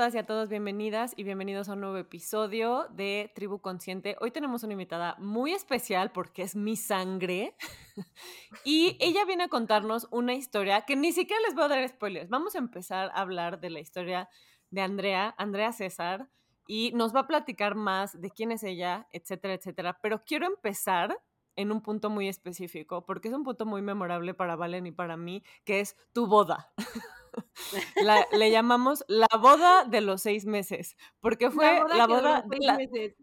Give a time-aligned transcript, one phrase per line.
[0.00, 4.16] todas y a todos bienvenidas y bienvenidos a un nuevo episodio de Tribu Consciente.
[4.22, 7.54] Hoy tenemos una invitada muy especial porque es mi sangre
[8.64, 12.30] y ella viene a contarnos una historia que ni siquiera les voy a dar spoilers.
[12.30, 14.30] Vamos a empezar a hablar de la historia
[14.70, 16.30] de Andrea, Andrea César,
[16.66, 19.98] y nos va a platicar más de quién es ella, etcétera, etcétera.
[20.00, 21.20] Pero quiero empezar
[21.56, 25.18] en un punto muy específico, porque es un punto muy memorable para Valen y para
[25.18, 26.72] mí, que es tu boda.
[28.32, 33.16] le llamamos la boda de los seis meses, porque fue la boda, de,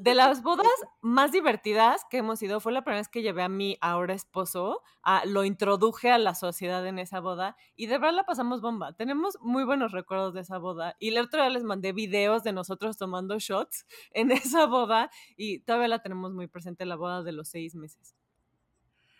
[0.00, 0.66] de, las bodas
[1.00, 2.60] más divertidas que hemos ido.
[2.60, 6.34] Fue la primera vez que llevé a mi ahora esposo, a, lo introduje a la
[6.34, 8.92] sociedad en esa boda y de verdad la pasamos bomba.
[8.94, 12.52] Tenemos muy buenos recuerdos de esa boda y el otro día les mandé videos de
[12.52, 17.32] nosotros tomando shots en esa boda y todavía la tenemos muy presente, la boda de
[17.32, 18.14] los seis meses.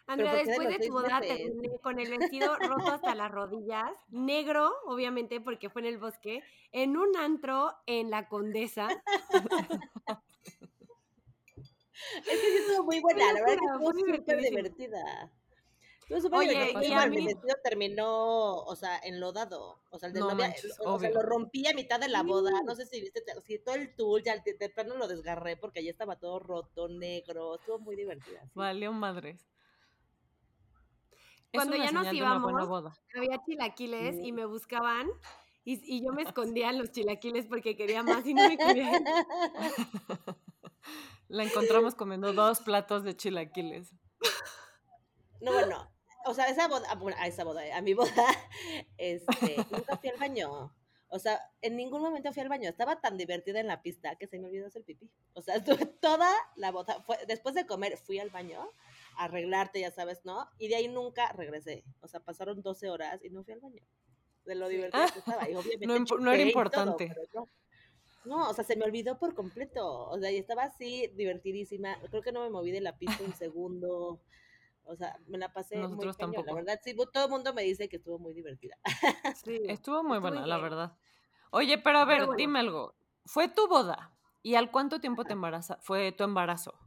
[0.09, 5.39] Andrea, después de, tu boda terminé con el vestido roto hasta las rodillas, negro, obviamente,
[5.39, 6.43] porque fue en el bosque,
[6.73, 8.89] en un antro en la Condesa.
[12.17, 15.31] es que sí estuvo muy buena, la verdad que estuvo súper divertida.
[16.33, 17.19] Oye, y a mí...
[17.19, 19.79] mi vestido terminó, o sea, enlodado.
[19.91, 20.55] O sea, el de novia,
[20.87, 22.63] o, sea, lo rompí a mitad de la boda.
[22.65, 25.91] No sé si viste, si todo el tul, ya de plano lo desgarré porque ya
[25.91, 27.57] estaba todo roto, negro.
[27.57, 28.41] Estuvo muy divertida.
[28.43, 28.53] ¿sí?
[28.55, 29.47] Valió madres.
[31.53, 35.09] Cuando ya nos íbamos, había chilaquiles y me buscaban
[35.65, 39.05] y, y, yo me escondía en los chilaquiles porque quería más y no me querían.
[41.29, 43.93] La encontramos comiendo dos platos de chilaquiles.
[45.41, 45.91] No, bueno,
[46.25, 46.89] o sea, esa boda,
[47.19, 48.11] a esa boda, a mi boda,
[48.99, 50.75] este, nunca fui al baño.
[51.11, 52.69] O sea, en ningún momento fui al baño.
[52.69, 55.11] Estaba tan divertida en la pista que se me olvidó hacer pipí.
[55.35, 57.03] O sea, estuve toda la boda.
[57.03, 58.71] Fue, después de comer, fui al baño
[59.19, 60.49] arreglarte, ya sabes, ¿no?
[60.59, 61.85] Y de ahí nunca regresé.
[62.01, 63.83] O sea, pasaron 12 horas y no fui al baño.
[64.45, 65.51] De lo divertido que estaba.
[65.51, 65.87] Y obviamente
[66.21, 67.15] no, era importante.
[68.25, 68.49] no.
[68.49, 70.09] o sea, se me olvidó por completo.
[70.09, 71.99] O sea, y estaba así divertidísima.
[72.11, 74.21] Creo que no me moví de la pista un segundo.
[74.85, 76.47] O sea, me la pasé Nosotros muy tampoco.
[76.47, 76.81] la verdad.
[76.83, 78.79] Sí, todo el mundo me dice que estuvo muy divertida.
[79.45, 80.97] Sí, estuvo muy buena, la verdad.
[81.51, 82.95] Oye, pero a ver, dime algo.
[83.27, 84.13] ¿Fue tu boda?
[84.43, 86.79] ¿Y al cuánto tiempo te embaraza, fue tu embarazo?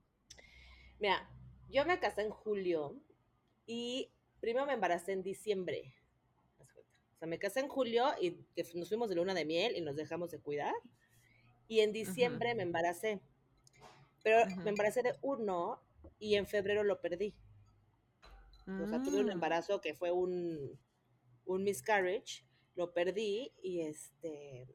[1.00, 1.30] Mira,
[1.72, 2.96] yo me casé en julio
[3.66, 5.94] y primero me embaracé en diciembre.
[6.60, 8.38] O sea, me casé en julio y
[8.76, 10.74] nos fuimos de luna de miel y nos dejamos de cuidar.
[11.68, 13.22] Y en diciembre me embaracé.
[14.24, 15.82] Pero me embaracé de uno
[16.20, 17.34] y en febrero lo perdí.
[18.68, 19.32] O sea, tuve un mm.
[19.32, 20.80] embarazo que fue un,
[21.46, 22.46] un miscarriage,
[22.76, 24.68] lo perdí y este...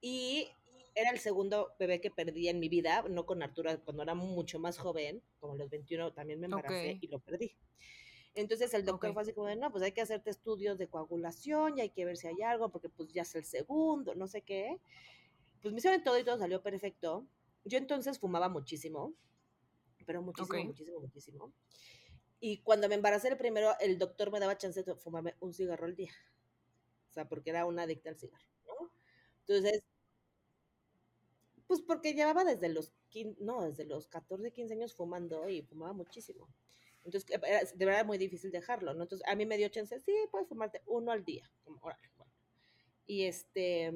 [0.00, 0.48] Y
[0.94, 4.58] era el segundo bebé que perdí en mi vida, no con Arturo, cuando era mucho
[4.58, 7.56] más joven, como los 21 también me embaracé y lo perdí.
[8.34, 11.78] Entonces el doctor fue así como de, no, pues hay que hacerte estudios de coagulación
[11.78, 14.42] y hay que ver si hay algo, porque pues ya es el segundo, no sé
[14.42, 14.80] qué.
[15.62, 17.26] Pues me hicieron todo y todo salió perfecto.
[17.64, 19.14] Yo entonces fumaba muchísimo,
[20.04, 21.52] pero muchísimo, muchísimo, muchísimo.
[22.40, 25.86] Y cuando me embaracé el primero, el doctor me daba chance de fumarme un cigarro
[25.86, 26.12] al día.
[27.10, 28.90] O sea, porque era una adicta al cigarro, ¿no?
[29.46, 29.82] Entonces,
[31.66, 32.92] pues porque llevaba desde los,
[33.40, 36.48] no, desde los 14, 15 años fumando y fumaba muchísimo.
[37.04, 37.38] Entonces,
[37.74, 39.02] de verdad muy difícil dejarlo, ¿no?
[39.02, 41.50] Entonces, a mí me dio chance, sí, puedes fumarte uno al día.
[41.62, 42.32] Como, órale, bueno.
[43.06, 43.92] Y este,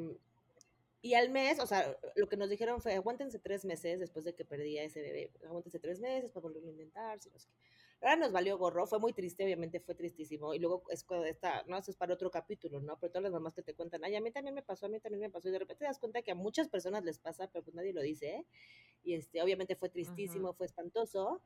[1.01, 4.35] y al mes, o sea, lo que nos dijeron fue, aguántense tres meses después de
[4.35, 5.31] que perdí a ese bebé.
[5.47, 7.59] Aguántense tres meses para volverlo a intentar, si no sé qué.
[8.01, 10.55] Ahora nos valió gorro, fue muy triste, obviamente fue tristísimo.
[10.55, 12.97] Y luego es cuando está, no, eso es para otro capítulo, ¿no?
[12.99, 15.01] Pero todas las mamás que te cuentan, ay, a mí también me pasó, a mí
[15.01, 15.49] también me pasó.
[15.49, 17.93] Y de repente te das cuenta que a muchas personas les pasa, pero pues nadie
[17.93, 18.29] lo dice.
[18.29, 18.47] ¿eh?
[19.03, 21.43] Y este, obviamente fue tristísimo, fue espantoso.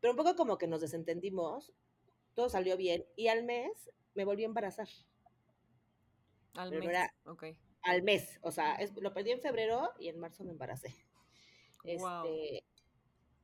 [0.00, 1.74] Pero un poco como que nos desentendimos,
[2.32, 3.04] todo salió bien.
[3.14, 4.88] Y al mes me volví a embarazar.
[6.54, 7.44] Al mes, ok.
[7.82, 10.94] Al mes, o sea, lo perdí en febrero y en marzo me embaracé.
[11.84, 12.64] Este,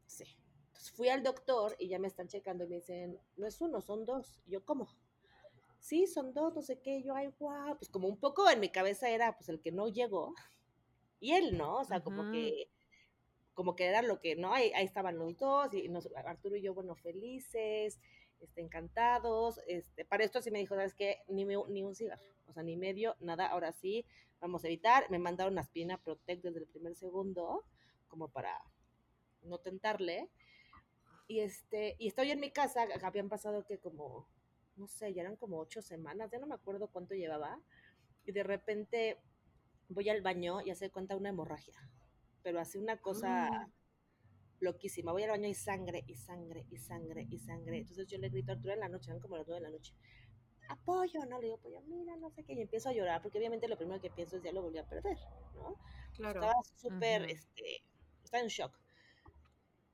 [0.07, 0.25] sí
[0.95, 4.05] fui al doctor y ya me están checando y me dicen, no es uno, son
[4.05, 4.41] dos.
[4.47, 4.89] Y yo, ¿cómo?
[5.81, 7.03] Sí, son dos, no sé qué.
[7.03, 7.77] yo, ay, guau.
[7.79, 10.35] Pues como un poco en mi cabeza era, pues el que no llegó.
[11.21, 11.79] Y él, ¿no?
[11.79, 12.71] O sea, como que
[13.59, 14.55] como que era lo que, ¿no?
[14.55, 17.99] Ahí, estaban los dos, y nos, Arturo y yo, bueno, felices,
[18.39, 19.61] este, encantados.
[19.67, 21.25] Este, para esto sí me dijo, ¿sabes qué?
[21.27, 24.07] Ni, ni un cigarro, o sea, ni medio, nada, ahora sí,
[24.41, 25.11] vamos a evitar.
[25.11, 27.65] Me mandaron aspirina Protect desde el primer segundo,
[28.07, 28.63] como para
[29.43, 30.31] no tentarle.
[31.29, 34.27] Y este, y estoy en mi casa, habían pasado que como,
[34.77, 37.61] no sé, ya eran como ocho semanas, ya no me acuerdo cuánto llevaba.
[38.25, 39.19] Y de repente
[39.89, 41.79] voy al baño y hace cuenta una hemorragia.
[42.43, 43.69] Pero así una cosa ah.
[44.61, 45.13] loquísima.
[45.13, 47.79] Voy al baño y sangre, y sangre, y sangre, y sangre.
[47.79, 49.77] Entonces yo le grito a Arturo en la noche, eran como las nueve de la
[49.77, 49.95] noche.
[50.71, 51.41] apoyo, ¿no?
[51.41, 54.01] Le digo, apoyo, mira, no sé qué, y empiezo a llorar, porque obviamente lo primero
[54.01, 55.19] que pienso es ya lo volví a perder,
[55.55, 55.77] ¿no?
[56.15, 56.41] Claro.
[56.41, 57.83] Estaba súper, este,
[58.25, 58.88] estaba en shock.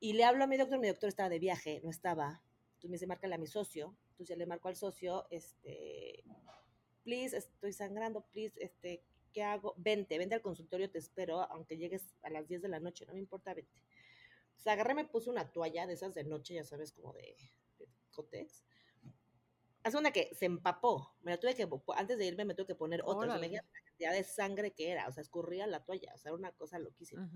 [0.05, 2.43] Y le hablo a mi doctor, mi doctor estaba de viaje, no estaba.
[2.75, 3.97] Entonces me dice, márcale a mi socio.
[4.11, 6.23] Entonces ya le marco al socio, este,
[7.03, 9.03] please, estoy sangrando, please, este,
[9.33, 9.73] ¿qué hago?
[9.79, 13.15] Vente, vente al consultorio, te espero, aunque llegues a las 10 de la noche, no
[13.15, 13.81] me importa, vente.
[14.49, 17.35] Entonces agarré, me puse una toalla de esas de noche, ya sabes, como de,
[17.79, 18.62] de Cotex.
[19.85, 21.15] Hace una que se empapó.
[21.23, 21.67] Me la tuve que,
[21.97, 23.39] antes de irme me tuve que poner otra.
[23.39, 25.09] me la cantidad de sangre que era.
[25.09, 26.12] O sea, escurría la toalla.
[26.15, 27.31] O sea, era una cosa loquísima.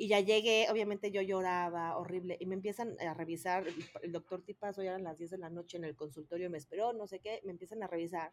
[0.00, 3.66] Y ya llegué, obviamente yo lloraba, horrible, y me empiezan a revisar,
[4.00, 6.92] el, doctor Tipas hoy eran las 10 de la noche en el consultorio, me esperó,
[6.92, 8.32] no sé qué, me empiezan a revisar,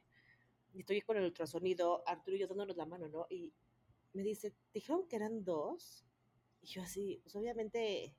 [0.73, 3.25] y estoy con el ultrasonido, Arturo y yo dándonos la mano, ¿no?
[3.31, 3.51] Y
[4.13, 6.05] me dice, dijeron que eran dos,
[6.61, 8.15] y yo así, pues obviamente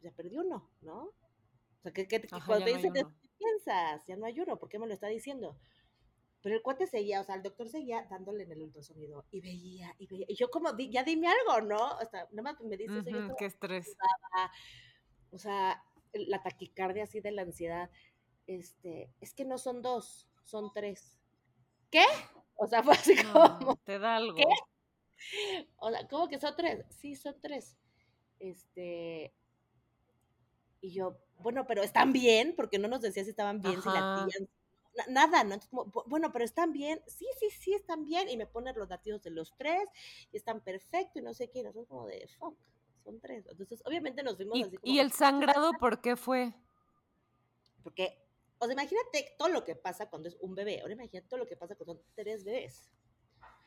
[0.00, 1.02] ya perdí uno, ¿no?
[1.02, 3.04] O sea, que, que, cuando te dicen, ¿qué
[3.36, 4.06] piensas?
[4.06, 5.58] Ya no hay uno, ¿por qué me lo está diciendo?
[6.40, 9.94] Pero el cuate seguía, o sea, el doctor seguía dándole en el ultrasonido y veía,
[9.98, 10.26] y veía.
[10.28, 11.96] Y yo como, ya dime algo, ¿no?
[11.96, 13.34] O sea, nada más me dice eso.
[13.36, 13.96] qué estrés.
[15.30, 15.82] O sea,
[16.12, 17.90] la taquicardia así de la ansiedad.
[18.46, 21.18] Este, es que no son dos, son tres.
[21.90, 22.04] ¿Qué?
[22.54, 23.76] O sea, fue así como.
[23.84, 24.36] te da algo.
[24.36, 24.44] ¿Qué?
[25.78, 26.84] O sea, ¿cómo que son tres?
[26.90, 27.76] Sí, son tres.
[28.38, 29.34] Este.
[30.80, 34.24] Y yo, bueno, pero están bien, porque no nos decía si estaban bien, si la
[34.28, 34.46] tía
[35.08, 35.54] nada, ¿no?
[35.54, 38.88] Entonces, como, bueno, pero están bien, sí, sí, sí, están bien, y me ponen los
[38.88, 39.88] latidos de los tres,
[40.32, 42.56] y están perfectos, y no sé qué, nosotros como de, fuck,
[43.04, 43.46] son tres.
[43.48, 44.92] Entonces, obviamente nos vimos así como...
[44.92, 46.52] ¿Y el sangrado por qué fue?
[47.82, 48.26] Porque,
[48.58, 51.46] o sea, imagínate todo lo que pasa cuando es un bebé, ahora imagínate todo lo
[51.46, 52.90] que pasa cuando son tres bebés.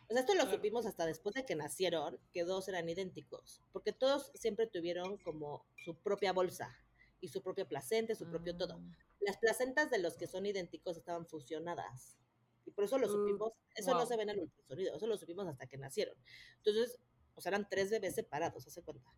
[0.10, 3.94] O sea, esto lo supimos hasta después de que nacieron, que dos eran idénticos, porque
[3.94, 6.76] todos siempre tuvieron como su propia bolsa
[7.22, 8.82] y su propia placenta, su propio todo.
[9.22, 9.26] Mm.
[9.26, 12.18] Las placentas de los que son idénticos estaban fusionadas.
[12.66, 15.18] Y por eso lo mm, supimos, eso no se ve en el ultrasonido, eso lo
[15.18, 16.16] supimos hasta que nacieron.
[16.58, 17.00] Entonces,
[17.36, 19.12] o sea, eran tres bebés separados, hace cuenta.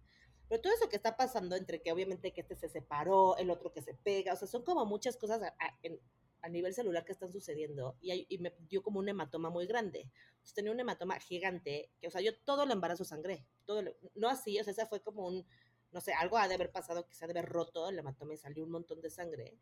[0.48, 3.72] Pero todo eso que está pasando entre que obviamente que este se separó, el otro
[3.72, 7.98] que se pega, o sea, son como muchas cosas a, nivel celular que están sucediendo
[8.02, 10.12] y, y, me dio como un hematoma muy grande.
[10.34, 13.82] Entonces, tenía un hematoma gigante, que, o sea, yo todo el embarazo sangré, todo,
[14.16, 15.46] no así, o sea, esa fue como un,
[15.94, 18.34] no sé, algo ha de haber pasado que se ha de haber roto, el hematoma
[18.34, 19.58] y salió un montón de sangre,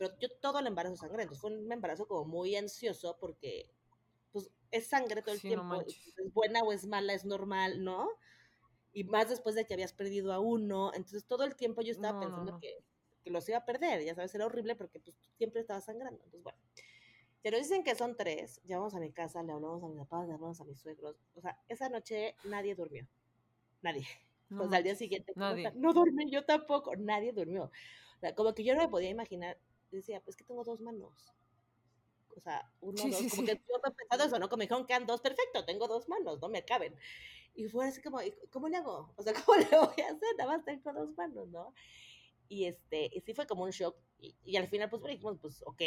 [0.00, 3.70] pero yo todo el embarazo sangré, entonces fue un embarazo como muy ansioso porque
[4.32, 8.08] pues es sangre todo el tiempo, es buena o es mala, es normal, ¿no?
[8.94, 12.18] Y más después de que habías perdido a uno, entonces todo el tiempo yo estaba
[12.18, 12.78] pensando Que,
[13.22, 16.42] que, los iba a perder, ya sabes, era horrible porque pues siempre estaba sangrando, entonces
[16.42, 16.58] bueno.
[17.42, 20.32] Pero dicen que son tres, llevamos a mi casa, le hablamos a mis papás, le
[20.32, 23.06] hablamos a mis suegros, o sea, esa noche nadie durmió,
[23.82, 24.06] nadie.
[24.58, 25.70] o sea, al día siguiente, nadie.
[25.74, 27.64] no dormí, yo tampoco, nadie durmió.
[27.64, 29.58] O sea, como que yo no me podía imaginar
[29.96, 31.32] decía, pues que tengo dos manos.
[32.36, 34.48] O sea, uno, dos, como que yo he pensado eso, ¿no?
[34.48, 36.94] Como me dijeron que dos, perfecto, tengo dos manos, no me caben.
[37.54, 38.20] Y fue así como,
[38.50, 39.12] ¿cómo le hago?
[39.16, 40.36] O sea, ¿cómo le voy a hacer?
[40.38, 41.74] Nada más tengo dos manos, ¿no?
[42.48, 43.96] Y este, y sí fue como un shock.
[44.18, 45.82] Y, al final, pues, dijimos, pues, ok.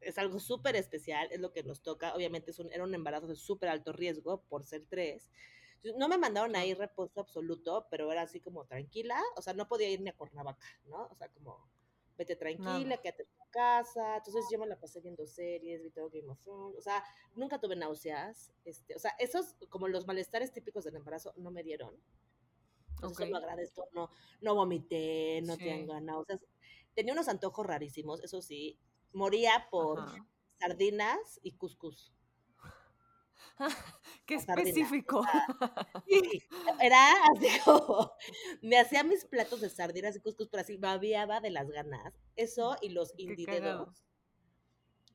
[0.00, 2.14] Es algo súper especial, es lo que nos toca.
[2.14, 5.30] Obviamente, es un, era un embarazo de súper alto riesgo por ser tres.
[5.96, 9.20] No me mandaron a ir reposo absoluto, pero era así como tranquila.
[9.36, 11.06] O sea, no podía ir ni a Cuernavaca, ¿no?
[11.06, 11.68] O sea, como
[12.18, 14.16] vete tranquila, quédate en tu casa.
[14.16, 16.76] Entonces yo me la pasé viendo series, vi todo Game of Thrones.
[16.76, 17.02] O sea,
[17.36, 18.52] nunca tuve náuseas.
[18.64, 21.94] Este, o sea, esos, como los malestares típicos del embarazo, no me dieron.
[22.96, 23.30] Entonces okay.
[23.30, 23.88] lo agradezco.
[23.92, 24.10] No,
[24.40, 26.40] no vomité, no tengo náuseas.
[26.94, 28.78] Tenía unos antojos rarísimos, eso sí.
[29.12, 30.04] Moría por
[30.58, 32.12] sardinas y cuscús.
[34.26, 35.24] Qué específico.
[36.80, 38.12] era así como,
[38.62, 42.14] me hacía mis platos de sardinas y cuscús, pero así babiaba de las ganas.
[42.36, 44.04] Eso y los indidedos.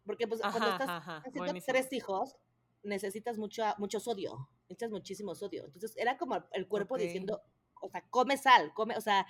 [0.06, 2.36] Porque pues cuando estás haciendo tres hijos,
[2.84, 5.66] necesitas mucho, mucho sodio, necesitas muchísimo sodio.
[5.66, 7.42] Entonces era como el cuerpo diciendo,
[7.82, 9.26] o sea, come sal, come, o sea,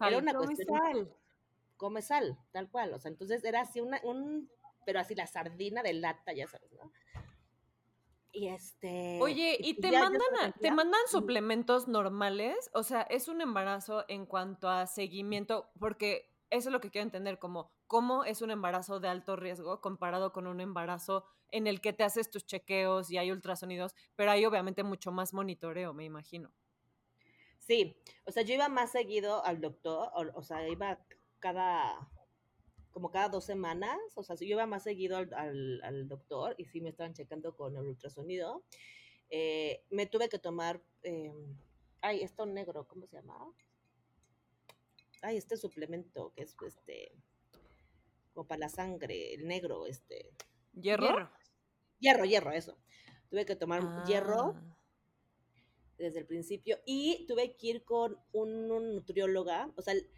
[0.00, 1.14] era una come Sal.
[1.76, 2.92] Come sal, tal cual.
[2.92, 4.50] O sea, entonces era así una, un,
[4.84, 6.90] pero así la sardina de lata, ya sabes, ¿no?
[8.32, 9.18] Y este.
[9.20, 12.70] Oye, ¿y te mandan, te mandan suplementos normales?
[12.74, 17.04] O sea, es un embarazo en cuanto a seguimiento, porque eso es lo que quiero
[17.04, 21.80] entender, como cómo es un embarazo de alto riesgo comparado con un embarazo en el
[21.80, 26.04] que te haces tus chequeos y hay ultrasonidos, pero hay obviamente mucho más monitoreo, me
[26.04, 26.52] imagino.
[27.58, 30.98] Sí, o sea, yo iba más seguido al doctor, o sea, iba
[31.38, 32.08] cada
[32.92, 36.80] como cada dos semanas, o sea, si yo iba más seguido al, doctor y sí
[36.80, 38.64] me estaban checando con el ultrasonido,
[39.30, 41.32] eh, me tuve que tomar, eh,
[42.00, 43.36] ay, esto negro, ¿cómo se llama?
[45.22, 47.12] Ay, este suplemento que es este,
[48.32, 50.32] como para la sangre, el negro, este.
[50.72, 51.30] ¿Hierro?
[51.98, 52.78] Hierro, hierro, eso.
[53.28, 54.76] Tuve que tomar hierro Ah.
[55.98, 60.08] desde el principio y tuve que ir con un, un nutrióloga, o sea, el-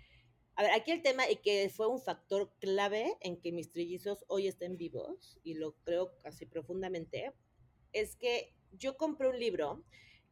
[0.60, 4.26] a ver, aquí el tema y que fue un factor clave en que mis trillizos
[4.28, 7.32] hoy estén vivos, y lo creo casi profundamente,
[7.94, 9.82] es que yo compré un libro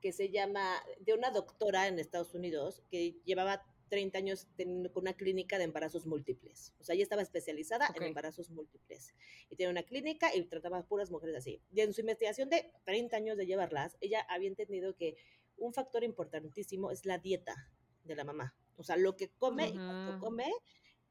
[0.03, 5.05] que se llama, de una doctora en Estados Unidos que llevaba 30 años teniendo con
[5.05, 6.75] una clínica de embarazos múltiples.
[6.79, 7.97] O sea, ella estaba especializada Ok.
[7.97, 9.15] en embarazos múltiples.
[9.49, 11.63] Y tenía una clínica y trataba puras mujeres así.
[11.73, 15.17] Y en su investigación de 30 años de llevarlas, ella había entendido que
[15.57, 17.73] un factor importantísimo es la dieta
[18.05, 18.55] de la mamá.
[18.79, 20.51] O sea, lo que come y cuánto come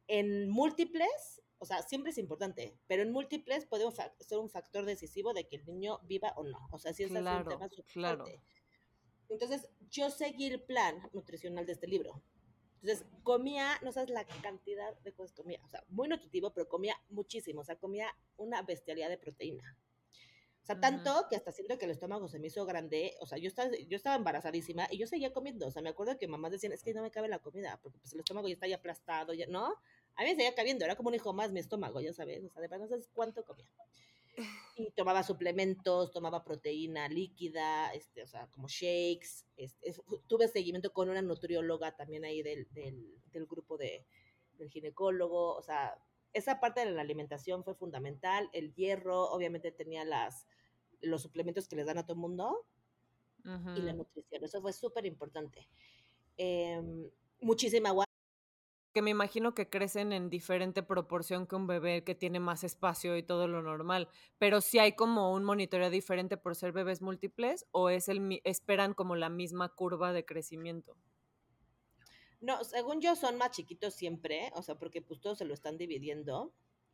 [0.08, 3.86] en múltiples, o sea, siempre es importante, pero en múltiples puede
[4.20, 6.68] ser un factor decisivo de que el niño viva o no.
[6.72, 8.26] O sea, sí es Claro, un tema súper claro.
[9.30, 12.24] Entonces, yo seguí el plan nutricional de este libro.
[12.82, 15.60] Entonces, comía, no sabes la cantidad de cosas que comía.
[15.66, 17.62] O sea, muy nutritivo, pero comía muchísimo.
[17.62, 19.78] O sea, comía una bestialidad de proteína.
[20.68, 23.16] O sea, tanto que hasta siento que el estómago se me hizo grande.
[23.22, 25.66] O sea, yo estaba, yo estaba embarazadísima y yo seguía comiendo.
[25.68, 28.00] O sea, me acuerdo que mamás decían, es que no me cabe la comida, porque
[28.00, 29.68] pues el estómago ya está ya aplastado, ya, ¿no?
[30.16, 32.44] A mí me seguía cabiendo, era como un hijo más mi estómago, ya sabes.
[32.44, 33.72] O sea, de verdad no sabes cuánto comía.
[34.76, 39.46] Y tomaba suplementos, tomaba proteína líquida, este, o sea, como shakes.
[39.56, 44.06] Este, es- tuve seguimiento con una nutrióloga también ahí del, del, del grupo de,
[44.58, 45.56] del ginecólogo.
[45.56, 45.98] O sea,
[46.34, 48.50] esa parte de la alimentación fue fundamental.
[48.54, 50.46] El hierro, obviamente tenía las,
[51.02, 52.66] los suplementos que les dan a todo el mundo
[53.76, 54.44] y la nutrición.
[54.44, 55.68] Eso fue súper importante.
[56.36, 58.06] Em, muchísima agua.
[58.94, 63.16] Que me imagino que crecen en diferente proporción que un bebé que tiene más espacio
[63.16, 64.10] y todo lo normal.
[64.38, 68.94] Pero si hay como un monitoreo diferente por ser bebés múltiples o es el esperan
[68.94, 70.98] como la misma curva de crecimiento.
[72.42, 75.78] No, según yo son más chiquitos siempre, o sea, porque pues todos se lo están
[75.78, 76.52] dividiendo.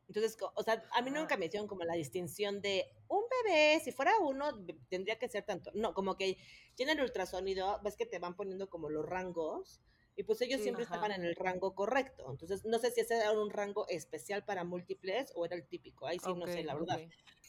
[0.07, 3.91] Entonces, o sea, a mí nunca me hicieron como la distinción de un bebé, si
[3.91, 5.71] fuera uno, tendría que ser tanto.
[5.73, 6.37] No, como que
[6.75, 9.81] tienen el ultrasonido, ves que te van poniendo como los rangos,
[10.15, 10.63] y pues ellos Sí.
[10.63, 10.95] siempre Ajá.
[10.95, 12.29] estaban en el rango correcto.
[12.29, 16.05] Entonces, no sé si ese era un rango especial para múltiples o era el típico,
[16.05, 17.01] ahí sí no sé, la verdad.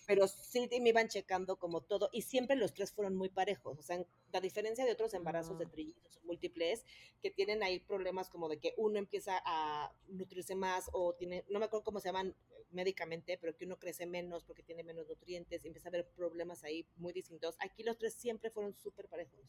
[0.07, 3.79] Pero sí me iban checando como todo y siempre los tres fueron muy parejos.
[3.79, 6.85] O sea, la diferencia de otros embarazos de trillizos múltiples
[7.23, 11.59] que tienen ahí problemas como de que uno empieza a nutrirse más o tiene, no
[11.59, 12.35] me acuerdo cómo se llaman
[12.71, 16.65] médicamente, pero que uno crece menos porque tiene menos nutrientes y empieza a haber problemas
[16.65, 17.57] ahí muy distintos.
[17.61, 19.41] Aquí los tres siempre fueron súper parejos.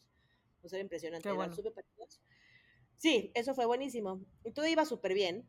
[0.62, 2.20] O sea, impresionante, eran súper parejos.
[2.96, 4.20] Sí, eso fue buenísimo.
[4.44, 5.48] Y todo iba súper bien.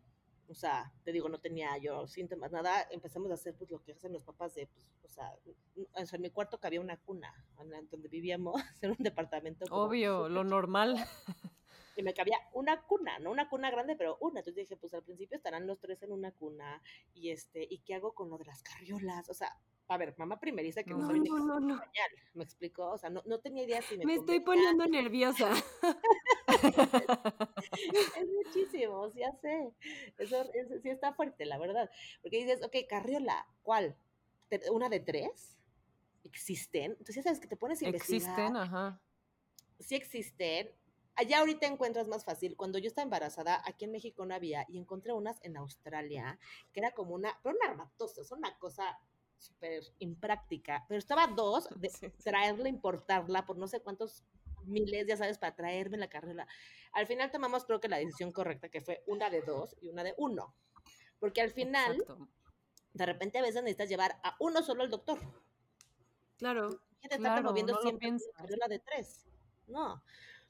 [0.49, 2.87] O sea, te digo, no tenía yo síntomas, nada.
[2.91, 5.33] Empezamos a hacer pues lo que hacen los papás de, pues, o sea,
[5.75, 9.65] n- o sea, en mi cuarto cabía una cuna, en donde vivíamos, en un departamento.
[9.71, 10.95] Obvio, lo normal.
[11.97, 14.39] Y me cabía una cuna, no una cuna grande, pero una.
[14.41, 16.81] Entonces dije, pues al principio estarán los tres en una cuna.
[17.13, 19.27] Y este, ¿y qué hago con lo de las carriolas?
[19.29, 19.57] O sea,
[19.89, 21.81] a ver, mamá primeriza que no, No, no, no,
[22.35, 22.91] ¿me explicó?
[22.91, 25.49] O sea, no, no tenía idea si me Me estoy poniendo nerviosa.
[28.17, 29.73] Es muchísimo, ya sé.
[30.17, 30.43] Eso,
[30.81, 31.89] sí está fuerte, la verdad.
[32.21, 33.95] Porque dices, ok, carriola, ¿cuál?
[34.49, 35.57] ¿Te- ¿Una de tres?
[36.23, 36.91] ¿Existen?
[36.91, 38.29] Entonces ya sabes que te pones a investigar.
[38.31, 39.01] Existen, ajá.
[39.79, 40.71] Sí existen.
[41.15, 42.55] Allá ahorita encuentras más fácil.
[42.55, 46.39] Cuando yo estaba embarazada, aquí en México no había, y encontré unas en Australia,
[46.71, 48.99] que era como una, pero una armatosa, es una cosa
[49.37, 50.85] súper impráctica.
[50.87, 51.89] Pero estaba dos, de
[52.23, 54.23] traerla, importarla por no sé cuántos
[54.67, 56.47] miles, ya sabes, para traerme la carriola.
[56.93, 60.03] Al final tomamos creo que la decisión correcta, que fue una de dos y una
[60.03, 60.55] de uno.
[61.19, 62.29] Porque al final, Exacto.
[62.93, 65.19] de repente a veces necesitas llevar a uno solo al doctor.
[66.37, 66.69] Claro.
[66.99, 69.25] ¿Quién te está Claro, no siempre carriola de tres?
[69.67, 70.03] No.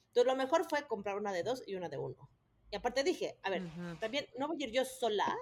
[0.07, 2.29] Entonces lo mejor fue comprar una de dos y una de uno.
[2.71, 3.63] Y aparte dije, a ver,
[3.99, 5.37] también no voy a ir yo sola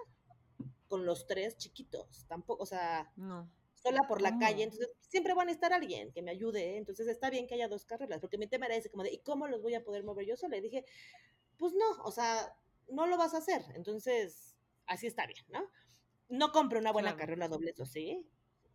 [0.88, 3.50] con los tres chiquitos, tampoco, o sea, No.
[3.86, 7.30] Sola por la calle, entonces siempre van a estar alguien que me ayude, entonces está
[7.30, 9.62] bien que haya dos carreras, porque mi tema era ese, como de, ¿y cómo los
[9.62, 10.58] voy a poder mover yo sola?
[10.58, 10.86] Y dije,
[11.58, 12.58] pues no, o sea,
[12.90, 14.56] no lo vas a hacer, entonces
[14.88, 15.70] así está bien, ¿no?
[16.30, 17.20] No compré una buena Claro.
[17.20, 18.28] carriola doble, eso sí,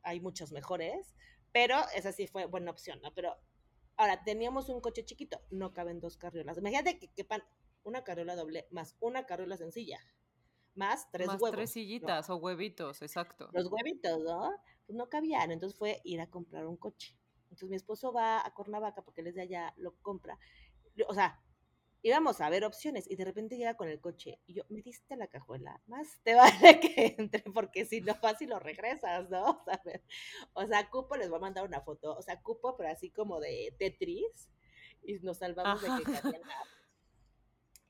[0.02, 1.14] hay muchos mejores,
[1.52, 3.12] pero esa sí fue buena opción, ¿no?
[3.12, 3.36] Pero
[3.96, 6.56] ahora, teníamos un coche chiquito, no caben dos carriolas.
[6.58, 7.42] Imagínate que quepan
[7.82, 9.98] una carriola doble más una carriola sencilla,
[10.74, 11.56] más tres Más huevos.
[11.56, 11.72] tres ¿no?
[11.74, 13.48] sillitas o huevitos, exacto.
[13.52, 14.50] los huevitos, ¿no?
[14.90, 17.16] Pues no cabían, entonces fue ir a comprar un coche.
[17.44, 20.36] Entonces mi esposo va a Cuernavaca porque él es de allá, lo compra.
[21.06, 21.40] O sea,
[22.02, 25.14] íbamos a ver opciones y de repente llega con el coche y yo, ¿me diste
[25.14, 25.80] la cajuela?
[25.86, 26.34] Más te
[26.74, 29.62] vale que entre porque si no vas y lo regresas, ¿no?
[29.64, 29.80] O sea,
[30.54, 33.38] o sea, cupo, les voy a mandar una foto, o sea, cupo, pero así como
[33.38, 34.48] de Tetris
[35.04, 36.20] y nos salvamos de que Ajá.
[36.20, 36.68] cabían las,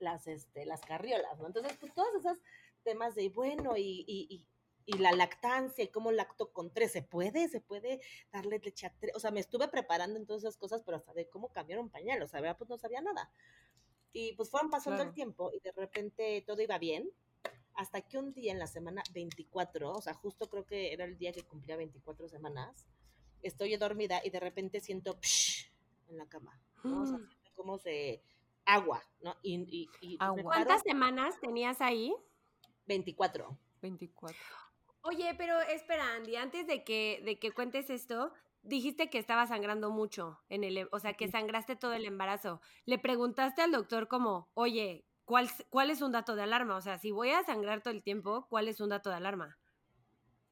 [0.00, 1.46] las, este, las carriolas, ¿no?
[1.46, 2.42] Entonces, pues todos esos
[2.82, 4.49] temas de, bueno, y, y, y
[4.86, 7.48] y la lactancia y cómo lacto con tres, ¿se puede?
[7.48, 8.00] ¿Se puede
[8.32, 9.14] darle leche a tres?
[9.14, 11.90] O sea, me estuve preparando en todas esas cosas, pero hasta de cómo cambiar un
[11.90, 13.30] pañal, o sea, pues no sabía nada.
[14.12, 17.10] Y pues fueron pasando el tiempo y de repente todo iba bien,
[17.74, 21.16] hasta que un día en la semana 24, o sea, justo creo que era el
[21.16, 22.86] día que cumplía 24 semanas,
[23.42, 25.18] estoy dormida y de repente siento
[26.08, 27.02] en la cama, ¿no?
[27.02, 27.28] O sea, mm.
[27.54, 28.22] como se
[28.64, 29.36] agua, ¿no?
[29.42, 32.14] Y, y, ¿Cuántas semanas tenías ahí?
[32.86, 33.56] 24.
[33.80, 34.38] 24.
[35.02, 39.90] Oye, pero espera, Andy, antes de que, de que cuentes esto, dijiste que estaba sangrando
[39.90, 42.60] mucho en el, o sea, que sangraste todo el embarazo.
[42.84, 46.76] Le preguntaste al doctor como, oye, ¿cuál, ¿cuál es un dato de alarma?
[46.76, 49.58] O sea, si voy a sangrar todo el tiempo, ¿cuál es un dato de alarma?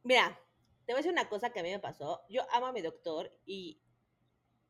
[0.03, 0.41] Mira,
[0.87, 2.23] te voy a decir una cosa que a mí me pasó.
[2.31, 3.83] Yo amo a mi doctor y,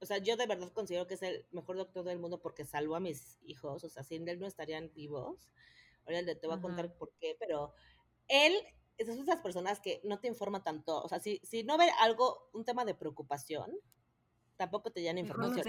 [0.00, 2.97] o sea, yo de verdad considero que es el mejor doctor del mundo porque salvó
[2.97, 3.85] a mis hijos.
[3.85, 5.52] O sea, sin él no estarían vivos.
[6.04, 7.75] Ahora te voy a contar por qué, pero
[8.26, 8.54] él
[8.99, 11.00] es de esas personas que no te informa tanto.
[11.02, 13.78] O sea, si, si no ve algo, un tema de preocupación,
[14.57, 15.64] tampoco te dan información.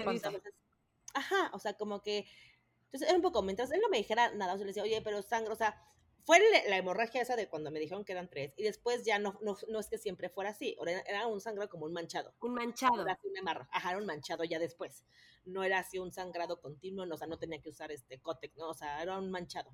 [1.14, 2.26] ajá, o sea, como que.
[2.86, 5.22] Entonces era un poco, mientras él no me dijera nada, yo le decía, oye, pero
[5.22, 5.80] sangre, o sea,
[6.24, 9.38] fue la hemorragia esa de cuando me dijeron que eran tres, y después ya no,
[9.42, 12.34] no, no es que siempre fuera así, era un sangrado como un manchado.
[12.40, 13.00] Un manchado.
[13.02, 15.04] Era una ajá, era un manchado ya después.
[15.44, 18.70] No era así un sangrado continuo, o sea, no tenía que usar este cótex, ¿no?
[18.70, 19.70] O sea, era un manchado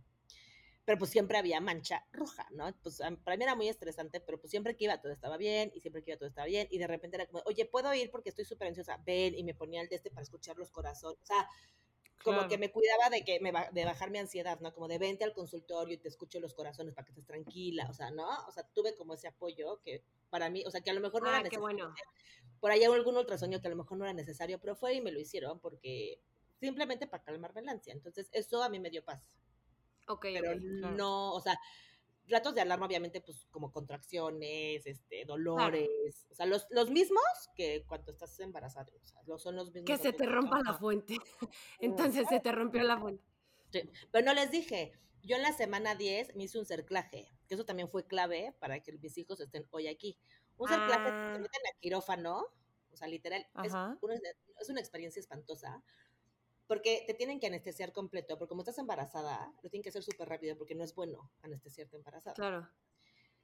[0.87, 2.73] pero pues siempre había mancha roja, ¿no?
[2.81, 5.81] Pues para mí era muy estresante, pero pues siempre que iba todo estaba bien y
[5.81, 8.31] siempre que iba todo estaba bien y de repente era como, oye, ¿puedo ir porque
[8.31, 9.03] estoy súper ansiosa?
[9.05, 11.49] Ven y me ponía el de este para escuchar los corazones, o sea,
[12.23, 14.73] como que me cuidaba de que me de bajar mi ansiedad, ¿no?
[14.73, 17.93] Como de vente al consultorio y te escucho los corazones para que estés tranquila, o
[17.93, 18.29] sea, ¿no?
[18.47, 21.23] O sea, tuve como ese apoyo que para mí, o sea, que a lo mejor
[21.23, 21.63] no era necesario.
[21.63, 21.95] Bueno.
[22.61, 25.11] Por ahí algún ultrasonido que a lo mejor no era necesario, pero fue y me
[25.11, 26.21] lo hicieron porque
[26.61, 27.93] simplemente para calmarme la ansia.
[27.93, 29.21] Entonces, eso a mí me dio paz.
[30.09, 31.59] Ok, pero no, o sea,
[32.29, 37.23] ratos de alarma, obviamente, pues como contracciones, este, dolores, o sea, los, los mismos
[37.55, 39.87] que cuando estás embarazada, o sea, son los mismos.
[39.87, 41.17] Que se te rompa la fuente.
[41.81, 43.25] Entonces se te rompió la fuente.
[43.71, 43.83] Sí.
[44.11, 47.65] Pero no les dije, yo en la semana 10 me hice un cerclaje, que eso
[47.65, 50.19] también fue clave para que mis hijos estén hoy aquí.
[50.57, 51.33] Un cerclaje, ah.
[51.35, 52.47] te meten a quirófano,
[52.91, 54.17] o sea, literal, es una,
[54.61, 55.83] es una experiencia espantosa,
[56.67, 60.29] porque te tienen que anestesiar completo, porque como estás embarazada, lo tienen que hacer súper
[60.29, 62.35] rápido porque no es bueno anestesiarte embarazada.
[62.35, 62.69] Claro.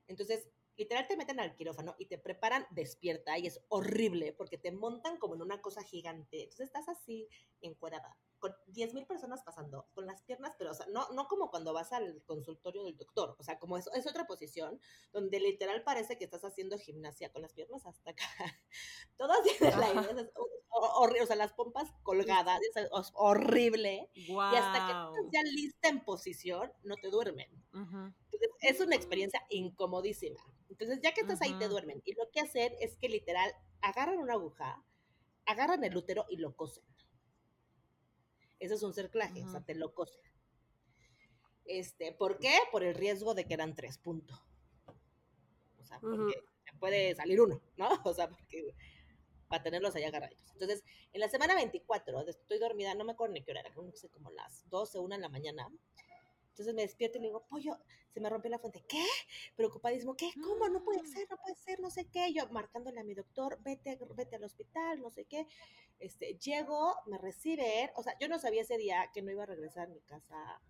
[0.06, 4.72] Entonces, literal te meten al quirófano y te preparan despierta y es horrible porque te
[4.72, 6.44] montan como en una cosa gigante.
[6.44, 7.28] Entonces estás así
[7.60, 11.72] encuadrada con 10.000 personas pasando, con las piernas, pero o sea, no, no como cuando
[11.72, 14.80] vas al consultorio del doctor, o sea, como es, es otra posición
[15.12, 18.24] donde literal parece que estás haciendo gimnasia con las piernas hasta acá.
[19.16, 20.28] Todas tienen la idea,
[21.22, 24.10] o sea, las pompas colgadas, es, horrible.
[24.12, 27.48] Y hasta que estás ya lista en posición, no te duermen.
[27.72, 30.40] Entonces, es una experiencia incomodísima.
[30.68, 32.02] Entonces, ya que estás ahí, te duermen.
[32.04, 33.52] Y lo que hacen es que literal
[33.82, 34.82] agarran una aguja,
[35.46, 36.84] agarran el útero y lo cosen.
[38.62, 40.22] Ese es un cerclaje, o sea, te lo cosen.
[41.64, 42.54] Este, ¿Por qué?
[42.70, 44.40] Por el riesgo de que eran tres puntos.
[45.80, 46.44] O sea, porque
[46.78, 47.88] puede salir uno, ¿no?
[48.06, 48.72] O sea, porque
[49.48, 50.38] para tenerlos allá agarrados.
[50.52, 53.96] Entonces, en la semana 24, estoy dormida, no me acuerdo ni qué hora era, no
[53.96, 55.68] sé, como las 12, 1 en la mañana.
[56.52, 57.78] Entonces me despierto y le digo, pollo,
[58.12, 58.84] se me rompió la fuente.
[58.86, 59.04] ¿Qué?
[59.56, 60.30] Preocupadísimo, ¿qué?
[60.34, 60.68] ¿Cómo?
[60.68, 62.32] No puede ser, no puede ser, no sé qué.
[62.32, 65.46] Yo marcándole a mi doctor, vete, vete al hospital, no sé qué.
[65.98, 69.46] Este, llego, me recibe, o sea, yo no sabía ese día que no iba a
[69.46, 70.60] regresar a mi casa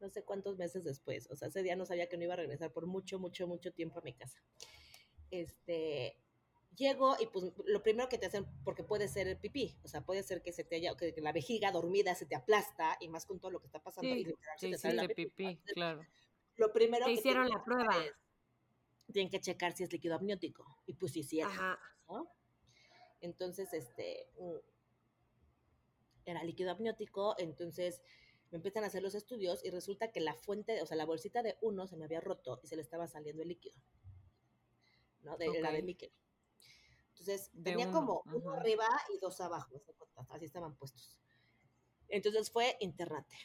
[0.00, 2.38] no sé cuántos meses después, o sea, ese día no sabía que no iba a
[2.38, 4.42] regresar por mucho, mucho, mucho tiempo a mi casa.
[5.30, 6.16] Este,
[6.76, 10.02] llego y pues lo primero que te hacen, porque puede ser el pipí, o sea,
[10.02, 13.26] puede ser que se te haya, que, la vejiga dormida se te aplasta y más
[13.26, 14.14] con todo lo que está pasando.
[14.14, 14.26] Sí,
[14.62, 16.06] y te pipí, claro.
[16.56, 17.94] Lo primero te hicieron la prueba.
[19.12, 21.78] tienen que checar si es líquido amniótico y pues si era,
[23.20, 24.56] Entonces, este, mm,
[26.26, 28.02] era líquido amniótico, entonces
[28.50, 31.42] me empiezan a hacer los estudios y resulta que la fuente, o sea, la bolsita
[31.42, 33.76] de uno se me había roto y se le estaba saliendo el líquido,
[35.22, 35.36] ¿no?
[35.36, 36.12] De la de níquel.
[37.20, 39.82] Entonces tenía como uno arriba y dos abajo,
[40.30, 41.18] así estaban puestos.
[42.08, 43.36] Entonces fue internate.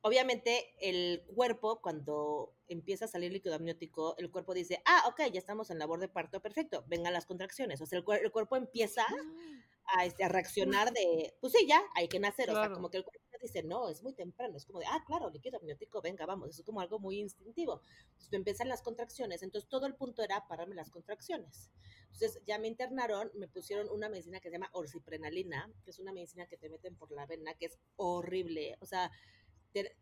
[0.00, 5.38] Obviamente el cuerpo, cuando empieza a salir líquido amniótico, el cuerpo dice, ah, ok, ya
[5.38, 7.80] estamos en labor de parto, perfecto, vengan las contracciones.
[7.80, 9.98] O sea, el, el cuerpo empieza ah.
[9.98, 12.50] a, este, a, reaccionar de, pues sí, ya, hay que nacer.
[12.50, 15.02] O sea, como que el cuerpo dice, no, es muy temprano, es como de, ah,
[15.06, 17.80] claro, líquido amniótico, venga, vamos, es como algo muy instintivo.
[18.10, 21.70] Entonces empiezan las contracciones, entonces todo el punto era pararme las contracciones.
[22.12, 26.12] Entonces ya me internaron, me pusieron una medicina que se llama orciprenalina, que es una
[26.12, 29.10] medicina que te meten por la vena, que es horrible, o sea,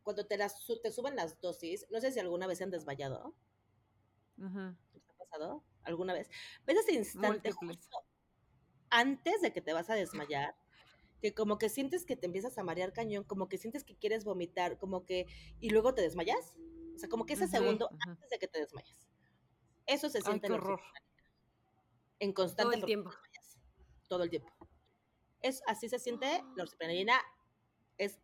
[0.02, 3.34] cuando te, las, te suben las dosis, no sé si alguna vez se han desmayado.
[4.36, 6.28] ¿Te ha pasado alguna vez?
[6.66, 8.04] ¿Ves ese instante justo
[8.90, 10.56] antes de que te vas a desmayar?
[11.20, 14.24] Que como que sientes que te empiezas a marear cañón, como que sientes que quieres
[14.24, 15.26] vomitar, como que...
[15.60, 16.54] y luego te desmayas.
[16.94, 19.08] O sea, como que ese segundo antes de que te desmayas.
[19.86, 20.80] Eso se siente en horror.
[22.18, 23.10] En constante todo el tiempo.
[24.08, 24.52] todo el tiempo.
[25.40, 27.20] Es, así se siente la orciplanarina.
[27.98, 28.18] Es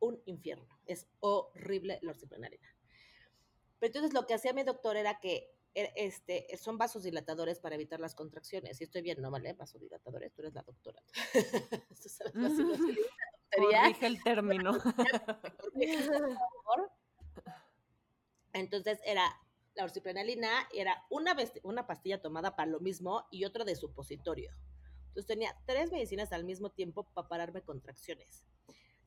[0.00, 0.78] un infierno.
[0.86, 2.68] Es horrible la orciplanarina.
[3.78, 7.76] Pero entonces lo que hacía mi doctor era que e, este, son vasos dilatadores para
[7.76, 8.80] evitar las contracciones.
[8.80, 9.52] Y estoy bien, ¿no vale?
[9.52, 11.02] Vasodilatadores, tú eres la doctora.
[13.56, 14.72] Corrige el término.
[18.52, 19.24] Entonces era
[19.74, 24.52] la orciplanalina, era una, una pastilla tomada para lo mismo y otra de supositorio.
[25.08, 28.44] Entonces tenía tres medicinas al mismo tiempo para pararme contracciones.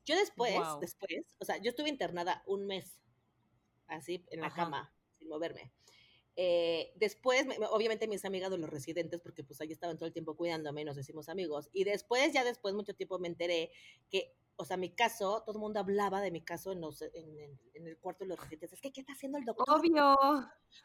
[0.05, 2.99] Yo después, después, o sea, yo estuve internada un mes,
[3.87, 5.71] así, en la cama, sin moverme.
[6.35, 10.35] Eh, después, obviamente mis amigas de los residentes, porque pues ahí estaban todo el tiempo
[10.35, 11.69] cuidándome, nos decimos amigos.
[11.73, 13.71] Y después, ya después, mucho tiempo me enteré
[14.09, 17.59] que o sea, mi caso, todo el mundo hablaba de mi caso en, los, en,
[17.73, 18.73] en, el cuarto de los residentes.
[18.73, 19.65] Es que, ¿qué está haciendo el doctor?
[19.67, 20.15] Obvio.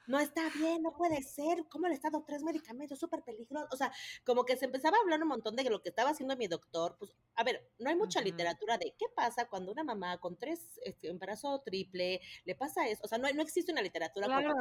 [0.06, 1.66] No está bien, no puede ser.
[1.68, 2.98] ¿Cómo le está dando tres medicamentos?
[2.98, 3.68] Súper peligroso.
[3.70, 3.92] O sea,
[4.24, 6.96] como que se empezaba a hablar un montón de lo que estaba haciendo mi doctor.
[6.98, 10.80] Pues, a ver, no hay mucha literatura de qué pasa cuando una mamá con tres
[10.82, 13.02] este, embarazo triple le pasa eso.
[13.04, 14.26] O sea, no, no existe una literatura.
[14.26, 14.54] Claro.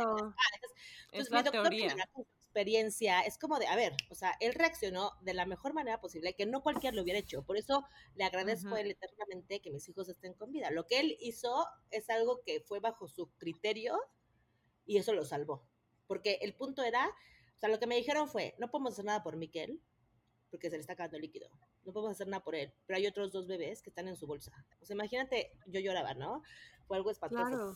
[1.13, 1.95] Entonces, mi doctor teoría
[2.55, 6.35] experiencia, es como de, a ver, o sea, él reaccionó de la mejor manera posible,
[6.35, 7.43] que no cualquiera lo hubiera hecho.
[7.43, 10.71] Por eso le agradezco a él eternamente que mis hijos estén con vida.
[10.71, 13.99] Lo que él hizo es algo que fue bajo su criterio
[14.85, 15.67] y eso lo salvó.
[16.07, 19.21] Porque el punto era, o sea, lo que me dijeron fue, no podemos hacer nada
[19.21, 19.81] por Miquel,
[20.49, 21.49] porque se le está acabando el líquido.
[21.83, 22.73] No podemos hacer nada por él.
[22.85, 24.65] Pero hay otros dos bebés que están en su bolsa.
[24.79, 26.41] O sea, imagínate, yo lloraba, ¿no?
[26.87, 27.75] Fue algo espantoso.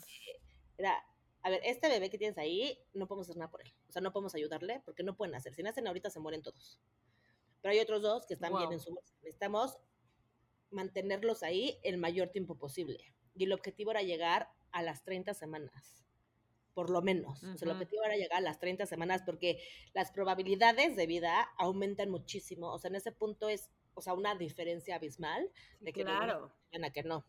[0.78, 1.04] Era,
[1.42, 3.74] a ver, este bebé que tienes ahí, no podemos hacer nada por él.
[3.88, 5.54] O sea, no podemos ayudarle porque no pueden hacer.
[5.54, 6.80] Si nacen ahorita, se mueren todos.
[7.62, 9.14] Pero hay otros dos que están bien en su bolsa.
[9.22, 9.78] Necesitamos
[10.72, 13.14] mantenerlos ahí el mayor tiempo posible.
[13.36, 16.06] Y el objetivo era llegar a las 30 semanas,
[16.74, 17.44] por lo menos.
[17.44, 19.62] O sea, el objetivo era llegar a las 30 semanas porque
[19.94, 22.72] las probabilidades de vida aumentan muchísimo.
[22.72, 25.50] O sea, en ese punto es, o sea, una diferencia abismal
[25.80, 26.54] de que claro.
[26.72, 27.26] a que no.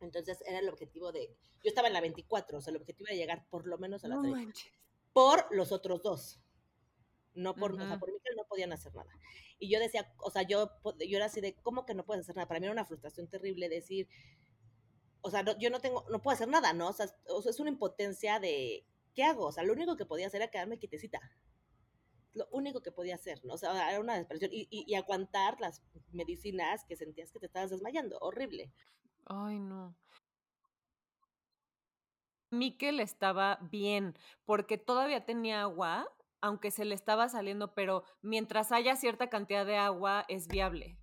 [0.00, 3.16] Entonces era el objetivo de, yo estaba en la 24, o sea, el objetivo era
[3.16, 4.52] llegar por lo menos a la 30.
[5.12, 6.40] Por los otros dos.
[7.34, 9.10] No por, o sea, por mí que no podían hacer nada.
[9.58, 10.70] Y yo decía, o sea, yo,
[11.06, 12.48] yo era así de, ¿cómo que no puedes hacer nada?
[12.48, 14.08] Para mí era una frustración terrible decir,
[15.20, 16.88] o sea, yo no tengo, no puedo hacer nada, ¿no?
[16.88, 19.46] O sea, es una impotencia de, ¿qué hago?
[19.46, 21.20] O sea, lo único que podía hacer era quedarme quietecita.
[22.32, 23.54] Lo único que podía hacer, ¿no?
[23.54, 24.52] O sea, era una desesperación.
[24.52, 25.82] Y, y, y aguantar las
[26.12, 28.18] medicinas que sentías que te estabas desmayando.
[28.20, 28.72] Horrible.
[29.26, 29.94] Ay, no.
[32.50, 36.08] Miquel estaba bien, porque todavía tenía agua,
[36.40, 40.98] aunque se le estaba saliendo, pero mientras haya cierta cantidad de agua es viable.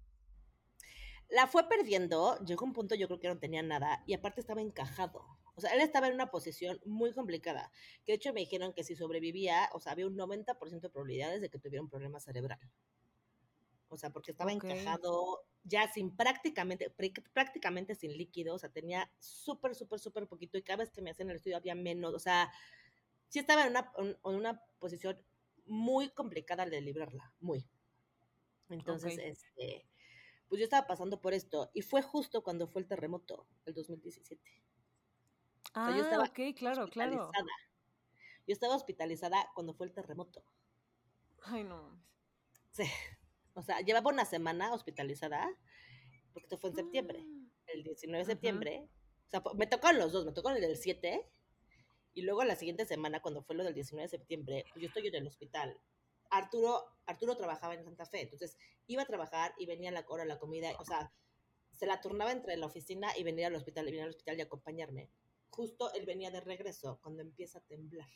[1.29, 4.61] La fue perdiendo, llegó un punto yo creo que no tenía nada y aparte estaba
[4.61, 5.25] encajado.
[5.55, 7.71] O sea, él estaba en una posición muy complicada,
[8.05, 11.41] que de hecho me dijeron que si sobrevivía, o sea, había un 90% de probabilidades
[11.41, 12.59] de que tuviera un problema cerebral.
[13.89, 16.93] O sea, porque estaba encajado ya sin prácticamente,
[17.33, 21.11] prácticamente sin líquido, o sea, tenía súper, súper, súper poquito y cada vez que me
[21.11, 22.51] hacían el estudio había menos, o sea,
[23.29, 25.21] sí estaba en una, en una posición
[25.65, 27.67] muy complicada de librarla, muy.
[28.69, 29.87] Entonces, este,
[30.47, 34.41] pues yo estaba pasando por esto y fue justo cuando fue el terremoto, el 2017.
[35.73, 37.31] Ah, yo estaba ok, claro, claro.
[38.47, 40.43] Yo estaba hospitalizada cuando fue el terremoto.
[41.43, 42.01] Ay, no.
[42.71, 42.83] Sí.
[43.57, 45.49] O sea, llevaba una semana hospitalizada,
[46.31, 47.71] porque esto fue en septiembre, ah.
[47.73, 48.87] el 19 de septiembre.
[49.25, 51.27] O sea, me tocaron los dos, me tocó el del 7,
[52.13, 55.15] y luego la siguiente semana, cuando fue lo del 19 de septiembre, yo estoy en
[55.15, 55.75] el hospital.
[56.29, 60.23] Arturo, Arturo trabajaba en Santa Fe, entonces iba a trabajar y venía a la hora
[60.23, 61.11] la comida, o sea,
[61.71, 64.41] se la turnaba entre la oficina y venir al hospital, y venir al hospital y
[64.41, 65.09] acompañarme.
[65.49, 68.09] Justo él venía de regreso cuando empieza a temblar.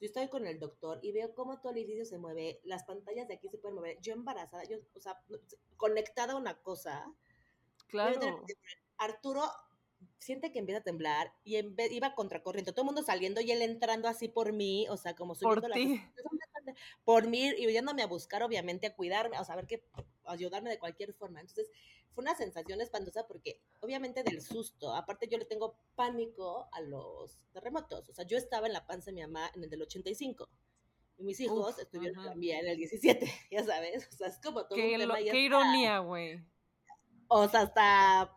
[0.00, 3.26] Yo estoy con el doctor y veo cómo todo el edificio se mueve, las pantallas
[3.26, 3.98] de aquí se pueden mover.
[4.00, 5.20] Yo embarazada, yo, o sea,
[5.76, 7.12] conectada a una cosa.
[7.88, 8.44] Claro.
[8.96, 9.42] Arturo
[10.18, 13.50] siente que empieza a temblar y en vez, iba contracorriente, todo el mundo saliendo y
[13.50, 16.00] él entrando así por mí, o sea, como subiendo por la ti.
[17.04, 19.82] por mí y yéndome a buscar, obviamente, a cuidarme, o sea, a ver qué,
[20.30, 21.40] ayudarme de cualquier forma.
[21.40, 21.70] Entonces,
[22.14, 27.38] fue una sensación espantosa porque, obviamente, del susto, aparte yo le tengo pánico a los
[27.52, 30.48] terremotos, o sea, yo estaba en la panza de mi mamá en el del 85.
[31.18, 34.76] Y mis hijos estuvieron también en el 17, ya sabes, o sea, es como todo
[34.76, 36.44] qué, un tema Qué ironía, güey.
[37.26, 38.32] O sea, hasta,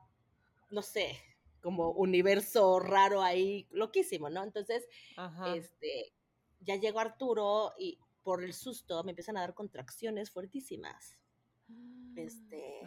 [0.71, 1.17] no sé,
[1.61, 4.43] como universo raro ahí, loquísimo, ¿no?
[4.43, 4.87] Entonces,
[5.55, 6.13] este,
[6.59, 11.17] ya llegó Arturo y por el susto me empiezan a dar contracciones fuertísimas.
[12.15, 12.81] Este,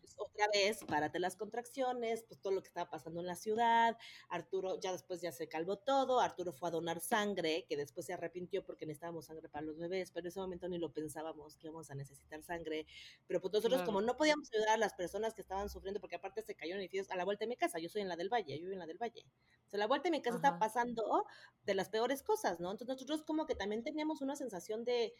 [0.00, 3.96] pues, otra vez, párate las contracciones, pues todo lo que estaba pasando en la ciudad.
[4.28, 6.20] Arturo, ya después ya se calvó todo.
[6.20, 10.10] Arturo fue a donar sangre, que después se arrepintió porque necesitábamos sangre para los bebés,
[10.10, 12.86] pero en ese momento ni lo pensábamos que íbamos a necesitar sangre.
[13.26, 16.42] Pero pues nosotros, como no podíamos ayudar a las personas que estaban sufriendo, porque aparte
[16.42, 18.58] se cayeron edificios a la vuelta de mi casa, yo soy en la del Valle,
[18.58, 19.24] yo vivo en la del Valle.
[19.66, 21.24] O sea, la vuelta de mi casa está pasando
[21.62, 22.70] de las peores cosas, ¿no?
[22.70, 25.14] Entonces nosotros como que también teníamos una sensación de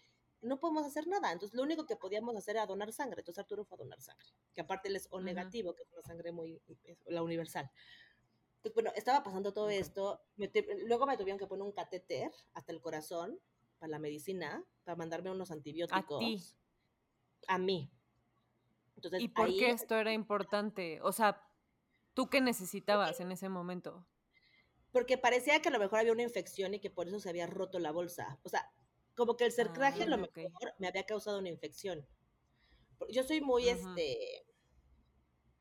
[0.44, 1.32] no podemos hacer nada.
[1.32, 3.20] Entonces, lo único que podíamos hacer era donar sangre.
[3.20, 6.02] Entonces, Arturo fue a donar sangre, que aparte él es O negativo, que es una
[6.02, 6.60] sangre muy,
[7.06, 7.70] la universal.
[8.56, 10.22] Entonces, bueno, estaba pasando todo esto.
[10.86, 13.38] luego me tuvieron que poner un catéter hasta el corazón
[13.78, 16.16] para la medicina, para mandarme unos antibióticos.
[16.16, 16.42] A ti.
[17.48, 17.90] A mí.
[18.96, 21.00] Entonces, ¿Y por qué esto era importante?
[21.02, 21.46] O sea,
[22.14, 24.06] ¿tú qué necesitabas en ese momento?
[24.92, 27.46] Porque parecía que a lo mejor había una infección y que por eso se había
[27.46, 28.38] roto la bolsa.
[28.44, 28.72] O sea,
[29.14, 32.06] como que el cerclaje a lo mejor me había causado una infección.
[33.10, 34.44] Yo soy muy, este,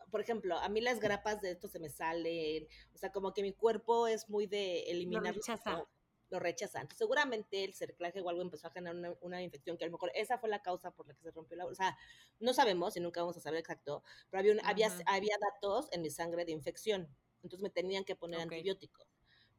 [0.10, 3.42] por ejemplo, a mí las grapas de esto se me salen, o sea, como que
[3.42, 5.24] mi cuerpo es muy de eliminar.
[5.24, 5.86] Lo rechaza.
[6.30, 6.88] Lo rechazan.
[6.96, 10.40] seguramente el cerclaje o algo empezó a generar una, infección que a lo mejor esa
[10.40, 11.68] fue la causa por la que se rompió la...
[11.68, 11.96] O sea,
[12.40, 16.10] no sabemos y nunca vamos a saber exacto, pero había, había, había datos en mi
[16.10, 17.08] sangre de infección.
[17.44, 19.08] Entonces me tenían que poner antibióticos.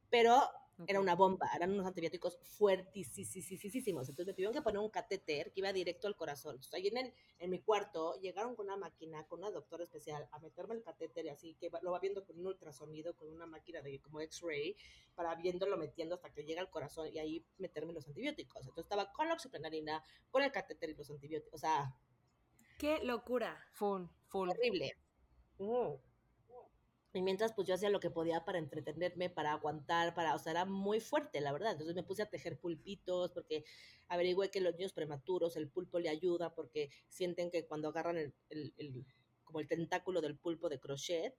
[0.09, 0.41] Pero
[0.87, 4.09] era una bomba, eran unos antibióticos fuertísimos.
[4.09, 6.55] Entonces me tuvieron que poner un catéter que iba directo al corazón.
[6.55, 10.27] Entonces ahí en, el, en mi cuarto llegaron con una máquina, con una doctora especial,
[10.31, 13.45] a meterme el catéter y así, que lo va viendo con un ultrasonido, con una
[13.45, 14.75] máquina de como X-ray,
[15.15, 18.61] para viéndolo metiendo hasta que llega al corazón y ahí meterme los antibióticos.
[18.61, 21.53] Entonces estaba con la oxiprenalina, con el catéter y los antibióticos.
[21.53, 21.95] O sea.
[22.77, 23.57] ¡Qué locura!
[23.71, 24.49] Full, full.
[24.49, 24.97] Horrible.
[25.57, 26.14] Mm.
[27.15, 30.51] Y mientras, pues yo hacía lo que podía para entretenerme, para aguantar, para, o sea,
[30.51, 31.71] era muy fuerte, la verdad.
[31.71, 33.63] Entonces me puse a tejer pulpitos porque
[34.09, 38.33] averigüé que los niños prematuros, el pulpo le ayuda porque sienten que cuando agarran el,
[38.49, 39.05] el,
[39.45, 41.33] como el tentáculo del pulpo de crochet,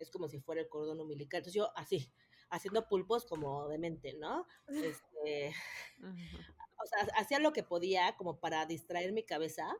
[0.00, 1.38] es como si fuera el cordón umbilical.
[1.38, 2.12] Entonces yo así,
[2.48, 4.46] haciendo pulpos como de mente, ¿no?
[5.00, 5.54] Este,
[6.02, 9.76] o sea, hacía lo que podía como para distraer mi cabeza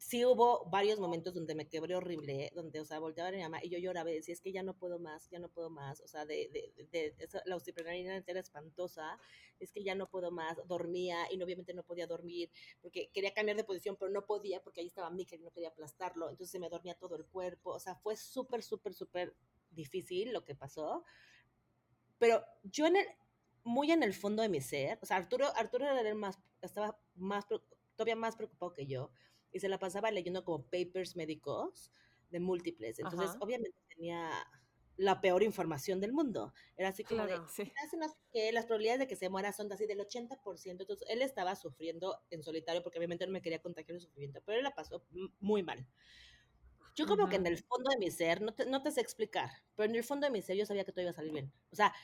[0.00, 3.60] sí hubo varios momentos donde me quebré horrible, donde, o sea, volteaba a mi mamá
[3.62, 6.00] y yo lloraba y decía, es que ya no puedo más, ya no puedo más,
[6.00, 6.48] o sea, de,
[6.90, 9.18] de, la osteoprenalina era espantosa,
[9.60, 13.58] es que ya no puedo más, dormía y obviamente no podía dormir, porque quería cambiar
[13.58, 16.58] de posición, pero no podía porque ahí estaba Mikel y no quería aplastarlo, entonces se
[16.58, 19.36] me dormía todo el cuerpo, o sea, fue súper, súper, súper
[19.70, 21.04] difícil lo que pasó,
[22.18, 23.06] pero yo en el,
[23.64, 26.98] muy en el fondo de mi ser, o sea, Arturo, Arturo era el más, estaba
[27.16, 27.44] más,
[27.96, 29.10] todavía más preocupado que yo,
[29.52, 31.90] y se la pasaba leyendo como papers médicos
[32.30, 32.98] de múltiples.
[32.98, 34.30] Entonces, obviamente tenía
[34.96, 36.52] la peor información del mundo.
[36.76, 37.40] Era así como de,
[38.32, 40.82] que las probabilidades de que se muera son así del 80%.
[40.82, 44.58] Entonces, él estaba sufriendo en solitario porque obviamente no me quería contagiar el sufrimiento, pero
[44.58, 45.02] él la pasó
[45.40, 45.86] muy mal.
[46.96, 49.48] Yo como que en el fondo de mi ser, no te, no te sé explicar,
[49.74, 51.52] pero en el fondo de mi ser yo sabía que todo iba a salir bien.
[51.70, 51.94] O sea,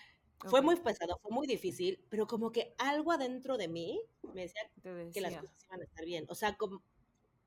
[0.45, 4.01] fue muy pesado, fue muy difícil, pero como que algo adentro de mí
[4.33, 6.27] me decía, decía, que las cosas iban a estar bien.
[6.29, 6.83] O sea, como,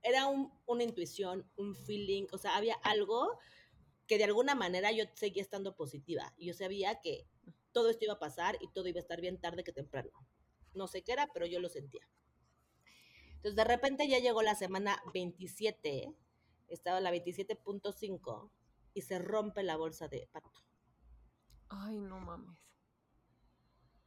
[0.01, 3.37] era una intuición, un feeling, o sea, había algo
[4.07, 6.33] que de alguna manera yo seguía estando positiva.
[6.37, 7.27] Yo sabía que
[7.71, 10.11] todo esto iba a pasar y todo iba a estar bien tarde que temprano.
[10.73, 12.07] No sé qué era, pero yo lo sentía.
[13.35, 16.13] Entonces, de repente ya llegó la semana 27,
[16.67, 18.51] estaba la 27.5
[18.93, 20.65] y se rompe la bolsa de pato.
[21.69, 22.59] Ay, no mames.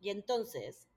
[0.00, 0.88] Y entonces,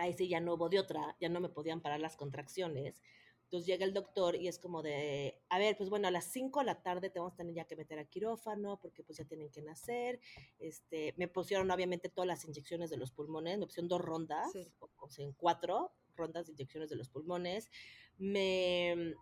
[0.00, 3.02] ahí sí ya no hubo de otra, ya no me podían parar las contracciones.
[3.44, 6.60] Entonces llega el doctor y es como de, a ver, pues bueno, a las 5
[6.60, 9.26] de la tarde te vamos a tener ya que meter a quirófano porque pues ya
[9.26, 10.20] tienen que nacer.
[10.58, 14.50] Este, me pusieron obviamente todas las inyecciones de los pulmones, me pusieron dos rondas,
[14.96, 17.70] o, sea, en cuatro rondas de inyecciones de los pulmones.
[18.16, 19.14] Me,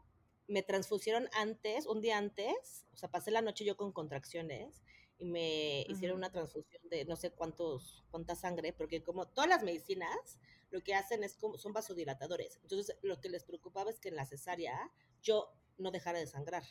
[0.46, 4.80] me transfusieron antes, un día antes, o sea, pasé la noche yo con contracciones
[5.18, 9.62] y me hicieron una transfusión de no sé cuántos, cuánta sangre, porque como todas las
[9.62, 10.38] medicinas,
[10.70, 12.58] lo que hacen es como, son vasodilatadores.
[12.62, 14.90] Entonces, lo que les preocupaba es que en la cesárea
[15.22, 16.64] yo no dejara de sangrar.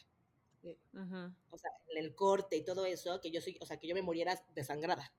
[0.64, 3.96] O sea, en el corte y todo eso, que yo soy, o sea, que yo
[3.96, 5.14] me muriera desangrada.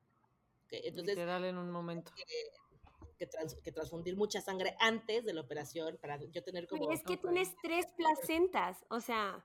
[0.71, 2.12] Entonces, Literal en un momento.
[2.14, 3.27] Que,
[3.62, 6.90] que, transfundir mucha sangre antes de la operación para yo tener como...
[6.90, 9.45] es que tienes tres placentas, o sea,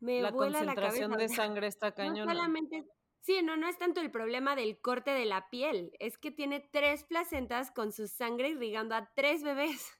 [0.00, 1.08] me la vuela la cabeza.
[1.08, 2.32] de sangre está cañona.
[2.32, 2.86] No solamente
[3.26, 6.60] Sí, no, no es tanto el problema del corte de la piel, es que tiene
[6.60, 9.92] tres placentas con su sangre irrigando a tres bebés.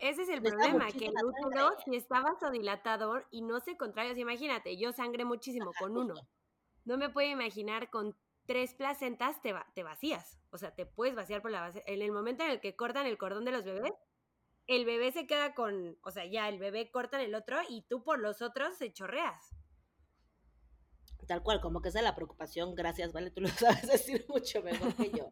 [0.00, 4.16] Ese es el problema, que el útero si está vasodilatador y no se contrae.
[4.16, 6.14] imagínate, yo sangré muchísimo con uno.
[6.84, 10.38] No me puedo imaginar con tres placentas te, te vacías.
[10.50, 11.82] O sea, te puedes vaciar por la base.
[11.88, 13.92] En el momento en el que cortan el cordón de los bebés,
[14.68, 18.04] el bebé se queda con, o sea, ya el bebé corta el otro y tú
[18.04, 19.56] por los otros se chorreas.
[21.26, 23.30] Tal cual, como que esa es la preocupación, gracias, ¿vale?
[23.30, 23.48] Tú lo
[23.82, 25.30] sabes decir mucho mejor que yo.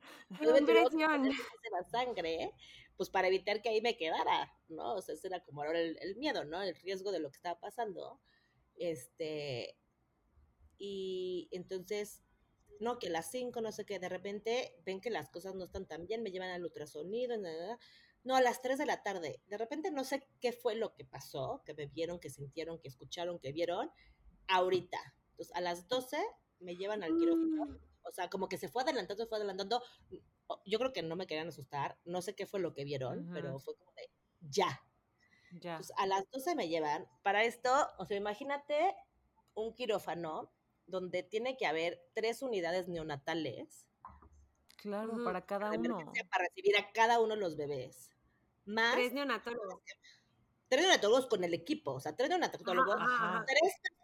[1.73, 2.53] la sangre,
[2.97, 4.95] pues para evitar que ahí me quedara, ¿no?
[4.95, 6.63] O sea, ese era como ahora el, el miedo, ¿no?
[6.63, 8.21] El riesgo de lo que estaba pasando.
[8.77, 9.77] Este,
[10.79, 12.23] y entonces,
[12.81, 15.87] no, que las cinco, no sé qué, de repente ven que las cosas no están
[15.87, 17.79] tan bien, me llevan al ultrasonido, nada,
[18.25, 19.43] no, a las 3 de la tarde.
[19.47, 22.89] De repente no sé qué fue lo que pasó, que me vieron, que sintieron, que
[22.89, 23.91] escucharon, que vieron,
[24.49, 24.99] ahorita.
[25.35, 26.17] Entonces, a las 12
[26.61, 27.67] me llevan al quirófano.
[27.67, 27.79] Mm.
[28.03, 29.83] O sea, como que se fue adelantando, se fue adelantando.
[30.67, 31.99] Yo creo que no me querían asustar.
[32.05, 34.83] No sé qué fue lo que vieron, pero fue como de ya.
[35.61, 35.73] Ya.
[35.73, 37.09] Entonces, a las 12 me llevan.
[37.23, 38.95] Para esto, o sea, imagínate
[39.55, 40.53] un quirófano
[40.87, 43.87] donde tiene que haber tres unidades neonatales.
[44.77, 46.13] Claro, para cada uno.
[46.31, 48.11] Para recibir a cada uno de los bebés
[48.65, 48.95] más...
[48.95, 49.81] Tres neonatólogos.
[50.69, 52.97] Tres neonatólogos con el equipo, o sea, tres neonatólogos,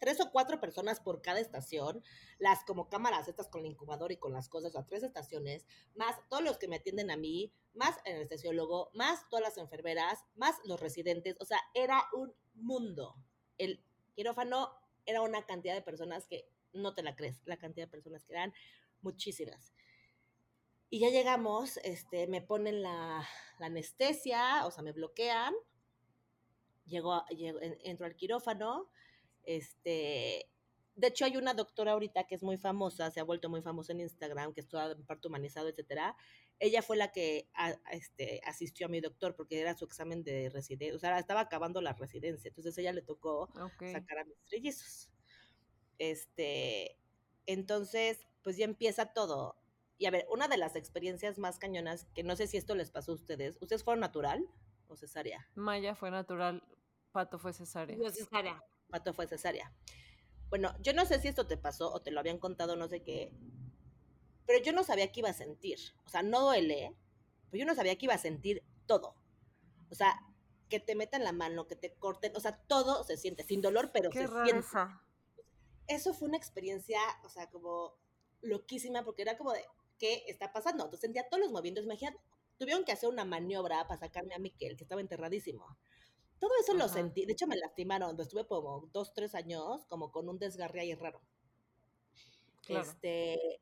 [0.01, 2.03] Tres, o cuatro personas por cada estación,
[2.39, 5.67] las como cámaras estas con el incubador y con las cosas, o sea, tres estaciones,
[5.95, 10.25] más todos los que me atienden a mí, más el anestesiólogo, más todas las enfermeras,
[10.37, 13.17] más los residentes, o sea, era un mundo.
[13.59, 14.71] El quirófano
[15.07, 18.33] era una cantidad de personas que no te la crees, la cantidad de personas que
[18.33, 18.53] eran
[19.03, 19.73] muchísimas.
[20.93, 23.27] Y ya llegamos, este, me ponen la,
[23.61, 25.55] anestesia, o sea, me bloquean.
[26.91, 28.91] Llego, entro al quirófano.
[29.45, 30.51] Este,
[30.95, 33.93] de hecho, hay una doctora ahorita que es muy famosa, se ha vuelto muy famosa
[33.93, 36.15] en Instagram, que es toda en parto humanizado, etcétera.
[36.59, 37.49] Ella fue la que
[37.91, 41.81] este, asistió a mi doctor porque era su examen de residencia, o sea, estaba acabando
[41.81, 43.49] la residencia, entonces ella le tocó
[43.79, 45.11] sacar a mis trillizos.
[45.99, 46.99] Este,
[47.47, 49.57] entonces, pues ya empieza todo.
[49.97, 52.91] Y a ver, una de las experiencias más cañonas, que no sé si esto les
[52.91, 54.47] pasó a ustedes, ¿ustedes fueron natural
[54.89, 55.49] o cesárea?
[55.55, 56.63] Maya fue natural,
[57.13, 57.97] Pato fue cesárea.
[57.97, 58.63] Yo cesárea.
[58.89, 59.73] Pato fue cesárea.
[60.49, 63.03] Bueno, yo no sé si esto te pasó o te lo habían contado, no sé
[63.03, 63.33] qué,
[64.51, 65.79] pero yo no sabía qué iba a sentir.
[66.05, 66.97] O sea, no duele,
[67.51, 69.15] pero yo no sabía que iba a sentir todo.
[69.91, 70.21] O sea,
[70.69, 73.91] que te metan la mano, que te corten, o sea, todo se siente, sin dolor,
[73.93, 74.67] pero se siente.
[75.87, 77.95] Eso fue una experiencia, o sea, como
[78.41, 79.65] loquísima, porque era como de,
[79.99, 80.83] qué está pasando.
[80.83, 81.85] Entonces sentía todos los movimientos.
[81.85, 82.19] Imagínate,
[82.59, 85.79] tuvieron que hacer una maniobra para sacarme a Miquel, que estaba enterradísimo.
[86.41, 87.27] Todo eso lo sentí.
[87.27, 88.19] De hecho, me lastimaron.
[88.19, 91.21] Estuve como dos, tres años, como con un desgarre ahí raro.
[92.67, 93.61] Este.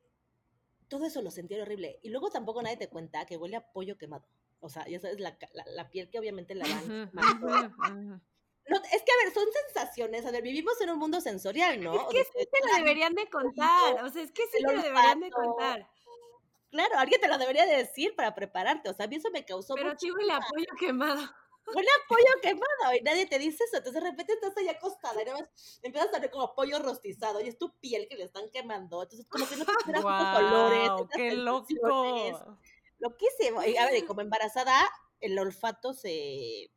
[0.87, 1.99] Todo eso lo sentí horrible.
[2.01, 4.25] Y luego tampoco nadie te cuenta que huele a pollo quemado.
[4.61, 5.37] O sea, ya sabes, la,
[5.67, 7.11] la, piel que obviamente la dan.
[7.13, 10.25] No, es que, a ver, son sensaciones.
[10.25, 11.95] A ver, vivimos en un mundo sensorial, ¿no?
[11.95, 14.03] Es que sí te lo deberían de contar.
[14.03, 15.89] O sea, es que sí te lo deberían de contar.
[16.69, 18.89] Claro, alguien te lo debería decir para prepararte.
[18.89, 19.73] O sea, a mí eso me causó.
[19.73, 21.21] Pero sí huele a pollo quemado.
[21.69, 23.77] A pollo quemado y nadie te dice eso.
[23.77, 27.41] Entonces de repente estás ahí acostada y nada más empiezas a ver como pollo rostizado
[27.41, 29.03] y es tu piel que le están quemando.
[29.03, 30.89] Entonces, como que no te esperas wow, colores.
[31.15, 32.57] ¡Qué loco!
[32.99, 33.63] Loquísimo.
[33.63, 34.73] Y a ver, como embarazada,
[35.21, 36.71] el olfato se,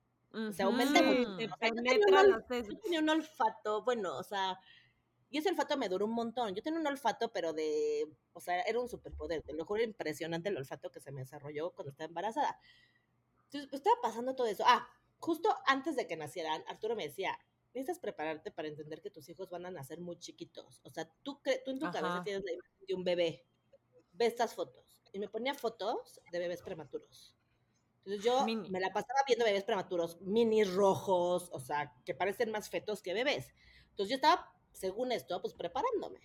[0.52, 1.38] se aumenta mucho.
[1.38, 4.58] yo, tenía un olfato, bueno, o sea,
[5.32, 6.54] y ese olfato me duró un montón.
[6.54, 9.42] Yo tenía un olfato, pero de, o sea, era un superpoder.
[9.42, 12.60] Te lo juro, impresionante el olfato que se me desarrolló cuando estaba embarazada.
[13.52, 14.64] Entonces, pues, estaba pasando todo eso.
[14.66, 14.88] Ah,
[15.18, 17.38] justo antes de que nacieran, Arturo me decía,
[17.74, 20.80] necesitas prepararte para entender que tus hijos van a nacer muy chiquitos.
[20.84, 23.46] O sea, tú, tú en tu cabeza tienes la imagen de un bebé.
[24.12, 25.02] Ve estas fotos.
[25.12, 27.34] Y me ponía fotos de bebés prematuros.
[27.98, 32.70] Entonces yo me la pasaba viendo bebés prematuros, mini rojos, o sea, que parecen más
[32.70, 33.54] fetos que bebés.
[33.90, 36.20] Entonces yo estaba según esto, pues preparándome.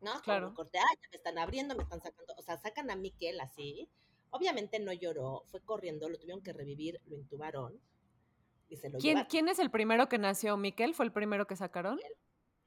[0.00, 0.20] ¿No?
[0.22, 0.54] Claro.
[0.54, 3.90] corté, ah, ya me están abriendo, me están sacando, o sea, sacan a Miquel así.
[4.30, 7.80] Obviamente no lloró, fue corriendo, lo tuvieron que revivir, lo intubaron
[8.68, 10.56] y se lo ¿Quién, ¿Quién es el primero que nació?
[10.56, 11.98] ¿Miquel fue el primero que sacaron?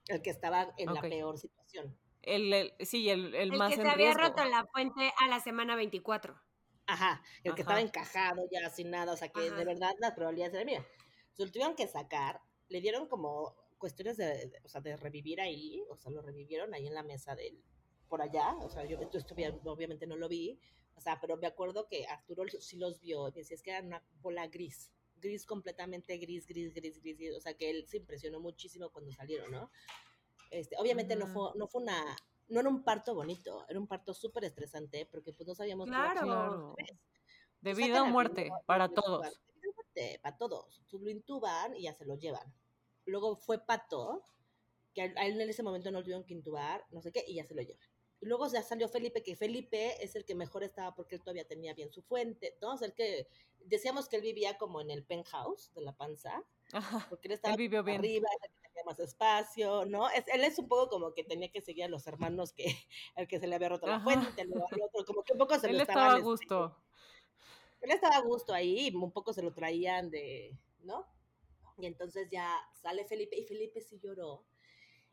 [0.07, 1.97] El, que estaba en la peor situación.
[2.21, 6.37] El, sí, el, el, más que se había roto la fuente a la semana 24.
[6.85, 10.53] Ajá, el que estaba encajado ya sin nada, o sea que de verdad las probabilidades
[10.53, 10.85] eran mira.
[11.31, 15.83] Se lo tuvieron que sacar, le dieron como cuestiones de, o sea, de revivir ahí,
[15.89, 17.61] o sea, lo revivieron ahí en la mesa del,
[18.07, 19.35] por allá, o sea, yo esto
[19.65, 20.59] obviamente no lo vi,
[20.95, 23.85] o sea, pero me acuerdo que Arturo sí los vio, y decía, es que era
[23.85, 28.39] una bola gris, gris completamente gris, gris, gris, gris, o sea, que él se impresionó
[28.39, 29.71] muchísimo cuando salieron, ¿no?
[30.51, 32.15] Este, obviamente no, fue, no fue una,
[32.49, 36.21] no era un parto bonito, era un parto súper estresante, porque pues no sabíamos claro.
[36.21, 36.75] claro.
[37.61, 39.41] De vida o muerte, para todos.
[40.21, 40.79] Para todos.
[40.79, 42.53] Entonces lo intuban y ya se lo llevan.
[43.05, 44.23] Luego fue Pato,
[44.93, 47.35] que a él en ese momento no lo tuvieron que intubar, no sé qué, y
[47.35, 47.87] ya se lo llevan.
[48.23, 51.45] Y luego ya salió Felipe, que Felipe es el que mejor estaba porque él todavía
[51.45, 52.73] tenía bien su fuente, ¿no?
[52.75, 53.27] O sea, el que
[53.65, 57.05] decíamos que él vivía como en el penthouse de la panza, Ajá.
[57.09, 57.97] porque él estaba Él vivió bien.
[57.99, 60.09] arriba, el que tenía más espacio, ¿no?
[60.09, 62.63] Es, él es un poco como que tenía que seguir a los hermanos que
[63.17, 65.59] el que se le había roto la fuente, luego al otro, como que un poco
[65.59, 66.77] se Él lo estaba a este, gusto.
[67.81, 71.05] él estaba a gusto ahí un poco se lo traían de, ¿no?
[71.77, 74.45] Y entonces ya sale Felipe y Felipe sí lloró.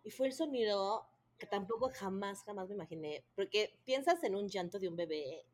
[0.05, 1.10] Y fue el sonido
[1.41, 5.45] que tampoco jamás, jamás me imaginé, porque piensas en un llanto de un bebé,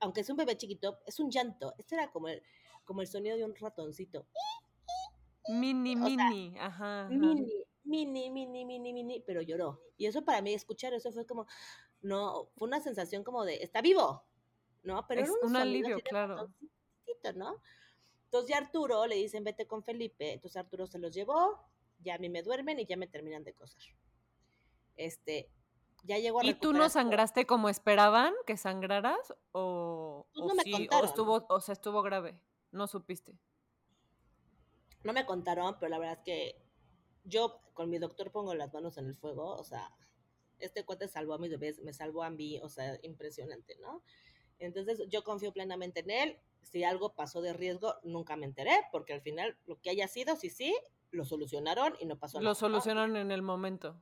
[0.00, 1.74] aunque es un bebé chiquito, es un llanto.
[1.76, 2.42] Este era como el,
[2.84, 4.26] como el sonido de un ratoncito.
[5.48, 6.56] Mini, o sea, mini.
[6.58, 7.06] Ajá.
[7.06, 7.08] ajá.
[7.10, 9.82] Mini, mini, mini, mini, mini, pero lloró.
[9.98, 11.46] Y eso para mí, escuchar eso fue como,
[12.00, 14.24] no, fue una sensación como de, está vivo,
[14.84, 15.04] ¿no?
[15.06, 16.36] Pero Es era un sonido alivio, claro.
[16.36, 17.60] ratoncito, ¿no?
[18.26, 20.32] Entonces ya Arturo le dicen, vete con Felipe.
[20.32, 21.60] Entonces Arturo se los llevó,
[22.00, 23.82] ya a mí me duermen y ya me terminan de coser.
[24.96, 25.50] Este,
[26.04, 26.88] ya llegó a ¿Y tú no todo.
[26.90, 29.34] sangraste como esperaban que sangraras?
[29.52, 30.88] ¿O, Pues o no me sí?
[30.92, 32.38] ¿O estuvo, o sea, estuvo grave?
[32.70, 33.38] No supiste.
[35.02, 36.62] No me contaron, pero la verdad es que
[37.24, 39.90] yo con mi doctor pongo las manos en el fuego, o sea,
[40.58, 44.02] este cuate salvó a mis bebés, me salvó a mí, o sea, impresionante, ¿no?
[44.58, 46.38] Entonces yo confío plenamente en él.
[46.62, 50.36] Si algo pasó de riesgo, nunca me enteré, porque al final lo que haya sido,
[50.36, 50.74] sí, sí,
[51.10, 52.50] lo solucionaron y no pasó nada.
[52.50, 54.00] Lo solucionaron en el momento.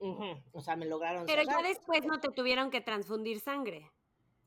[0.00, 3.90] O sea, me lograron Pero ya después no te tuvieron que transfundir sangre.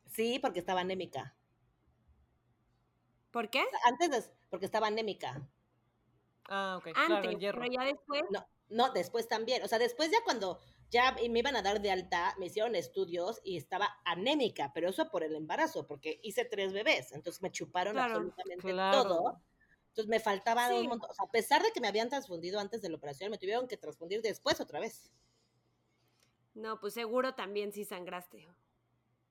[0.07, 1.35] Sí, porque estaba anémica.
[3.31, 3.63] ¿Por qué?
[3.85, 5.47] Antes, de- porque estaba anémica.
[6.49, 6.91] Ah, ok.
[6.93, 7.61] claro, Antes, el hierro.
[7.61, 8.23] pero ya después.
[8.31, 9.63] No, no, después también.
[9.63, 13.39] O sea, después ya cuando ya me iban a dar de alta, me hicieron estudios
[13.43, 17.93] y estaba anémica, pero eso por el embarazo, porque hice tres bebés, entonces me chuparon
[17.93, 19.03] Claro, absolutamente claro.
[19.03, 19.41] todo.
[19.89, 20.75] Entonces me faltaba Sí.
[20.75, 21.09] un montón.
[21.09, 23.67] O sea, a pesar de que me habían transfundido antes de la operación, me tuvieron
[23.67, 25.11] que transfundir después otra vez.
[26.53, 28.47] No, pues seguro también sí sangraste.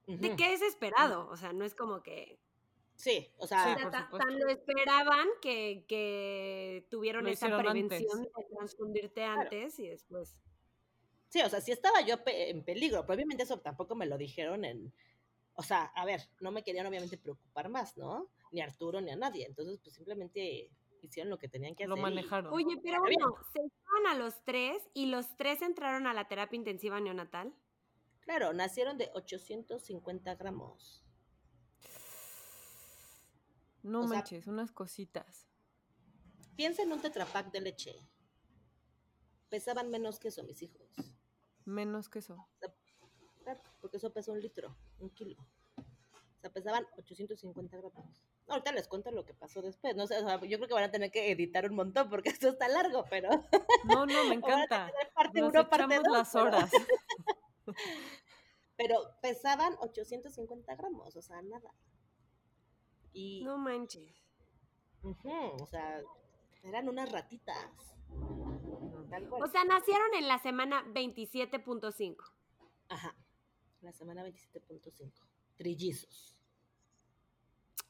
[0.06, 1.28] De qué desesperado.
[1.28, 2.38] O sea, no es como que.
[2.96, 3.74] Sí, o o sea,
[4.16, 8.32] tan lo esperaban que, que tuvieron Lo esa prevención antes.
[8.36, 10.36] de transfundirte antes y después.
[11.28, 14.18] sí, o sea, sí estaba yo pe- en peligro, pero obviamente eso tampoco me lo
[14.18, 14.92] dijeron en,
[15.54, 18.28] o sea, a ver, no me querían obviamente preocupar más, ¿no?
[18.52, 20.70] Ni a Arturo ni a nadie, entonces pues simplemente
[21.06, 22.00] hicieron lo que tenían que Lo hacer.
[22.00, 22.52] y- manejaron.
[22.52, 26.56] Oye, pero bueno, se estaban a los tres y los tres entraron a la terapia
[26.56, 27.54] intensiva neonatal.
[28.20, 31.04] Claro, nacieron de 850 gramos.
[33.82, 35.48] No o sea- manches, unas cositas.
[36.56, 37.96] Piensa en un tetrapack de leche.
[39.48, 40.88] Pesaban menos que eso, mis hijos.
[41.64, 42.48] Menos que eso.
[43.42, 45.36] Claro, porque eso pesa un litro, un kilo.
[45.76, 48.22] O sea, pesaban 850 gramos.
[48.48, 49.94] Ahorita les cuento lo que pasó después.
[49.96, 52.28] No sé, o sea, yo creo que van a tener que editar un montón porque
[52.38, 53.30] esto está largo, pero
[53.84, 54.92] No, no, me encanta.
[55.14, 56.70] parte Nos uno, parte dos, las pero- horas.
[58.76, 61.70] Pero pesaban 850 gramos, o sea, nada.
[63.12, 64.16] Y, No manches.
[65.02, 65.30] ujú,
[65.62, 66.02] o sea,
[66.64, 67.56] eran unas ratitas.
[69.10, 69.42] Tal cual.
[69.44, 72.16] O sea, nacieron en la semana 27.5.
[72.88, 73.14] Ajá.
[73.82, 75.12] La semana 27.5.
[75.56, 76.36] Trillizos.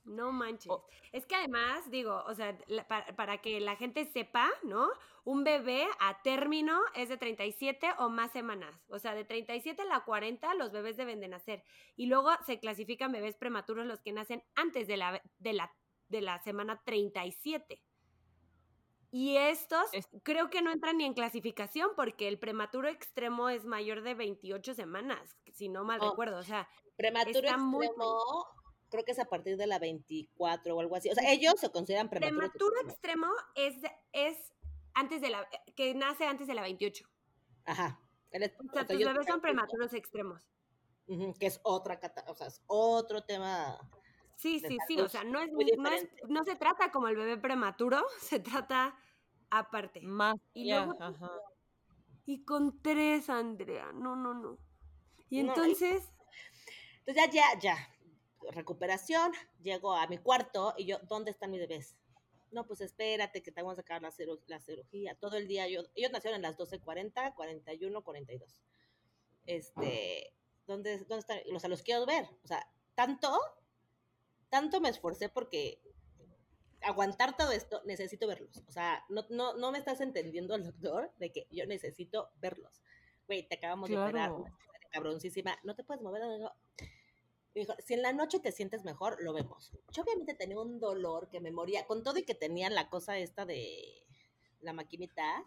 [0.04, 0.70] No manches.
[0.70, 0.84] Oh.
[1.12, 4.88] Es que además, digo, o sea, la- para, para que la gente sepa, ¿no?
[5.24, 8.74] Un bebé a término es de 37 o más semanas.
[8.88, 11.62] O sea, de 37 a la 40 los bebés deben de nacer.
[11.94, 15.72] Y luego se clasifican bebés prematuros los que nacen antes de la, de la,
[16.08, 17.80] de la semana 37.
[19.14, 23.64] Y estos Es- creo que no entran ni en clasificación porque el prematuro extremo es
[23.66, 26.38] mayor de 28 semanas, si no mal Oh, recuerdo.
[26.38, 28.46] O sea, Prematuro Está muy extremo,
[28.92, 31.10] creo que es a partir de la 24 o algo así.
[31.10, 32.38] O sea, ellos se consideran prematuros.
[32.50, 33.26] prematuro extremo
[33.56, 33.74] es,
[34.12, 34.52] es
[34.94, 37.04] antes de la que nace antes de la 28.
[37.64, 37.98] Ajá.
[38.30, 40.42] Es- O sea, tus bebés son prematuros extremos.
[41.38, 43.76] Que es otra, o sea, es otro tema.
[44.36, 45.00] Sí, sí, sí.
[45.00, 48.94] O sea, no es, no es- no se trata como el bebé prematuro, se trata
[49.50, 50.00] aparte.
[50.02, 51.30] Más Y luego- ajá.
[52.24, 53.90] Y con tres, Andrea.
[53.92, 54.58] No, no, no.
[55.28, 56.08] Y No, y- entonces,
[57.04, 57.88] Entonces ya, ya, ya.
[58.50, 59.32] Recuperación,
[59.62, 61.96] llego a mi cuarto y yo, ¿dónde están mis bebés?
[62.50, 65.14] No, pues espérate que te vamos a sacar la, ciru- la cirugía.
[65.14, 68.60] Todo el día, yo, ellos nacieron en las 12.40, 41, 42.
[69.46, 70.34] Este,
[70.66, 71.38] ¿dónde, dónde están?
[71.54, 72.26] O sea, los quiero ver.
[72.44, 73.30] O sea, tanto,
[74.50, 75.80] tanto me esforcé porque
[76.82, 78.62] aguantar todo esto, necesito verlos.
[78.68, 82.82] O sea, no, no, no me estás entendiendo el doctor de que yo necesito verlos.
[83.26, 84.30] Güey, te acabamos de operar,
[84.90, 86.22] cabroncísima, no te puedes mover.
[86.38, 86.52] no".
[87.54, 89.72] Me dijo, si en la noche te sientes mejor, lo vemos.
[89.92, 93.18] Yo obviamente tenía un dolor que me moría, con todo y que tenía la cosa
[93.18, 94.02] esta de
[94.62, 95.44] la maquinita,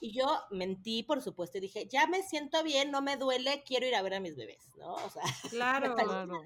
[0.00, 3.86] Y yo mentí, por supuesto, y dije, ya me siento bien, no me duele, quiero
[3.86, 4.94] ir a ver a mis bebés, ¿no?
[4.94, 6.40] O sea, claro, claro.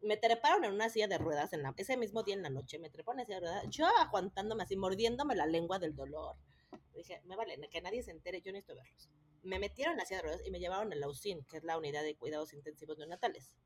[0.00, 2.78] Me treparon en una silla de ruedas en la, ese mismo día en la noche,
[2.78, 6.36] me treparon en una silla de ruedas, yo aguantándome así, mordiéndome la lengua del dolor.
[6.94, 9.08] Dije, me vale, que nadie se entere, yo necesito verlos.
[9.42, 11.64] Me metieron en la silla de ruedas y me llevaron a la UCIN, que es
[11.64, 13.56] la unidad de cuidados intensivos neonatales.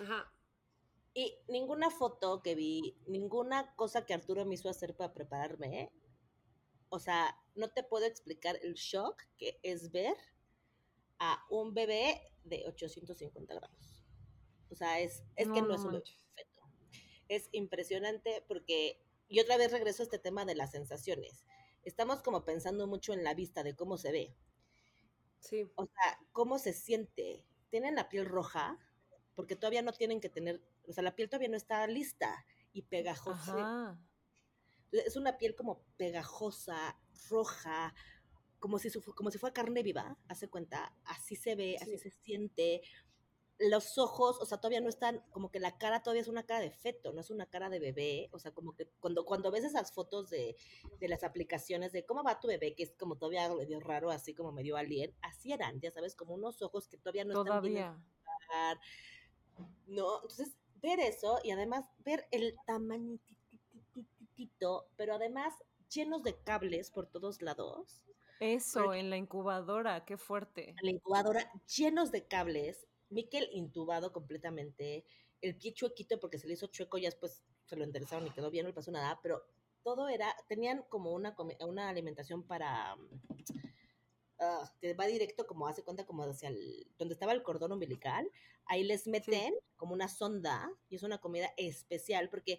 [0.00, 0.32] Ajá.
[1.14, 5.92] Y ninguna foto que vi, ninguna cosa que Arturo me hizo hacer para prepararme,
[6.88, 10.16] o sea, no te puedo explicar el shock que es ver
[11.18, 14.04] a un bebé de 850 gramos.
[14.70, 16.62] O sea, es, es que no es un bebé perfecto.
[17.28, 21.44] Es impresionante porque, y otra vez regreso a este tema de las sensaciones.
[21.82, 24.36] Estamos como pensando mucho en la vista de cómo se ve.
[25.40, 25.70] Sí.
[25.74, 27.44] O sea, cómo se siente.
[27.70, 28.78] Tienen la piel roja,
[29.34, 32.82] porque todavía no tienen que tener, o sea, la piel todavía no está lista y
[32.82, 33.98] pegajosa.
[34.90, 36.98] Es una piel como pegajosa,
[37.30, 37.94] roja,
[38.58, 42.82] como si, como si fuera carne viva, hace cuenta, así se ve, así se siente.
[43.58, 46.60] Los ojos, o sea, todavía no están, como que la cara todavía es una cara
[46.60, 49.64] de feto, no es una cara de bebé, o sea, como que cuando, cuando ves
[49.64, 50.56] esas fotos de,
[50.98, 54.34] de las aplicaciones de cómo va tu bebé, que es como todavía medio raro, así
[54.34, 57.94] como medio alien, así eran, ya sabes, como unos ojos que todavía no están bien.
[59.86, 60.16] ¿No?
[60.16, 63.20] Entonces, ver eso y además ver el tamañitito,
[64.96, 65.54] pero además
[65.88, 68.02] llenos de cables por todos lados.
[68.40, 70.70] Eso, en la incubadora, qué fuerte.
[70.70, 72.88] En la incubadora, llenos de cables.
[73.08, 75.04] Miquel intubado completamente.
[75.40, 78.50] El pie chuequito porque se le hizo chueco, ya después se lo enderezaron y quedó
[78.50, 79.44] bien, no le pasó nada, pero
[79.82, 82.96] todo era, tenían como una, una alimentación para,
[84.42, 88.30] uh, que va directo como hace cuenta como hacia el, donde estaba el cordón umbilical,
[88.66, 89.60] ahí les meten sí.
[89.76, 92.58] como una sonda y es una comida especial porque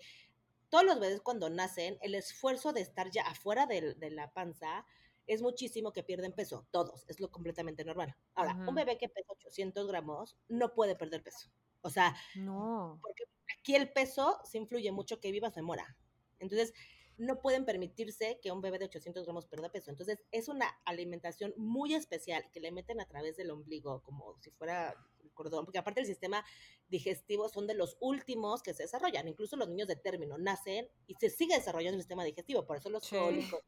[0.69, 4.85] todos los bebés cuando nacen, el esfuerzo de estar ya afuera de, de la panza
[5.27, 8.15] es muchísimo que pierden peso, todos, es lo completamente normal.
[8.35, 8.69] Ahora, -huh.
[8.69, 11.49] un bebé que pesa 800 gramos no puede perder peso.
[11.81, 12.99] O sea, no.
[13.01, 13.23] porque
[13.59, 15.97] aquí el peso se influye mucho que viva se muera.
[16.39, 16.73] Entonces,
[17.17, 19.91] no pueden permitirse que un bebé de 800 gramos pierda peso.
[19.91, 24.49] Entonces, es una alimentación muy especial que le meten a través del ombligo, como si
[24.51, 26.43] fuera el cordón, porque aparte el sistema
[26.89, 29.27] digestivo son de los últimos que se desarrollan.
[29.27, 32.89] Incluso los niños de término nacen y se sigue desarrollando el sistema digestivo, por eso
[32.89, 33.15] los Sí.
[33.17, 33.61] cólicos.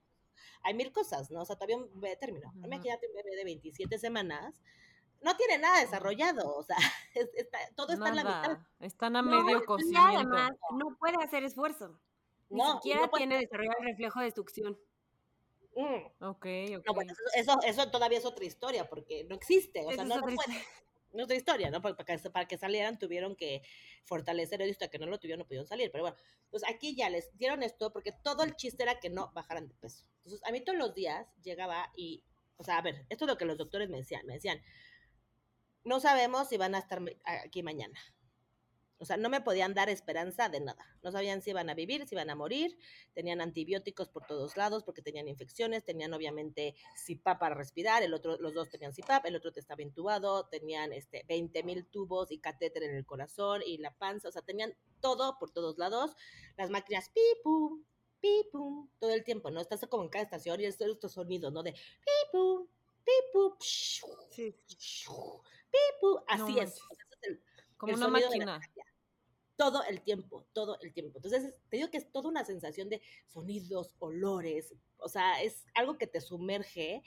[0.63, 1.41] Hay mil cosas, ¿no?
[1.41, 2.49] O sea, todavía un bebé de término.
[2.49, 2.65] Ujú.
[2.65, 4.61] Imagínate un bebé de 27 semanas,
[5.21, 6.75] no tiene nada desarrollado, o sea,
[7.15, 8.57] es- está- todo está en la mitad.
[8.79, 10.01] Están a No, medio y cocimiento.
[10.07, 11.99] además no puede hacer esfuerzo.
[12.49, 14.79] Ni No, siquiera no tiene desarrollado el reflejo de succión.
[15.75, 16.23] Mm.
[16.23, 16.45] Ok,
[16.77, 16.85] ok.
[16.85, 20.21] No, bueno, eso, eso, eso todavía es otra historia, porque no existe, o sea, no,
[20.21, 20.37] puede.
[21.15, 21.81] No es otra historia, ¿no?
[21.81, 23.61] Para que, para que salieran tuvieron que
[24.03, 25.89] fortalecer esto, hasta que no lo tuvieron no pudieron salir.
[25.91, 26.17] Pero bueno,
[26.49, 29.75] pues aquí ya les dieron esto porque todo el chiste era que no bajaran de
[29.75, 30.05] peso.
[30.17, 32.23] Entonces, a mí todos los días llegaba y,
[32.57, 34.25] o sea, a ver, esto es lo que los doctores me decían.
[34.25, 34.61] Me decían,
[35.85, 37.01] no sabemos si van a estar
[37.45, 37.97] aquí mañana.
[38.97, 40.85] O sea, no me podían dar esperanza de nada.
[41.03, 42.77] No sabían si iban a vivir, si iban a morir.
[43.13, 45.83] Tenían antibióticos por todos lados porque tenían infecciones.
[45.83, 46.75] Tenían obviamente
[47.05, 48.03] CIPAP para respirar.
[48.03, 49.25] El otro, los dos tenían CIPAP.
[49.25, 50.47] El otro te estaba intubado.
[50.47, 54.29] Tenían este 20 mil tubos y catéter en el corazón y la panza.
[54.29, 56.15] O sea, tenían todo por todos lados.
[56.57, 57.83] Las máquinas pipum,
[58.21, 59.59] pipum, todo el tiempo, ¿no?
[59.59, 61.63] Estás como en cada estación y estos, estos sonidos, ¿no?
[61.63, 62.67] De pipum,
[63.03, 64.55] pipum, pshu, Sí.
[64.67, 65.41] pshu.
[66.27, 66.79] Así No es.
[66.89, 67.05] O sea,
[67.77, 68.59] Como el una máquina.
[69.57, 71.17] Todo el tiempo, todo el tiempo.
[71.17, 75.97] Entonces, te digo que es toda una sensación de sonidos, olores, o sea, es algo
[75.97, 77.03] que te sumerge,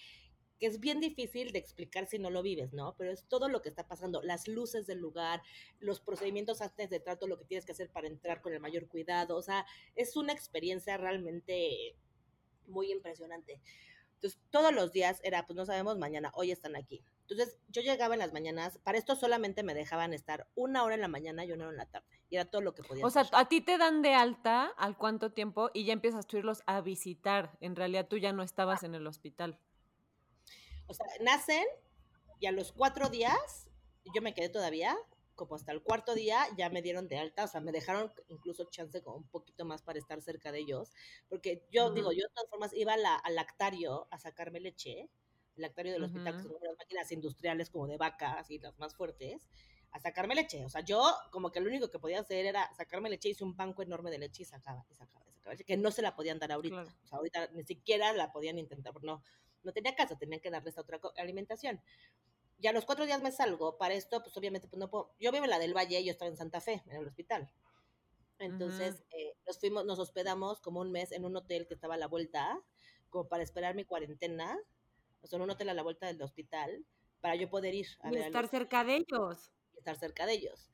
[0.59, 2.97] que es bien difícil de explicar si no lo vives, ¿no?
[2.97, 5.43] Pero es todo lo que está pasando, las luces del lugar,
[5.79, 8.89] los procedimientos antes de trato, lo que tienes que hacer para entrar con el mayor
[8.89, 11.97] cuidado, o sea, es una experiencia realmente
[12.67, 13.61] muy impresionante.
[14.15, 17.05] Entonces, todos los días era, pues no sabemos mañana, hoy están aquí.
[17.29, 21.03] Entonces, yo llegaba en las mañanas, para esto solamente me dejaban estar una hora en
[21.03, 22.07] la mañana y una hora en la tarde.
[22.31, 24.97] Y era todo lo que podía O sea, a ti te dan de alta al
[24.97, 27.59] cuánto tiempo y ya empiezas tú a irlos a visitar.
[27.61, 29.59] En realidad tú ya no estabas en el hospital.
[30.87, 31.67] O sea, nacen
[32.41, 33.69] y a los cuatro días,
[34.15, 34.97] yo me quedé todavía,
[35.35, 38.65] como hasta el cuarto día, ya me dieron de alta, o sea, me dejaron incluso
[38.71, 40.93] chance como un poquito más para estar cerca de ellos,
[41.29, 45.11] porque yo digo, yo de todas formas iba a la- al lactario a sacarme leche,
[45.59, 49.49] lactario del hospital, que son unas máquinas industriales como de vacas y las más fuertes,
[49.91, 50.65] a sacarme leche.
[50.65, 53.57] O sea, yo como que lo único que podía hacer era sacarme leche, hice un
[53.57, 56.15] banco enorme de leche y sacaba, y sacaba, y sacaba leche, que no se la
[56.15, 56.83] podían dar ahorita.
[56.83, 56.91] Claro.
[57.05, 59.23] O sea, ahorita ni siquiera la podían intentar, porque no,
[59.63, 61.81] no tenía caso, tenían que darle esta otra alimentación.
[62.61, 65.31] Y a los cuatro días me salgo, para esto, pues obviamente, pues no puedo, yo
[65.31, 67.49] vivo en la del Valle yo estaba en Santa Fe, en el hospital.
[68.41, 71.99] Entonces, eh, nos fuimos, nos hospedamos como un mes en un hotel que estaba a
[71.99, 72.61] la vuelta,
[73.11, 74.57] como para esperar mi cuarentena,
[75.29, 76.85] sea, en un hotel a la vuelta del hospital,
[77.21, 79.53] para yo poder ir a y estar cerca de ellos.
[79.75, 80.71] Y estar cerca de ellos.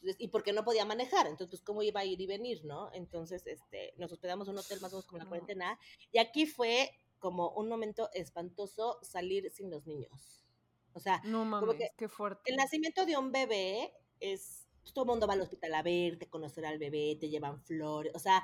[0.00, 2.90] Entonces, y porque no podía manejar, entonces, pues, ¿cómo iba a ir y venir, no?
[2.94, 5.78] Entonces, este, nos hospedamos en un hotel más o menos como la cuarentena,
[6.10, 10.46] y aquí fue como un momento espantoso salir sin los niños.
[10.94, 12.50] O sea, no mames, que qué fuerte.
[12.50, 16.30] El nacimiento de un bebé es, pues, todo el mundo va al hospital a verte,
[16.30, 18.42] conocer al bebé, te llevan flores, o sea,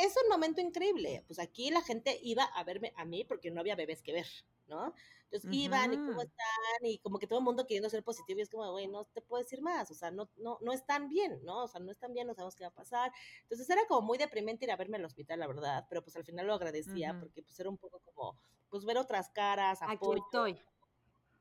[0.00, 1.24] es un momento increíble.
[1.26, 4.26] Pues aquí la gente iba a verme a mí porque no había bebés que ver,
[4.66, 4.94] ¿no?
[5.24, 8.42] Entonces iban y cómo están y como que todo el mundo queriendo ser positivo y
[8.42, 11.40] es como, güey, no te puedo decir más, o sea, no, no, no están bien,
[11.42, 11.64] ¿no?
[11.64, 13.12] O sea, no están bien, no sabemos qué va a pasar.
[13.42, 16.24] Entonces era como muy deprimente ir a verme al hospital, la verdad, pero pues al
[16.24, 18.38] final lo agradecía porque pues era un poco como,
[18.70, 20.12] pues ver otras caras, apoyo.
[20.12, 20.62] Aquí estoy.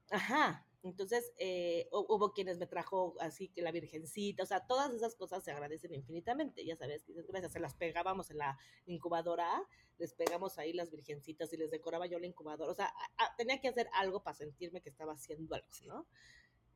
[0.10, 5.16] Ajá, entonces, eh, hubo quienes me trajo así que la virgencita, o sea, todas esas
[5.16, 9.64] cosas se agradecen infinitamente, ya sabes, gracias, se las pegábamos en la incubadora,
[9.98, 12.94] les pegamos ahí las virgencitas y les decoraba yo la incubadora, o sea,
[13.36, 16.06] tenía que hacer algo para sentirme que estaba haciendo algo, ¿no?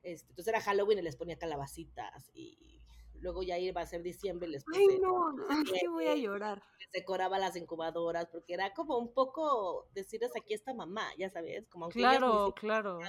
[0.02, 2.82] Este, entonces era Halloween y les ponía calabacitas y
[3.20, 6.64] luego ya iba a ser diciembre y les puse, Ay, no, ay, voy a llorar.
[6.80, 11.68] Les decoraba las incubadoras porque era como un poco decirles aquí está mamá, ya sabes,
[11.68, 13.00] como Claro, claro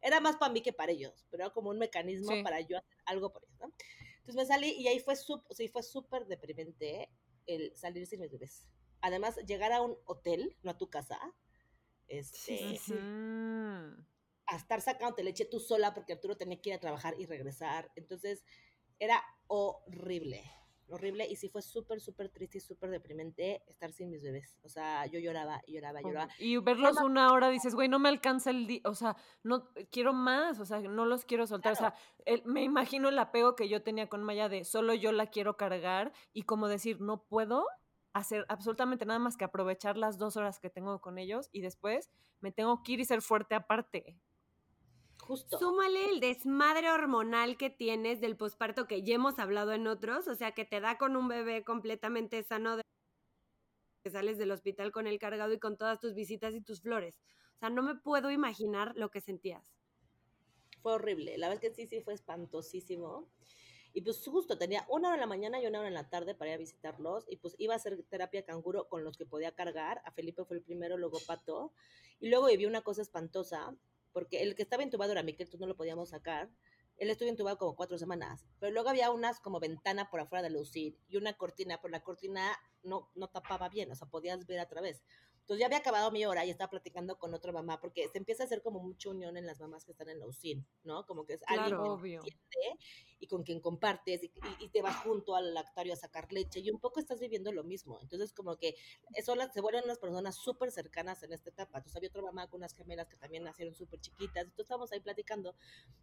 [0.00, 2.98] era más para mí que para ellos, pero era como un mecanismo para yo hacer
[3.04, 3.72] algo por ellos, ¿no?
[4.18, 7.10] Entonces me salí y ahí fue súper, sí, fue súper deprimente
[7.46, 8.68] el salir sin mis bebés.
[9.00, 11.18] Además, llegar a un hotel, no a tu casa,
[12.06, 12.78] este,
[14.46, 17.90] a estar sacándote leche tú sola porque Arturo tenía que ir a trabajar y regresar.
[17.96, 18.44] Entonces,
[18.98, 20.44] era horrible
[20.92, 24.58] horrible y sí fue súper, súper triste y súper deprimente estar sin mis bebés.
[24.62, 26.32] O sea, yo lloraba, lloraba, lloraba.
[26.38, 30.12] Y verlos una hora dices, güey, no me alcanza el día, o sea, no quiero
[30.12, 31.72] más, o sea, no los quiero soltar.
[31.72, 31.94] O sea,
[32.44, 36.12] me imagino el apego que yo tenía con Maya de solo yo la quiero cargar
[36.32, 37.66] y como decir, no puedo
[38.12, 42.10] hacer absolutamente nada más que aprovechar las dos horas que tengo con ellos y después
[42.40, 44.18] me tengo que ir y ser fuerte aparte.
[45.58, 50.34] Súmale el desmadre hormonal que tienes del posparto que ya hemos hablado en otros, o
[50.34, 52.82] sea, que te da con un bebé completamente sano de
[54.02, 57.20] que sales del hospital con el cargado y con todas tus visitas y tus flores.
[57.56, 59.72] O sea, no me puedo imaginar lo que sentías.
[60.82, 63.28] Fue horrible, la verdad es que sí, sí, fue espantosísimo.
[63.94, 66.34] Y pues justo tenía una hora en la mañana y una hora en la tarde
[66.34, 67.24] para ir a visitarlos.
[67.28, 70.00] Y pues iba a hacer terapia canguro con los que podía cargar.
[70.06, 71.72] A Felipe fue el primero, luego Pato.
[72.18, 73.76] Y luego viví una cosa espantosa
[74.12, 76.50] porque el que estaba intubado era Miquel, entonces no lo podíamos sacar.
[76.98, 80.50] Él estuvo intubado como cuatro semanas, pero luego había unas como ventana por afuera de
[80.50, 84.60] lucir y una cortina, pero la cortina no, no tapaba bien, o sea, podías ver
[84.60, 85.02] a través.
[85.40, 88.44] Entonces ya había acabado mi hora y estaba platicando con otra mamá, porque se empieza
[88.44, 91.04] a hacer como mucha unión en las mamás que están en la UCIN, ¿no?
[91.04, 92.78] Como que es alguien que entiende
[93.22, 96.80] y con quien compartes y, te vas junto al lactario a sacar leche y un
[96.80, 98.00] poco estás viviendo lo mismo.
[98.02, 98.74] Entonces como que
[99.14, 101.78] eso se vuelven unas personas súper cercanas en esta etapa.
[101.78, 104.98] Entonces había otra mamá con unas gemelas que también nacieron súper chiquitas, entonces estábamos ahí
[104.98, 105.54] platicando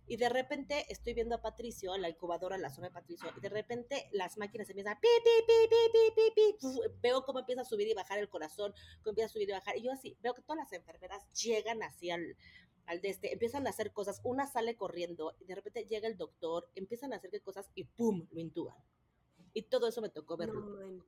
[0.08, 3.50] y de repente estoy viendo a Patricio, la incubadora, la zona de Patricio, y de
[3.50, 7.66] repente las máquinas empiezan pi, pi, pi, pi, pi, pi, pi, veo cómo empieza a
[7.66, 9.78] subir y bajar el corazón, cómo empieza subir y bajar.
[9.78, 12.38] Y yo así, veo que todas las enfermeras llegan así al,
[12.90, 16.18] al de este, empiezan a hacer cosas, una sale corriendo y de repente llega el
[16.18, 18.28] doctor, empiezan a hacer qué cosas y ¡pum!
[18.32, 18.76] lo intuban.
[19.54, 21.04] Y todo eso me tocó verlo.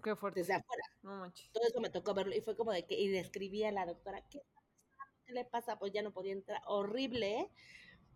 [0.00, 0.40] qué fuerte.
[0.40, 0.84] Desde afuera.
[1.52, 3.84] todo eso me tocó verlo y fue como de que, y le escribí a la
[3.84, 4.42] doctora, ¿qué,
[5.26, 5.76] ¿qué le pasa?
[5.76, 7.50] Pues ya no podía entrar, horrible.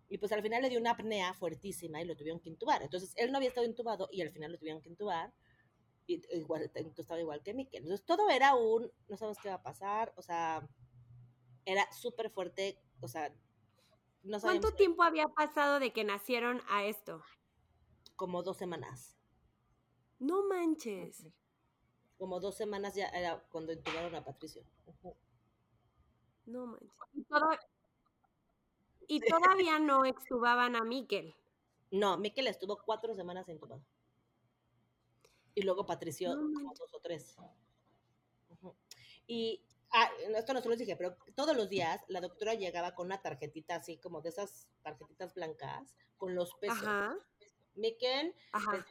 [0.07, 2.83] Y pues al final le dio una apnea fuertísima y lo tuvieron que intubar.
[2.83, 5.33] Entonces él no había estado intubado y al final lo tuvieron que intubar
[6.05, 7.83] y igual, estaba igual que Miquel.
[7.83, 10.65] Entonces todo era un, no sabemos qué va a pasar, o sea,
[11.67, 13.33] era súper fuerte, o sea,
[14.23, 17.21] no ¿Cuánto tiempo había pasado de que nacieron a esto?
[18.15, 19.15] Como dos semanas.
[20.19, 21.27] No manches.
[22.17, 24.63] Como dos semanas ya era cuando intubaron a Patricio.
[26.45, 26.91] No manches.
[29.07, 31.35] Y, todavía no extubaban a Miquel.
[31.91, 33.81] No, Miquel estuvo cuatro semanas intubado
[35.57, 37.35] y luego Patricio como dos o tres.
[39.25, 43.07] Y ah, esto no se lo dije, pero todos los días la doctora llegaba con
[43.07, 46.79] una tarjetita así como de esas tarjetitas blancas con los pesos.
[46.79, 47.15] Ajá.
[47.75, 48.83] Miquel pesaba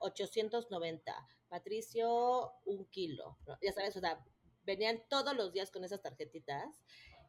[0.00, 4.24] 890, Patricio un kilo, ya sabes, o sea,
[4.64, 6.82] venían todos los días con esas tarjetitas.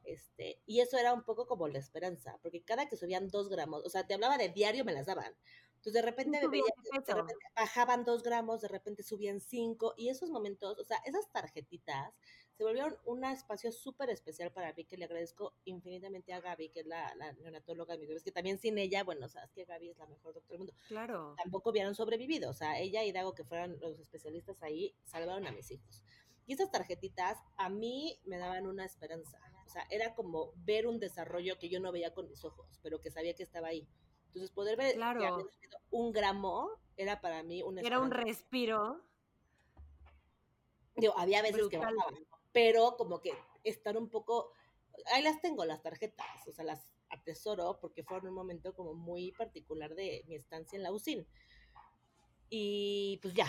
[0.06, 3.86] Este, y eso era un poco como la esperanza, porque cada que subían dos gramos,
[3.86, 5.34] o sea, te hablaba de diario, me las daban,
[5.84, 10.80] entonces de repente, de repente bajaban dos gramos, de repente subían cinco, y esos momentos,
[10.80, 12.14] o sea, esas tarjetitas
[12.56, 16.82] se volvieron un espacio súper especial para mí, que le agradezco infinitamente a Gaby, que
[16.82, 19.66] es la, neonatóloga de mis bebés, que también sin ella, bueno, o sea, es que
[19.66, 20.74] Gaby es la mejor doctora del mundo.
[20.88, 21.36] Claro.
[21.38, 25.52] Tampoco hubieran sobrevivido, o sea, ella y Dago, que fueran los especialistas ahí, salvaron a
[25.52, 26.04] mis hijos.
[26.46, 29.40] Y esas tarjetitas a mí me daban una esperanza.
[29.66, 33.00] O sea, era como ver un desarrollo que yo no veía con mis ojos, pero
[33.00, 33.88] que sabía que estaba ahí.
[34.28, 35.20] Entonces, poder ver Claro.
[35.20, 35.46] que había
[35.90, 39.02] un gramo era para mí una Era un respiro.
[40.96, 41.96] Digo, había veces que brutal.
[41.96, 42.33] ¿no?
[42.54, 43.34] Pero como que
[43.64, 44.54] estar un poco,
[45.14, 49.32] ahí las tengo las tarjetas, o sea, las atesoro porque fueron un momento como muy
[49.32, 51.28] particular de mi estancia en la UCIN.
[52.50, 53.48] Y pues ya,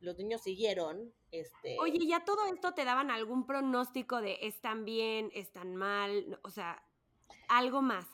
[0.00, 5.30] los niños siguieron, este, Oye, ¿ya todo esto te daban algún pronóstico de están bien,
[5.34, 6.38] están mal?
[6.42, 6.82] O sea,
[7.48, 8.06] algo más.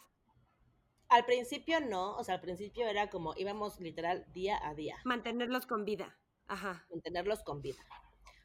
[1.08, 4.96] al principio no, o sea, al principio era como íbamos literal día a día.
[5.04, 6.18] Mantenerlos con vida.
[6.46, 6.86] Ajá.
[6.90, 7.82] mantenerlos con vida.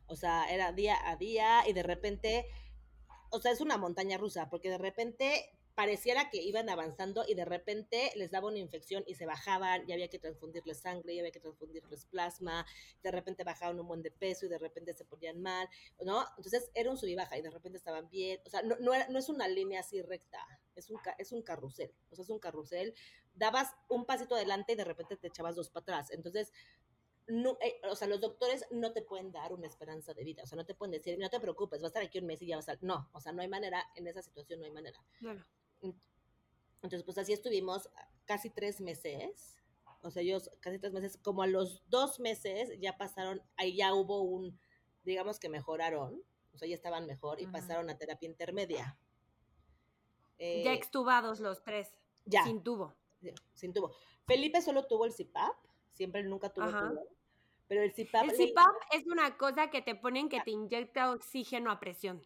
[0.10, 2.46] O sea, era día a día y de repente,
[3.32, 7.46] o sea, es una montaña rusa, porque de repente pareciera que iban avanzando y de
[7.46, 11.32] repente les daba una infección y se bajaban y había que transfundirles sangre y había
[11.32, 12.66] que transfundirles plasma,
[13.02, 15.70] de repente bajaban un buen de peso y de repente se ponían mal,
[16.04, 16.26] ¿no?
[16.36, 19.08] Entonces era un sub y baja y de repente estaban bien, o sea, no, era-
[19.08, 20.40] no es una línea así recta,
[20.76, 22.94] es un, es un carrusel, o sea, es un carrusel,
[23.34, 26.52] dabas un pasito adelante y de repente te echabas dos para atrás, entonces
[27.30, 30.48] no, eh, o sea, los doctores no te pueden dar una esperanza de vida, o
[30.48, 32.48] sea, no te pueden decir, no te preocupes, va a estar aquí un mes y
[32.48, 32.78] ya vas a...
[32.82, 35.00] No, o sea, no hay manera, en esa situación no hay manera.
[35.20, 35.42] Claro.
[36.82, 37.90] Entonces, pues así estuvimos
[38.26, 39.58] casi tres meses,
[40.02, 43.94] o sea, ellos casi tres meses, como a los dos meses ya pasaron, ahí ya
[43.94, 44.58] hubo un,
[45.04, 46.24] digamos que mejoraron,
[46.54, 48.98] o sea, ya estaban mejor y pasaron a terapia intermedia.
[50.38, 51.94] ya Eh, extubados los tres.
[52.26, 52.96] ya, Sin tubo.
[53.54, 53.94] sin tubo.
[54.26, 55.56] Felipe solo tuvo el CPAP,
[55.92, 56.90] siempre nunca tuvo Ajá.
[56.90, 57.08] tubo,
[57.70, 58.24] pero el CPAP...
[58.24, 62.22] El le- CPAP es una cosa que te ponen que te inyecta oxígeno a presión.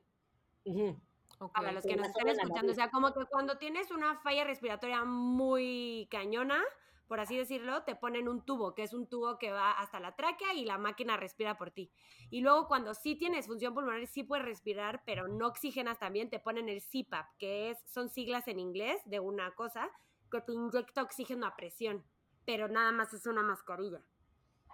[1.54, 5.04] Para los que nos la escuchando, o sea, como que cuando tienes una falla respiratoria
[5.04, 6.64] muy cañona,
[7.10, 10.16] por así decirlo, te ponen un tubo, que es un tubo que va hasta la
[10.16, 11.92] tráquea y la máquina respira por ti.
[12.30, 16.40] Y luego cuando sí tienes función pulmonar, sí puedes respirar, pero no oxigenas también, te
[16.40, 19.92] ponen el CPAP, que es, son siglas en inglés de una cosa
[20.32, 22.06] que te inyecta oxígeno a presión,
[22.46, 24.02] pero nada más es una mascarilla.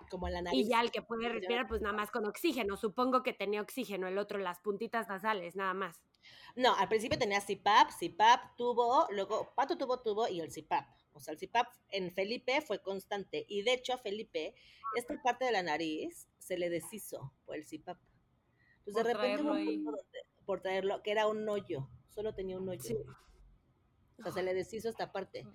[0.10, 0.66] Como la nariz.
[0.66, 2.76] Y ya el que puede respirar, pues nada más con oxígeno.
[2.78, 6.02] Supongo que tenía oxígeno, el otro las puntitas nasales, nada más.
[6.56, 10.86] No, al principio tenía CPAP, CPAP, tubo, luego Pato tuvo tubo y el CPAP.
[11.14, 13.46] O sea, el CPAP en Felipe fue constante.
[13.48, 14.54] Y de hecho a Felipe,
[14.96, 17.98] esta parte de la nariz se le deshizo por el CPAP.
[18.86, 19.66] Entonces Por de repente hubo un ahí.
[19.78, 22.82] punto donde- por traerlo, que era un hoyo, solo tenía un hoyo.
[22.82, 22.96] Sí.
[24.20, 25.46] O sea, se le deshizo esta parte.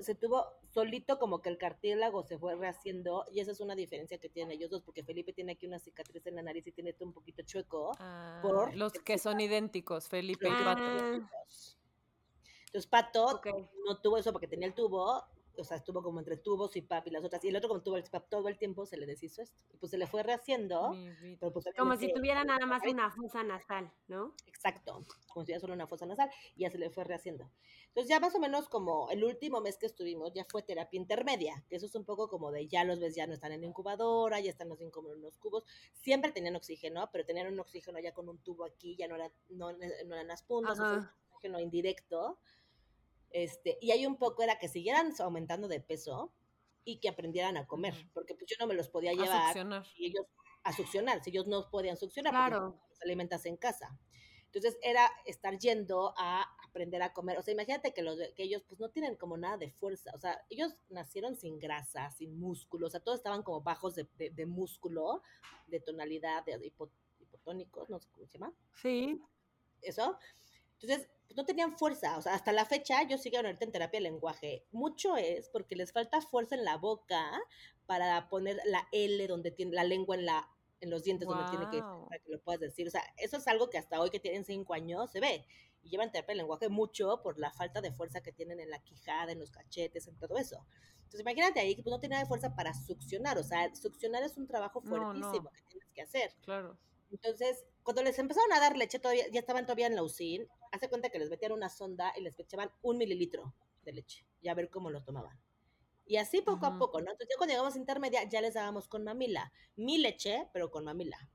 [0.00, 4.18] Se tuvo solito como que el cartílago se fue rehaciendo y esa es una diferencia
[4.18, 6.90] que tienen ellos dos, porque Felipe tiene aquí una cicatriz en la nariz y tiene
[6.90, 7.92] esto un poquito chueco.
[7.98, 10.82] Ah, por los que son idénticos, Felipe y Los Pato.
[10.82, 11.30] Ah,
[12.66, 13.40] Entonces, Pato
[13.86, 15.24] no tuvo eso porque tenía el tubo,
[15.56, 17.82] o sea, estuvo como entre tubos y pap y las otras, y el otro como
[17.82, 20.22] tuvo el pap todo el tiempo se le deshizo esto, y pues se le fue
[20.22, 20.94] rehaciendo,
[21.40, 24.34] pero pues Como si obviamente- tuviera nada más una fosa nasal, ¿no?
[24.46, 27.50] Exacto, como si fuera solo una fosa nasal, y ya se le fue rehaciendo.
[27.88, 31.64] Entonces ya más o menos como el último mes que estuvimos ya fue terapia intermedia,
[31.68, 34.40] que eso es un poco como de ya los ves, ya no están en incubadora,
[34.40, 38.12] ya están así como en unos cubos, siempre tenían oxígeno, pero tenían un oxígeno ya
[38.12, 41.16] con un tubo aquí, ya no, era, no, no eran las puntas, o sea, Ajá.
[41.30, 42.38] oxígeno indirecto,
[43.34, 46.32] este, y hay un poco era que siguieran aumentando de peso
[46.84, 49.86] y que aprendieran a comer, porque pues yo no me los podía A llevar succionar.
[49.96, 50.26] y ellos
[50.62, 52.80] a succionar, si ellos no podían succionar, porque Claro.
[52.90, 53.98] los alimentas en casa.
[54.46, 57.36] Entonces era estar yendo a aprender a comer.
[57.38, 60.12] O sea, imagínate que, los, que ellos pues no tienen como nada de fuerza.
[60.14, 62.86] O sea, ellos nacieron sin grasa, sin músculo.
[62.86, 65.22] O sea, todos estaban como bajos de, de- de músculo,
[65.66, 68.54] de tonalidad, de hipo- hipotónicos, no sé cómo se llama.
[68.80, 69.20] Sí.
[69.82, 70.16] Eso.
[70.80, 72.16] Entonces, pues no tenían fuerza.
[72.18, 74.66] O sea, hasta la fecha, yo sigo ahorita en terapia de lenguaje.
[74.72, 77.30] Mucho es porque les falta fuerza en la boca
[77.86, 80.48] para poner la L donde tiene la lengua en la
[80.80, 82.86] en los dientes donde tiene que para que lo puedas decir.
[82.86, 85.46] O sea, eso es algo que hasta hoy que tienen cinco años se ve.
[85.82, 88.82] Y llevan terapia de lenguaje mucho por la falta de fuerza que tienen en la
[88.82, 90.66] quijada, en los cachetes, en todo eso.
[90.98, 93.38] Entonces, imagínate ahí que pues, no tiene nada de fuerza para succionar.
[93.38, 95.20] O sea, succionar es un trabajo No, no.
[95.20, 96.34] fuertísimo que tienes que hacer.
[96.42, 96.78] Claro.
[97.10, 100.88] Entonces, cuando les empezaron a dar leche, todavía, ya estaban todavía en la UCIN, hace
[100.88, 103.54] cuenta que les metían una sonda y les echaban un mililitro
[103.84, 105.38] de leche y a ver cómo lo tomaban.
[106.06, 107.10] Y así poco a poco, ¿no?
[107.12, 109.52] Entonces, ya cuando llegamos a intermedia, ya les dábamos con mamila.
[109.76, 111.30] Mi leche, pero con mamila.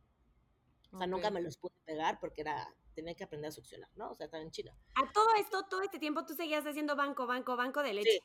[0.91, 4.11] O sea, nunca me los pude pegar porque era, tenía que aprender a succionar, ¿no?
[4.11, 4.71] O sea, estaba en chino.
[4.95, 8.11] A todo esto, todo este tiempo tú seguías haciendo banco, banco, banco de leche.
[8.11, 8.21] Sí.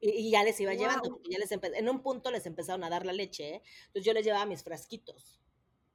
[0.00, 2.90] Y, y ya les iba llevando, porque ya les en un punto les empezaron a
[2.90, 3.62] dar la leche, ¿eh?
[3.86, 5.40] entonces yo les llevaba mis frasquitos.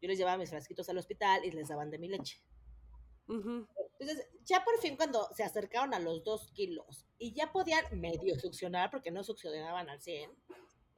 [0.02, 2.40] Yo les llevaba mis frasquitos al hospital y les daban de mi leche.
[3.28, 8.38] Entonces, ya por fin cuando se acercaron a los dos kilos y ya podían medio
[8.40, 10.32] succionar, porque no succionaban al 100,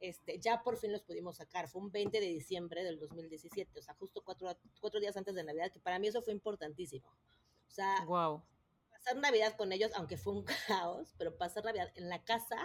[0.00, 1.68] este, ya por fin los pudimos sacar.
[1.68, 4.48] Fue un 20 de diciembre del 2017, o sea, justo cuatro,
[4.80, 7.08] cuatro días antes de Navidad, que para mí eso fue importantísimo.
[7.08, 8.42] O sea, wow.
[8.90, 12.56] pasar Navidad con ellos, aunque fue un caos, pero pasar Navidad en la casa,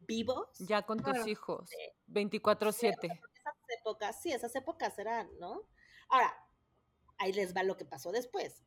[0.00, 0.48] vivos.
[0.58, 1.70] Ya con tus hijos,
[2.08, 3.04] 24/7.
[3.04, 5.62] esas épocas, sí, esas épocas eran, ¿no?
[6.08, 6.32] Ahora,
[7.18, 8.64] ahí les va lo que pasó después.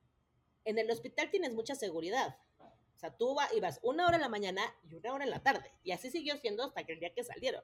[0.66, 2.38] En el hospital tienes mucha seguridad.
[2.59, 5.72] O sea, tú ibas una hora en la mañana y una hora en la tarde.
[5.84, 7.64] Y así siguió siendo hasta que el día que salieron.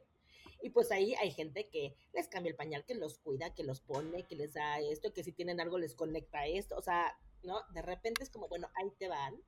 [0.62, 3.80] Y pues ahí hay gente que les cambia el pañal, que los cuida, que los
[3.80, 6.76] pone, que les da esto, que si tienen algo les conecta esto.
[6.76, 7.62] O sea, ¿no?
[7.74, 9.42] De repente es como, bueno, ahí te van.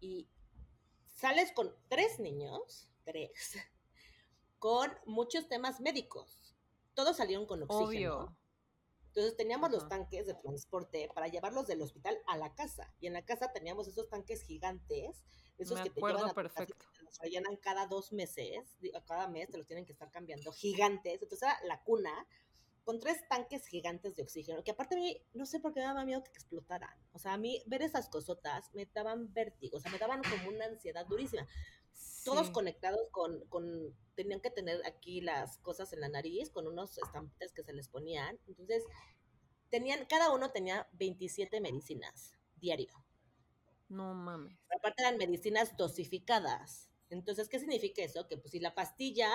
[0.00, 0.28] Y
[1.14, 3.32] sales con tres niños, tres,
[4.58, 6.54] con muchos temas médicos.
[6.92, 7.86] Todos salieron con oxígeno.
[7.86, 8.36] Obvio.
[9.14, 12.92] Entonces teníamos los tanques de transporte para llevarlos del hospital a la casa.
[13.00, 15.22] Y en la casa teníamos esos tanques gigantes,
[15.56, 16.74] esos que te llevan a perfecto.
[17.00, 21.22] los rellenan cada dos meses, cada mes te los tienen que estar cambiando, gigantes.
[21.22, 22.26] Entonces era la cuna
[22.82, 25.86] con tres tanques gigantes de oxígeno, que aparte a mí, no sé por qué me
[25.86, 26.98] daba miedo que explotaran.
[27.12, 30.48] O sea, a mí ver esas cosotas me daban vértigo, o sea, me daban como
[30.50, 31.46] una ansiedad durísima.
[32.24, 36.98] Todos conectados con, con, tenían que tener aquí las cosas en la nariz, con unos
[36.98, 38.38] estampitas que se les ponían.
[38.46, 38.84] Entonces,
[39.70, 42.92] tenían, cada uno tenía 27 medicinas diario.
[43.88, 44.58] No mames.
[44.74, 46.90] Aparte eran medicinas dosificadas.
[47.10, 48.26] Entonces, ¿qué significa eso?
[48.26, 49.30] Que pues si la pastilla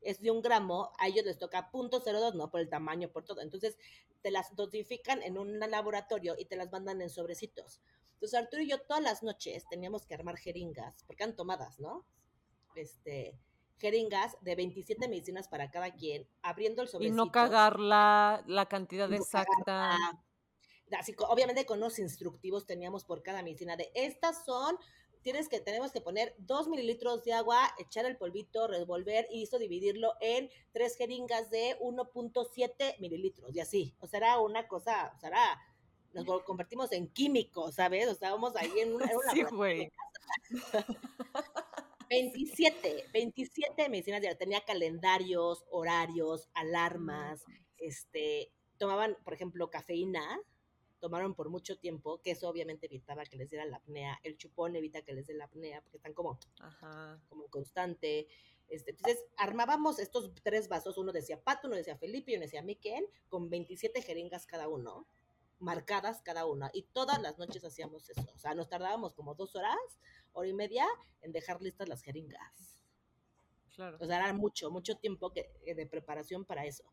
[0.00, 2.50] es de un gramo, a ellos les toca .02, ¿no?
[2.50, 3.40] Por el tamaño, por todo.
[3.40, 3.76] Entonces,
[4.22, 7.80] te las dosifican en un laboratorio y te las mandan en sobrecitos.
[8.14, 12.06] Entonces, Arturo y yo todas las noches teníamos que armar jeringas, porque eran tomadas, ¿no?
[12.74, 13.38] Este,
[13.80, 17.14] jeringas de 27 medicinas para cada quien, abriendo el sobrecito.
[17.14, 19.96] Y no cagar la, cantidad exacta.
[20.98, 24.76] Así, obviamente con los instructivos teníamos por cada medicina de estas son
[25.22, 29.58] tienes que, tenemos que poner dos mililitros de agua, echar el polvito, revolver y eso
[29.58, 33.94] dividirlo en tres jeringas de 1.7 mililitros y así.
[34.00, 35.60] O sea, era una cosa, o sea, era,
[36.12, 38.08] nos convertimos en químicos, ¿sabes?
[38.08, 39.10] O sea, vamos ahí en una...
[39.32, 39.92] sí, güey.
[42.10, 47.44] 27, 27 medicinas, ya tenía calendarios, horarios, alarmas,
[47.78, 50.40] este, tomaban, por ejemplo, cafeína,
[50.98, 54.74] tomaron por mucho tiempo, que eso obviamente evitaba que les diera la apnea, el chupón
[54.74, 56.38] evita que les dé la apnea, porque están como,
[57.28, 58.26] como constante.
[58.68, 62.62] Este, entonces, armábamos estos tres vasos, uno decía Pato, uno decía Felipe y uno decía
[62.62, 65.06] Miquel, con 27 jeringas cada uno,
[65.60, 68.26] marcadas cada una, y todas las noches hacíamos eso.
[68.34, 69.78] O sea, nos tardábamos como dos horas,
[70.32, 70.86] hora y media,
[71.22, 72.82] en dejar listas las jeringas.
[73.74, 73.98] Claro.
[74.00, 76.84] O sea, era mucho, mucho tiempo que, eh, de preparación para eso.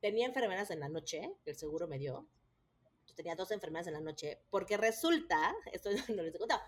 [0.00, 2.28] Tenía enfermeras en la noche, el seguro me dio,
[3.14, 6.62] tenía dos enfermeras en la noche, porque resulta, esto no les he contado,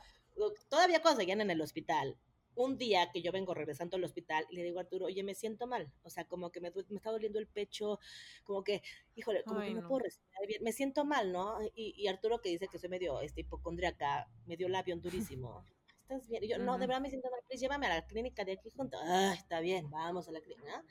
[0.68, 2.18] todavía cuando seguían en el hospital,
[2.56, 5.34] un día que yo vengo regresando al hospital y le digo a Arturo, oye, me
[5.34, 7.98] siento mal, o sea, como que me, me está doliendo el pecho,
[8.44, 8.82] como que,
[9.16, 11.58] híjole, como que no, puedo respirar bien, me siento mal, ¿no?
[11.74, 15.64] Y, Arturo que dice que soy medio este, hipocondriaca, me dio el avión durísimo.
[16.08, 16.44] ¿Estás bien?
[16.44, 18.70] Y yo, no, de verdad me siento mal, please, llévame a la clínica de aquí
[18.70, 18.96] junto.
[19.02, 20.84] Ah, está bien, vamos a la clínica.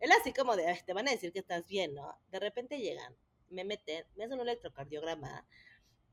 [0.00, 2.18] Él así como de, te van a decir que estás bien, ¿no?
[2.30, 3.14] De repente llegan
[3.50, 5.44] me meten, me hacen un electrocardiograma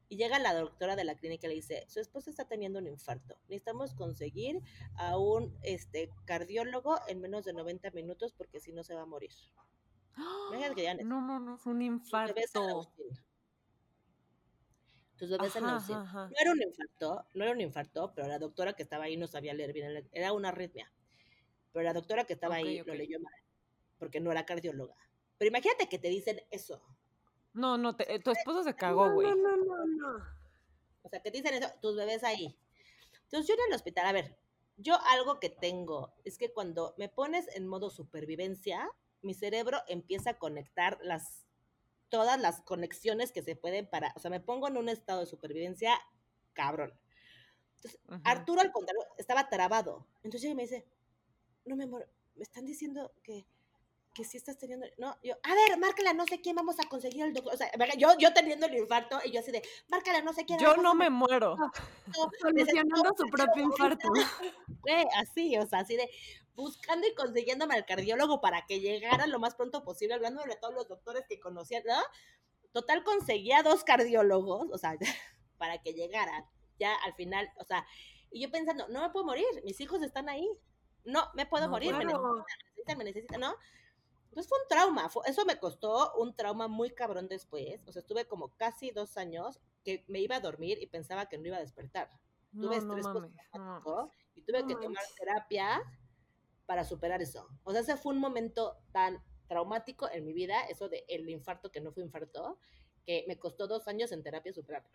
[0.09, 2.87] y llega la doctora de la clínica y le dice, su esposa está teniendo un
[2.87, 4.61] infarto, necesitamos conseguir
[4.95, 9.05] a un este, cardiólogo en menos de 90 minutos porque si no se va a
[9.05, 9.31] morir.
[11.03, 12.33] no, no, no, es un infarto.
[15.17, 15.79] Tus bebés en No
[16.39, 19.53] era un infarto, no era un infarto, pero la doctora que estaba ahí no sabía
[19.53, 20.91] leer bien, era una arritmia.
[21.73, 23.33] Pero la doctora que estaba ahí lo leyó mal,
[23.97, 24.95] porque no era cardióloga.
[25.37, 26.81] Pero imagínate que te dicen eso.
[27.53, 29.27] No, no, eh, tu esposo se cagó, güey.
[29.27, 30.23] No, no, no, no.
[31.01, 32.55] O sea, ¿qué te dicen eso, tus bebés ahí.
[33.23, 34.37] Entonces yo en el hospital, a ver,
[34.77, 38.87] yo algo que tengo es que cuando me pones en modo supervivencia,
[39.21, 41.46] mi cerebro empieza a conectar las
[42.09, 45.25] todas las conexiones que se pueden para, o sea, me pongo en un estado de
[45.25, 45.99] supervivencia
[46.53, 46.93] cabrón.
[47.75, 50.07] Entonces, Arturo al contrario estaba trabado.
[50.23, 50.85] Entonces me dice,
[51.65, 53.45] no me me están diciendo que
[54.17, 57.25] que si estás teniendo, no, yo, a ver, márcala, no sé quién, vamos a conseguir
[57.25, 60.33] el doctor, o sea, yo, yo teniendo el infarto, y yo así de, márcala, no
[60.33, 60.57] sé quién.
[60.57, 61.55] Yo no me muero.
[62.41, 64.09] Solucionando su propio infarto.
[65.19, 66.09] así, o sea, así de,
[66.57, 70.73] buscando y consiguiéndome al cardiólogo para que llegara lo más pronto posible, hablando de todos
[70.73, 71.93] los doctores que conocía, ¿no?
[72.73, 74.97] Total, conseguía dos cardiólogos, o sea,
[75.57, 76.43] para que llegaran,
[76.79, 77.85] ya al final, o sea,
[78.31, 80.49] y yo pensando, no me puedo morir, mis hijos están ahí,
[81.05, 83.55] no me puedo morir, me necesitan, me necesitan, ¿no?
[84.29, 88.25] Entonces fue un trauma, eso me costó un trauma muy cabrón después, o sea, estuve
[88.25, 91.61] como casi dos años que me iba a dormir y pensaba que no iba a
[91.61, 92.09] despertar.
[92.51, 93.05] tuve estrés
[94.35, 95.83] y tuve que tomar terapia
[96.67, 97.49] para superar eso.
[97.63, 101.71] O sea, ese fue un momento tan traumático en mi vida, eso de el infarto
[101.71, 102.59] que no fue infarto,
[103.05, 104.89] que me costó dos años en terapia superarlo.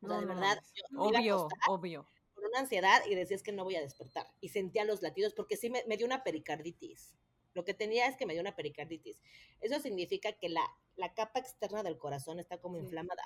[0.00, 0.58] O sea, de verdad,
[0.96, 2.08] obvio, obvio.
[2.34, 4.26] Con una ansiedad y decías que no voy a despertar.
[4.40, 7.14] Y sentía los latidos porque sí me, dio una pericarditis.
[7.52, 9.20] Lo que tenía es que me dio una pericarditis.
[9.60, 10.66] Eso significa que la,
[10.96, 13.22] la capa externa del corazón está como inflamada.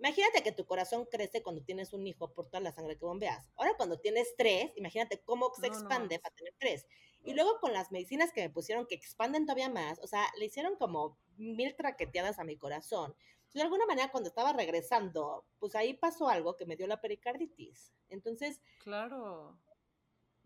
[0.00, 3.46] Imagínate que tu corazón crece cuando tienes un hijo por toda la sangre que bombeas.
[3.56, 6.86] Ahora cuando tienes tres, imagínate cómo se expande para tener tres.
[7.22, 10.46] Y luego con las medicinas que me pusieron que expanden todavía más, o sea, le
[10.46, 13.14] hicieron como mil traqueteadas a mi corazón.
[13.52, 17.92] de alguna manera cuando estaba regresando, pues ahí pasó algo que me dio la pericarditis.
[18.08, 19.58] Entonces, claro.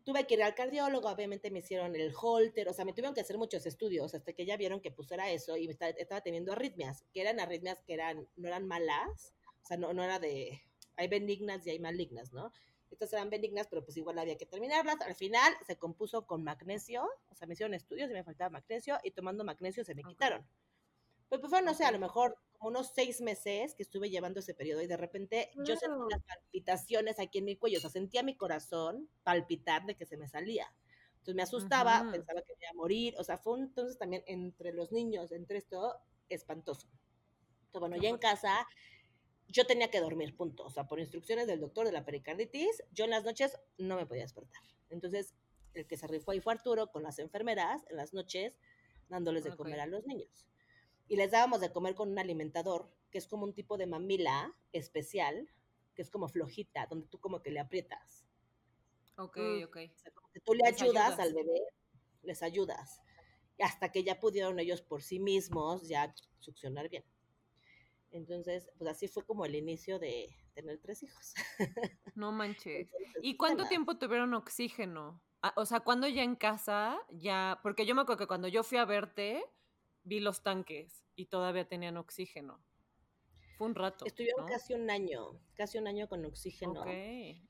[0.02, 3.22] Tuve que ir al cardiólogo, obviamente me hicieron el holter, o sea, me tuvieron que
[3.22, 7.04] hacer muchos estudios hasta que ya vieron que pues era eso y estaba teniendo arritmias,
[7.12, 9.32] que eran arritmias que eran, no eran malas,
[9.64, 10.62] o sea, no, no era de,
[10.96, 12.52] hay benignas y hay malignas, ¿no?
[12.90, 15.00] Estas eran benignas, pero pues igual había que terminarlas.
[15.00, 18.98] Al final se compuso con magnesio, o sea, me hicieron estudios y me faltaba magnesio,
[19.02, 20.46] y tomando magnesio se me quitaron.
[21.28, 24.54] Pues, pues fue, no sé, a lo mejor unos seis meses que estuve llevando ese
[24.54, 28.22] periodo y de repente yo sentí unas palpitaciones aquí en mi cuello, o sea, sentía
[28.22, 30.72] mi corazón palpitar de que se me salía.
[31.14, 34.72] Entonces me asustaba, pensaba que me iba a morir, o sea, fue entonces también entre
[34.72, 35.96] los niños, entre esto,
[36.28, 36.86] espantoso.
[37.66, 38.66] Entonces, bueno, ya en casa
[39.48, 40.64] yo tenía que dormir, punto.
[40.64, 44.06] O sea, por instrucciones del doctor de la pericarditis, yo en las noches no me
[44.06, 44.62] podía despertar.
[44.90, 45.34] Entonces,
[45.74, 48.54] el que se rifó ahí fue Arturo con las enfermeras en las noches,
[49.08, 50.46] dándoles de comer a los niños.
[51.08, 54.56] Y les dábamos de comer con un alimentador, que es como un tipo de mamila
[54.72, 55.48] especial,
[55.94, 58.24] que es como flojita, donde tú como que le aprietas.
[59.16, 59.64] Ok, mm.
[59.64, 59.76] ok.
[59.94, 61.60] O sea, como que tú le ayudas, al bebé,
[62.22, 63.00] les ayudas.
[63.60, 67.04] hasta que ya pudieron ellos por sí mismos ya succionar bien.
[68.14, 71.34] Entonces, pues así fue como el inicio de tener tres hijos.
[72.14, 72.88] No manches.
[73.20, 75.20] ¿Y cuánto tiempo tuvieron oxígeno?
[75.42, 78.62] Ah, o sea, cuando ya en casa, ya, porque yo me acuerdo que cuando yo
[78.62, 79.44] fui a verte,
[80.04, 82.62] vi los tanques y todavía tenían oxígeno.
[83.58, 84.04] Fue un rato.
[84.06, 86.82] Estuvieron casi un año, casi un año con oxígeno.
[86.82, 86.88] Ok,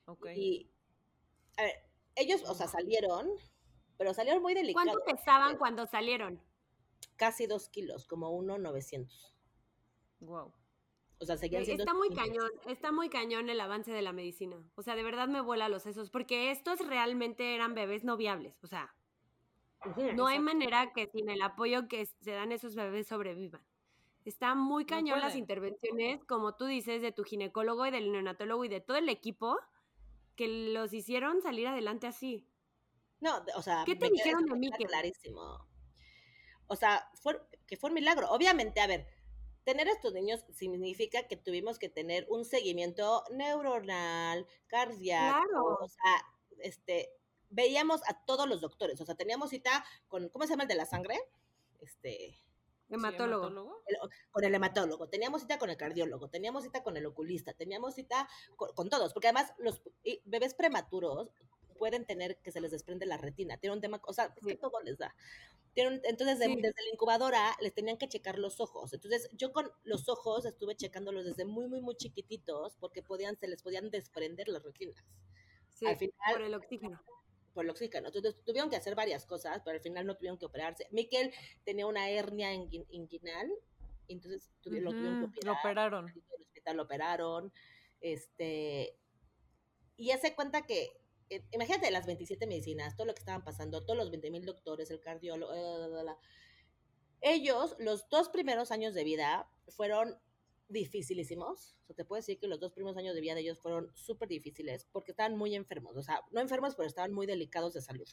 [0.05, 0.27] ok.
[0.35, 0.71] Y,
[1.57, 1.75] a ver,
[2.15, 3.29] ellos, o sea, salieron,
[3.97, 4.97] pero salieron muy delicados.
[4.97, 6.41] ¿Cuánto pesaban cuando salieron?
[7.17, 9.34] Casi dos kilos, como uno novecientos.
[10.25, 10.53] Wow.
[11.19, 14.57] O sea, seguían siendo Está muy cañón, está muy cañón el avance de la medicina.
[14.75, 18.61] O sea, de verdad me vuela los sesos, porque estos realmente eran bebés no viables.
[18.63, 18.93] O sea,
[20.15, 23.61] no hay manera que sin el apoyo que se dan esos bebés sobrevivan.
[24.25, 28.69] Está muy cañón las intervenciones, como tú dices, de tu ginecólogo y del neonatólogo y
[28.69, 29.57] de todo el equipo
[30.35, 32.47] que los hicieron salir adelante así.
[33.21, 34.71] No, o sea, ¿qué te dijeron de mí?
[34.71, 35.67] Clarísimo.
[36.67, 38.29] O sea, fue, que fue un milagro.
[38.31, 39.07] Obviamente, a ver,
[39.65, 46.25] tener estos niños significa que tuvimos que tener un seguimiento neuronal, cardíaco, o sea,
[46.59, 47.11] este,
[47.49, 50.75] veíamos a todos los doctores, o sea, teníamos cita con, ¿cómo se llama el de
[50.75, 51.19] la sangre?
[51.81, 52.39] Este...
[52.87, 53.81] Hematólogo.
[54.29, 58.29] con el hematólogo, teníamos cita con el cardiólogo, teníamos cita con el oculista, teníamos cita
[58.55, 59.81] con, todos, porque además los
[60.25, 61.31] bebés prematuros
[61.79, 64.55] pueden tener que se les desprende la retina, tiene un tema, o sea, es que
[64.55, 65.15] todo les da
[65.75, 68.93] entonces, desde la incubadora les tenían que checar los ojos.
[68.93, 73.47] Entonces, yo con los ojos estuve checándolos desde muy, muy, muy chiquititos porque podían, se
[73.47, 75.03] les podían desprender las retinas.
[75.73, 77.03] Sí, al final, por el oxígeno.
[77.53, 78.07] Por el oxígeno.
[78.07, 80.87] Entonces, tuvieron que hacer varias cosas, pero al final no tuvieron que operarse.
[80.91, 81.33] Miquel
[81.65, 83.51] tenía una hernia inguinal,
[84.07, 85.45] entonces lo tuvieron que operar.
[85.45, 86.09] Lo operaron.
[86.09, 87.53] En el hospital lo operaron.
[87.99, 88.97] Este,
[89.97, 93.83] y ya se cuenta que eh, imagínate las 27 medicinas, todo lo que estaban pasando,
[93.83, 95.53] todos los 20 mil doctores, el cardiólogo,
[97.21, 100.19] ellos, los dos primeros años de vida fueron
[100.67, 101.75] dificilísimos.
[101.81, 103.91] O sea, te puedo decir que los dos primeros años de vida de ellos fueron
[103.95, 105.95] súper difíciles porque estaban muy enfermos.
[105.97, 108.07] O sea, no enfermos, pero estaban muy delicados de salud.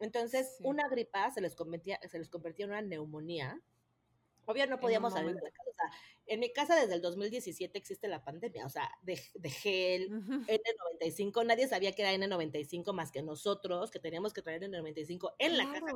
[0.00, 3.60] Entonces, una gripa se les, convertía, se les convertía en una neumonía.
[4.46, 5.61] Obvio, no podíamos salir de casa.
[5.72, 5.90] O sea,
[6.26, 11.66] en mi casa desde el 2017 existe la pandemia, o sea, de, gel, N95, nadie
[11.66, 15.92] sabía que era N95 más que nosotros, que teníamos que traer N95 en la casa.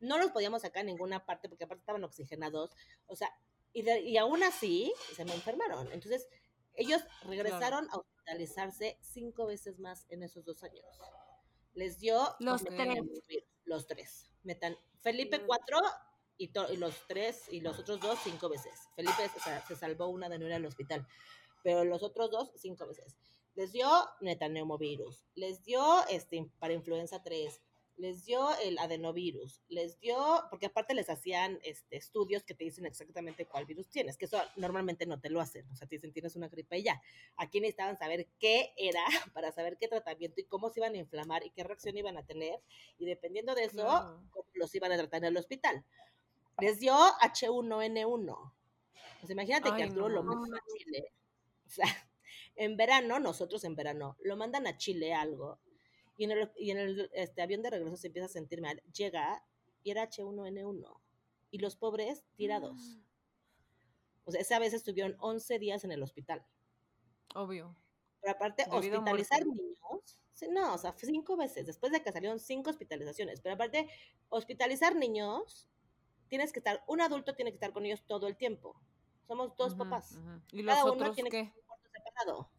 [0.00, 2.70] No los podíamos sacar en ninguna parte porque aparte estaban oxigenados,
[3.06, 3.30] o sea,
[3.72, 5.90] y, y aún así se me enfermaron.
[5.92, 6.28] Entonces,
[6.74, 10.84] ellos regresaron a hospitalizarse cinco veces más en esos dos años.
[11.74, 12.98] Les dio los tres.
[13.64, 14.30] Los tres.
[14.44, 15.78] Metan, Felipe cuatro
[16.38, 18.72] y, los tres y los otros dos cinco veces.
[18.94, 19.30] Felipe
[19.66, 21.06] se salvó una de no ir al hospital,
[21.62, 23.16] pero los otros dos cinco veces.
[23.54, 23.88] Les dio
[24.20, 27.60] metaneumovirus, les dio este, para influenza 3,
[27.96, 32.84] les dio el adenovirus, les dio, porque aparte les hacían este, estudios que te dicen
[32.84, 36.12] exactamente cuál virus tienes, que eso normalmente no te lo hacen, o sea, te dicen
[36.12, 37.00] tienes una gripe y ya.
[37.36, 39.02] Aquí necesitaban saber qué era
[39.34, 42.26] para saber qué tratamiento y cómo se iban a inflamar y qué reacción iban a
[42.26, 42.60] tener,
[42.98, 44.20] y dependiendo de eso,
[44.52, 45.84] los iban a tratar en el hospital.
[46.60, 48.52] Les dio H1N1.
[49.20, 51.12] Pues imagínate que Arturo lo mandan a Chile.
[51.66, 51.86] O sea,
[52.54, 55.58] en verano, nosotros en verano, lo mandan a Chile algo
[56.16, 58.82] y en el, y en el este, avión de regreso se empieza a sentir mal.
[58.92, 59.44] Llega
[59.82, 61.00] y era H1N1.
[61.50, 62.80] Y los pobres tirados.
[62.80, 63.02] Mm.
[64.24, 66.44] O sea, esa vez estuvieron 11 días en el hospital.
[67.34, 67.76] Obvio.
[68.20, 70.18] Pero aparte, hospitalizar niños.
[70.50, 71.66] no, o sea, cinco veces.
[71.66, 73.40] Después de que salieron cinco hospitalizaciones.
[73.40, 73.88] Pero aparte,
[74.30, 75.68] hospitalizar niños,
[76.28, 78.80] tienes que estar, un adulto tiene que estar con ellos todo el tiempo.
[79.26, 80.18] Somos dos papás.
[80.52, 82.50] ¿Y los Cada uno tiene que estar separado.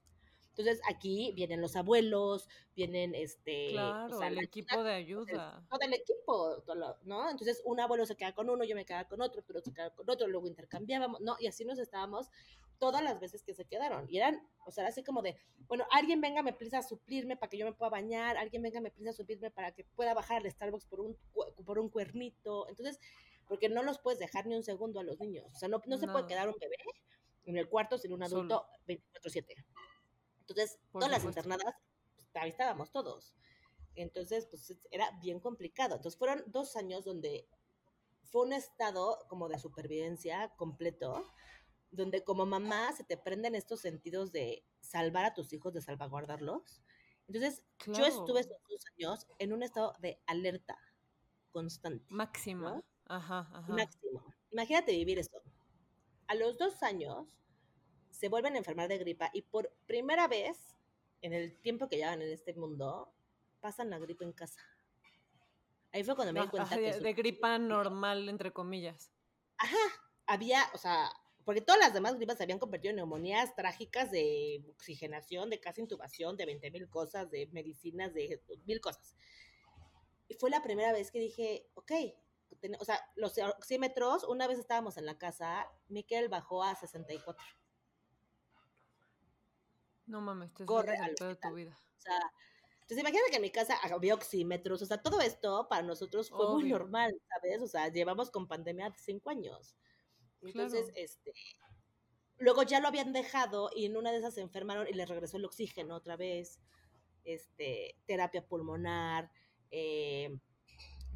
[0.58, 3.70] Entonces aquí vienen los abuelos, vienen este...
[3.70, 5.64] Claro, el equipo de ayuda.
[5.70, 6.64] todo el equipo,
[7.04, 7.30] ¿no?
[7.30, 9.94] Entonces un abuelo se queda con uno, yo me quedaba con otro, pero se quedaba
[9.94, 11.38] con otro, luego intercambiábamos, ¿no?
[11.40, 12.32] Y así nos estábamos
[12.80, 14.08] todas las veces que se quedaron.
[14.10, 15.36] Y eran, o sea, así como de,
[15.68, 18.82] bueno, alguien venga, me prisa a suplirme para que yo me pueda bañar, alguien venga,
[18.82, 21.18] me prisa a suplirme para que pueda bajar al Starbucks por un,
[21.66, 22.68] por un cuernito.
[22.68, 23.00] Entonces,
[23.48, 25.46] porque no los puedes dejar ni un segundo a los niños.
[25.54, 26.78] O sea, no, no se puede quedar un bebé
[27.46, 29.66] en el cuarto sin un adulto 24/7.
[30.42, 31.76] Entonces, todas las internadas,
[32.16, 33.34] pues, ahí estábamos todos.
[33.96, 35.96] Entonces, pues era bien complicado.
[35.96, 37.48] Entonces, fueron dos años donde
[38.24, 41.24] fue un estado como de supervivencia completo,
[41.92, 46.82] donde como mamá se te prenden estos sentidos de salvar a tus hijos, de salvaguardarlos.
[47.28, 50.78] Entonces, yo estuve esos dos años en un estado de alerta
[51.52, 52.06] constante.
[52.10, 52.84] Máximo.
[53.10, 53.74] Ajá, ajá.
[53.74, 54.24] Máximo.
[54.52, 55.42] Imagínate vivir esto.
[56.28, 57.28] A los dos años,
[58.12, 60.76] se vuelven a enfermar de gripa y por primera vez
[61.22, 63.14] en el tiempo que llevan en este mundo,
[63.60, 64.62] pasan la gripa en casa.
[65.92, 67.00] Ahí fue cuando me di cuenta que...
[67.00, 69.12] De, gripa normal, entre comillas.
[69.58, 69.78] Ajá,
[70.26, 71.10] había, o sea,
[71.44, 75.82] porque todas las demás gripas se habían convertido en neumonías trágicas de oxigenación, de casi
[75.82, 79.16] intubación, de 20 mil cosas, de medicinas, de mil cosas.
[80.28, 81.92] Y fue la primera vez que dije, ok,
[82.80, 87.44] o sea, los oxímetros, una vez estábamos en la casa, Miquel bajó a 64.
[90.08, 91.78] No mames, te corre al de tu vida.
[91.98, 92.20] O sea,
[92.82, 96.50] entonces imagínate que en mi casa había oxímetros, o sea, todo esto para nosotros fue
[96.50, 97.62] muy normal, ¿sabes?
[97.62, 99.76] O sea, llevamos con pandemia cinco años.
[100.42, 101.34] Entonces, este,
[102.38, 105.36] luego ya lo habían dejado y en una de esas se enfermaron y les regresó
[105.36, 106.62] el oxígeno otra vez,
[107.26, 109.30] este, terapia pulmonar,
[109.70, 110.40] eh,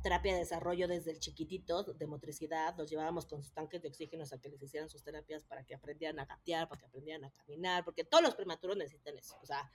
[0.01, 4.23] terapia de desarrollo desde el chiquitito, de motricidad, los llevábamos con sus tanques de oxígeno
[4.23, 7.31] a que les hicieran sus terapias para que aprendieran a gatear, para que aprendieran a
[7.31, 9.71] caminar, porque todos los prematuros necesitan eso, o sea,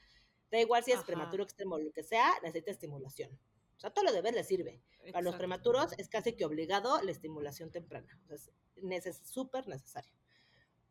[0.51, 3.39] da igual si es prematuro extremo lo que sea, necesita estimulación.
[3.77, 4.83] O sea, todo lo de les sirve.
[5.13, 8.19] Para los prematuros es casi que obligado la estimulación temprana.
[8.25, 10.11] O sea, es súper necesario.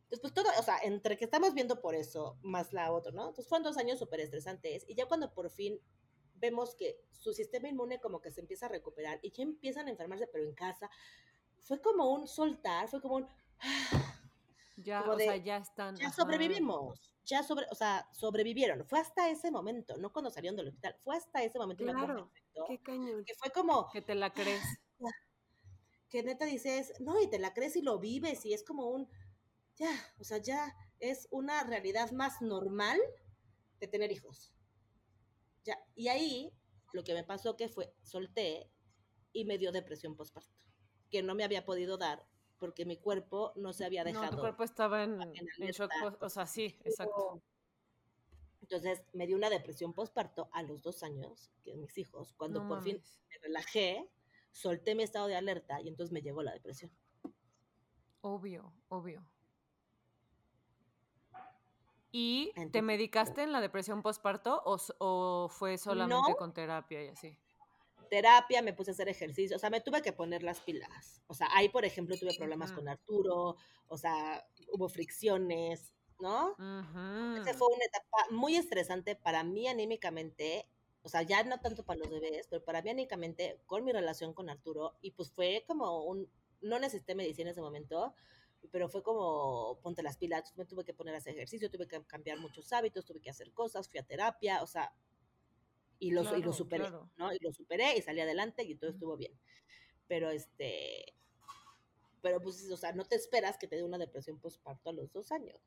[0.04, 3.30] Entonces, pues todo, o sea, entre que estamos viendo por eso, más la otra, ¿no?
[3.30, 4.86] Entonces fueron dos años súper estresantes.
[4.88, 5.80] Y ya cuando por fin
[6.36, 9.92] vemos que su sistema inmune como que se empieza a recuperar y ya empiezan a
[9.92, 10.90] enfermarse, pero en casa.
[11.60, 13.28] Fue como un soltar, fue como un...
[14.78, 15.96] Ya, o sea, ya están.
[15.96, 18.86] Ya sobrevivimos, ya sobre, o sea, sobrevivieron.
[18.86, 21.86] Fue hasta ese momento, no cuando salieron del hospital, fue hasta ese momento.
[21.86, 22.30] Claro,
[22.68, 23.24] qué cañón.
[23.24, 23.90] Que fue como...
[23.92, 24.64] Que te la crees.
[26.10, 29.10] Que neta dices, no, y te la crees y lo vives y es como un...
[29.76, 33.00] Ya, o sea, ya es una realidad más normal
[33.80, 34.55] de tener hijos.
[35.66, 36.54] Ya, y ahí
[36.94, 38.72] lo que me pasó que fue, solté
[39.34, 40.56] y me dio depresión postparto,
[41.10, 42.26] que no me había podido dar
[42.58, 44.26] porque mi cuerpo no se había dejado.
[44.26, 45.20] No, tu cuerpo estaba en,
[45.72, 47.42] shock, o sea, sí, exacto.
[48.62, 52.82] Entonces me dio una depresión postparto a los dos años, que mis hijos, cuando por
[52.82, 54.10] fin me relajé,
[54.52, 56.92] solté mi estado de alerta y entonces me llegó la depresión.
[58.22, 59.24] Obvio, obvio.
[62.18, 67.38] ¿Y te medicaste en la depresión postparto o, o fue solamente con terapia y así?
[68.10, 71.22] Terapia, me puse a hacer ejercicio, o sea, me tuve que poner las pilas.
[71.28, 73.58] O sea, ahí, por ejemplo, tuve problemas con Arturo,
[73.90, 76.52] o sea, hubo fricciones, ¿no?
[76.52, 80.70] Esa fue una etapa muy estresante para mí anímicamente,
[81.02, 84.34] o sea, ya no tanto para los bebés, pero para mí anímicamente con mi relación
[84.34, 86.32] con Arturo, y pues fue como un,
[86.62, 88.16] no necesité medicina en ese momento,
[88.72, 92.04] pero fue como ponte las pilas, me tuve que poner a hacer ejercicio, tuve que
[92.06, 94.94] cambiar muchos hábitos, tuve que hacer cosas, fui a terapia, o sea,
[96.00, 97.34] y lo, y lo superé, ¿no?
[97.34, 99.34] Y lo superé y salí adelante y todo estuvo bien.
[100.08, 101.16] Pero este,
[102.22, 105.12] pero pues, o sea, no te esperas que te dé una depresión postparto a los
[105.14, 105.62] dos años.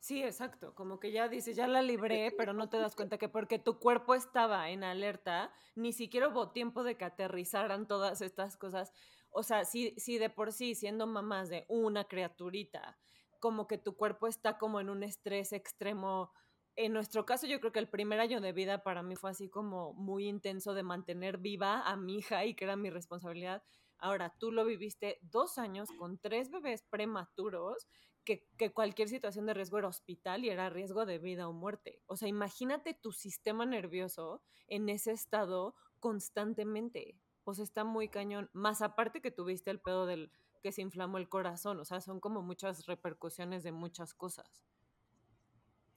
[0.00, 3.30] Sí, exacto, como que ya dices, ya la libré, pero no te das cuenta que
[3.30, 8.58] porque tu cuerpo estaba en alerta, ni siquiera hubo tiempo de que aterrizaran todas estas
[8.58, 8.92] cosas.
[9.34, 12.98] O sea, si, si de por sí, siendo mamás de una criaturita,
[13.40, 16.32] como que tu cuerpo está como en un estrés extremo.
[16.76, 19.50] En nuestro caso, yo creo que el primer año de vida para mí fue así
[19.50, 23.62] como muy intenso de mantener viva a mi hija y que era mi responsabilidad.
[23.98, 27.88] Ahora, tú lo viviste dos años con tres bebés prematuros
[28.24, 32.00] que, cualquier situación de riesgo era hospital y era riesgo de vida o muerte.
[32.06, 37.18] O sea, imagínate tu sistema nervioso en ese estado constantemente.
[37.44, 38.50] Pues está muy cañón.
[38.52, 41.78] Más aparte que tuviste el pedo del que se inflamó el corazón.
[41.78, 44.66] O sea, son como muchas repercusiones de muchas cosas.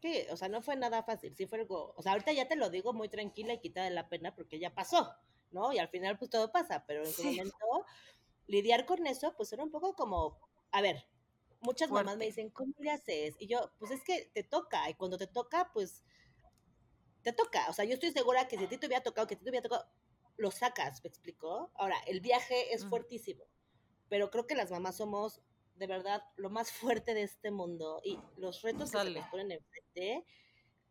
[0.02, 1.36] Sí, o sea, no fue nada fácil.
[1.36, 1.94] Sí fue algo.
[1.96, 4.60] O sea, ahorita ya te lo digo muy tranquila y quitada de la pena porque
[4.60, 5.16] ya pasó,
[5.52, 5.72] ¿no?
[5.72, 6.86] Y al final, pues todo pasa.
[6.86, 7.86] Pero en ese momento,
[8.46, 10.38] lidiar con eso, pues era un poco como.
[10.72, 11.08] A ver,
[11.62, 13.36] muchas mamás me dicen, ¿cómo le haces?
[13.40, 16.04] Y yo, pues es que te toca, y cuando te toca, pues
[17.24, 17.68] te toca.
[17.70, 19.44] O sea, yo estoy segura que si a ti te hubiera tocado, que a ti
[19.44, 19.90] te hubiera tocado,
[20.38, 21.72] lo sacas, ¿me explicó?
[21.76, 23.44] Ahora, el viaje es fuertísimo,
[24.08, 25.42] pero creo que las mamás somos
[25.76, 29.52] de verdad lo más fuerte de este mundo y los retos que se nos ponen
[29.52, 30.26] enfrente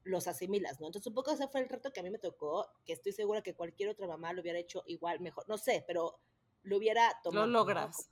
[0.05, 0.86] los asimilas, ¿no?
[0.86, 3.43] Entonces un poco ese fue el reto que a mí me tocó, que estoy segura
[3.43, 6.20] que cualquier otra mamá lo hubiera hecho igual, mejor, no sé, pero
[6.62, 7.47] lo hubiera tomado.
[7.47, 8.10] Lo logras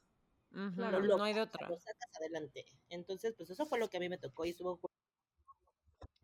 [0.55, 1.69] no hay de otra.
[1.69, 2.67] Lo sacas adelante.
[2.89, 4.81] Entonces, pues eso fue lo que a mí me tocó y estuvo.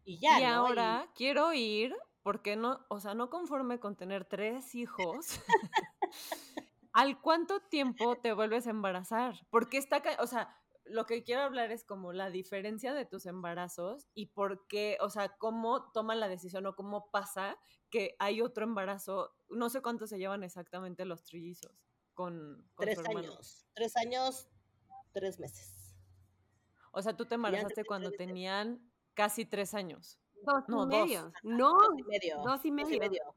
[0.04, 0.40] Y ya.
[0.40, 5.40] Y ahora quiero ir, porque no, o sea, no conforme con tener tres hijos.
[6.92, 9.46] ¿Al cuánto tiempo te vuelves a embarazar?
[9.50, 14.08] Porque está, o sea, lo que quiero hablar es como la diferencia de tus embarazos
[14.12, 17.56] y por qué, o sea, cómo toman la decisión o cómo pasa
[17.90, 19.32] que hay otro embarazo.
[19.48, 21.72] No sé cuánto se llevan exactamente los trillizos
[22.14, 24.48] con, tres años, tres años,
[25.12, 25.94] tres meses.
[26.92, 30.18] O sea, tú te embarazaste cuando tenían casi tres años.
[30.42, 31.32] Dos no, y medio.
[31.42, 32.36] No, dos y medio.
[32.42, 33.34] Dos y medio.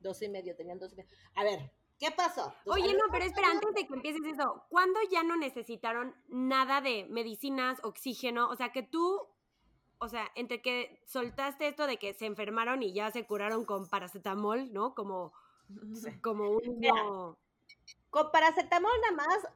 [0.00, 0.56] Dos y medio.
[0.56, 1.10] tenían dos y medio.
[1.34, 2.52] A ver, ¿qué pasó?
[2.66, 7.06] Oye, no, pero espera, antes de que empieces eso, ¿cuándo ya no necesitaron nada de
[7.06, 8.48] medicinas, oxígeno?
[8.48, 9.28] O sea, que tú,
[9.98, 13.88] o sea, entre que soltaste esto de que se enfermaron y ya se curaron con
[13.88, 14.94] paracetamol, ¿no?
[14.94, 15.32] Como
[16.22, 17.36] como un.
[18.10, 19.48] Con paracetamol nada más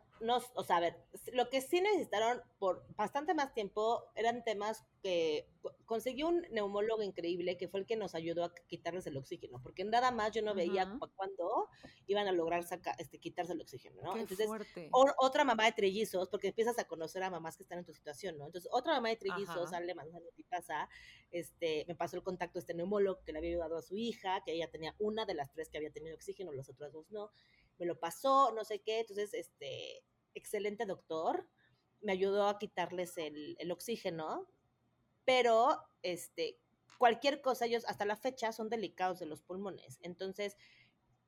[0.54, 0.96] o sea, a ver,
[1.32, 5.48] lo que sí necesitaron por bastante más tiempo eran temas que
[5.84, 9.84] conseguí un neumólogo increíble que fue el que nos ayudó a quitarles el oxígeno, porque
[9.84, 11.68] nada más yo no veía cuándo
[12.06, 14.16] iban a lograr sacar, este, quitarse el oxígeno, ¿no?
[14.16, 14.48] Entonces,
[15.18, 18.38] otra mamá de trellizos, porque empiezas a conocer a mamás que están en tu situación,
[18.38, 18.46] ¿no?
[18.46, 20.88] Entonces, otra mamá de trellizos sale mandando pasa,
[21.30, 24.52] este, me pasó el contacto este neumólogo que le había ayudado a su hija, que
[24.52, 27.30] ella tenía una de las tres que había tenido oxígeno, los otros dos no,
[27.78, 30.04] me lo pasó, no sé qué, entonces, este,
[30.34, 31.48] excelente doctor,
[32.00, 34.48] me ayudó a quitarles el, oxígeno,
[35.24, 36.58] pero este,
[36.98, 39.98] cualquier cosa, ellos hasta la fecha son delicados de los pulmones.
[40.02, 40.56] Entonces,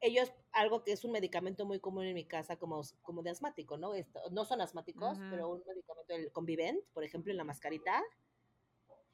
[0.01, 3.79] ellos, algo que es un medicamento muy común en mi casa, como, como de asmático,
[3.79, 3.95] ¿no?
[3.95, 8.03] Esto, no son asmáticos, pero un medicamento, el Convivent, por ejemplo, en la mascarita,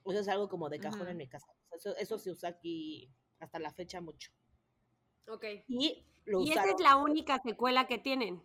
[0.06, 1.52] eso es algo como de cajón en mi casa.
[1.72, 4.32] Eso, eso se usa aquí hasta la fecha mucho.
[5.28, 5.44] Ok.
[5.68, 8.42] Y, ¿Y esa es la única secuela que tienen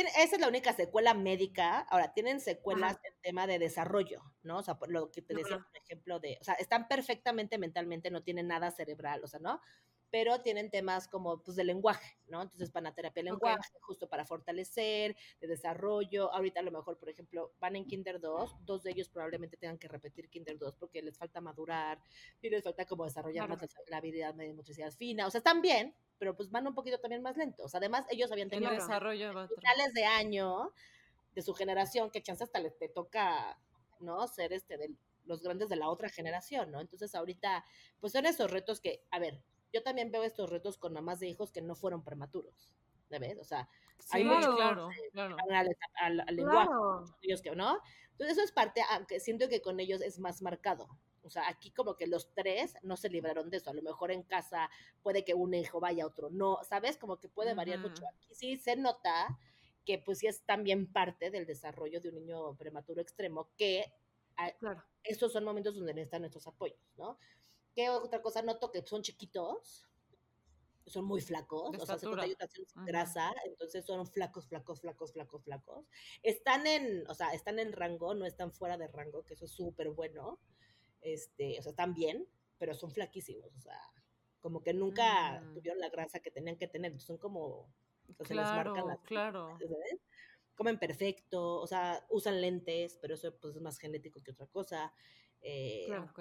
[0.00, 1.80] esa es la única secuela médica.
[1.80, 4.58] Ahora, tienen secuelas en tema de desarrollo, ¿no?
[4.58, 8.10] O sea, por lo que te decía, por ejemplo, de, o sea, están perfectamente mentalmente,
[8.10, 9.60] no tienen nada cerebral, o sea, ¿no?
[10.10, 12.42] Pero tienen temas como, pues, de lenguaje, ¿no?
[12.42, 16.32] Entonces van a terapia de lenguaje, justo para fortalecer, de desarrollo.
[16.32, 19.78] Ahorita a lo mejor, por ejemplo, van en Kinder 2, dos de ellos probablemente tengan
[19.78, 22.00] que repetir Kinder 2 porque les falta madurar
[22.40, 25.26] y les falta como desarrollar más la habilidad de motricidad fina.
[25.26, 27.74] O sea, están bien, pero pues van un poquito también más lentos.
[27.74, 30.72] Además, ellos habían tenido desarrollo finales de año
[31.34, 33.58] de su generación, que chance hasta les te toca,
[34.00, 34.26] ¿no?
[34.26, 34.94] Ser este de
[35.24, 36.80] los grandes de la otra generación, ¿no?
[36.80, 37.64] Entonces ahorita,
[38.00, 41.28] pues son esos retos que, a ver, yo también veo estos retos con mamás de
[41.28, 42.74] hijos que no fueron prematuros,
[43.10, 43.38] ¿ves?
[43.38, 43.68] O sea,
[44.10, 45.36] hay muchos claro, claro.
[46.00, 46.70] Al, lenguaje,
[47.22, 47.80] ellos que, ¿no?
[48.12, 50.88] Entonces eso es parte, aunque siento que con ellos es más marcado,
[51.26, 53.70] o sea, aquí como que los tres no se libraron de eso.
[53.70, 54.70] A lo mejor en casa
[55.02, 56.96] puede que un hijo vaya, otro no, ¿sabes?
[56.96, 58.06] Como que puede variar mucho.
[58.06, 59.36] Aquí sí se nota
[59.84, 63.92] que pues sí es también parte del desarrollo de un niño prematuro extremo que
[64.58, 64.82] claro.
[65.02, 67.18] estos son momentos donde necesitan nuestros apoyos, ¿no?
[67.74, 68.70] ¿Qué otra cosa noto?
[68.70, 69.86] Que son chiquitos,
[70.86, 72.06] son muy flacos, o sea, se
[72.86, 75.86] grasa, entonces son flacos, flacos, flacos, flacos, flacos.
[76.22, 79.50] Están en, o sea, están en rango, no están fuera de rango, que eso es
[79.50, 80.38] súper bueno
[81.00, 82.28] este, o sea, están bien,
[82.58, 83.78] pero son flaquísimos, o sea,
[84.40, 85.54] como que nunca mm.
[85.54, 87.72] tuvieron la grasa que tenían que tener, son como,
[88.18, 89.58] o claro, les marcan las claro.
[90.54, 94.92] comen perfecto, o sea, usan lentes, pero eso pues, es más genético que otra cosa.
[95.40, 96.04] Eh, Claro.
[96.10, 96.20] Ok.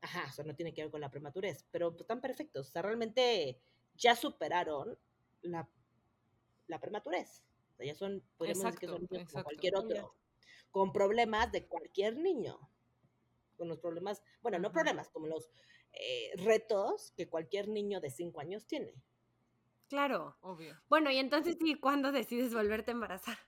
[0.00, 2.68] Ajá, o sea, no tiene que ver con la prematurez, pero pues, están perfectos.
[2.68, 3.60] O sea, realmente
[3.94, 4.96] ya superaron
[5.42, 5.68] la,
[6.68, 7.42] la prematurez.
[7.72, 9.44] O sea, ya son, podríamos decir que son Exacto, como exacto.
[9.44, 10.14] cualquier otro,
[10.70, 12.58] con problemas de cualquier niño.
[13.58, 15.50] Con los problemas, bueno, no problemas, como los
[15.92, 18.94] eh, retos que cualquier niño de 5 años tiene.
[19.88, 20.36] Claro.
[20.40, 20.80] Obvio.
[20.88, 23.38] Bueno, y entonces sí, ¿cuándo decides volverte a embarazar?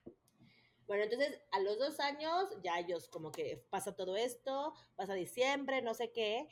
[0.86, 5.82] Bueno, entonces a los dos años ya ellos como que pasa todo esto, pasa diciembre,
[5.82, 6.48] no sé qué,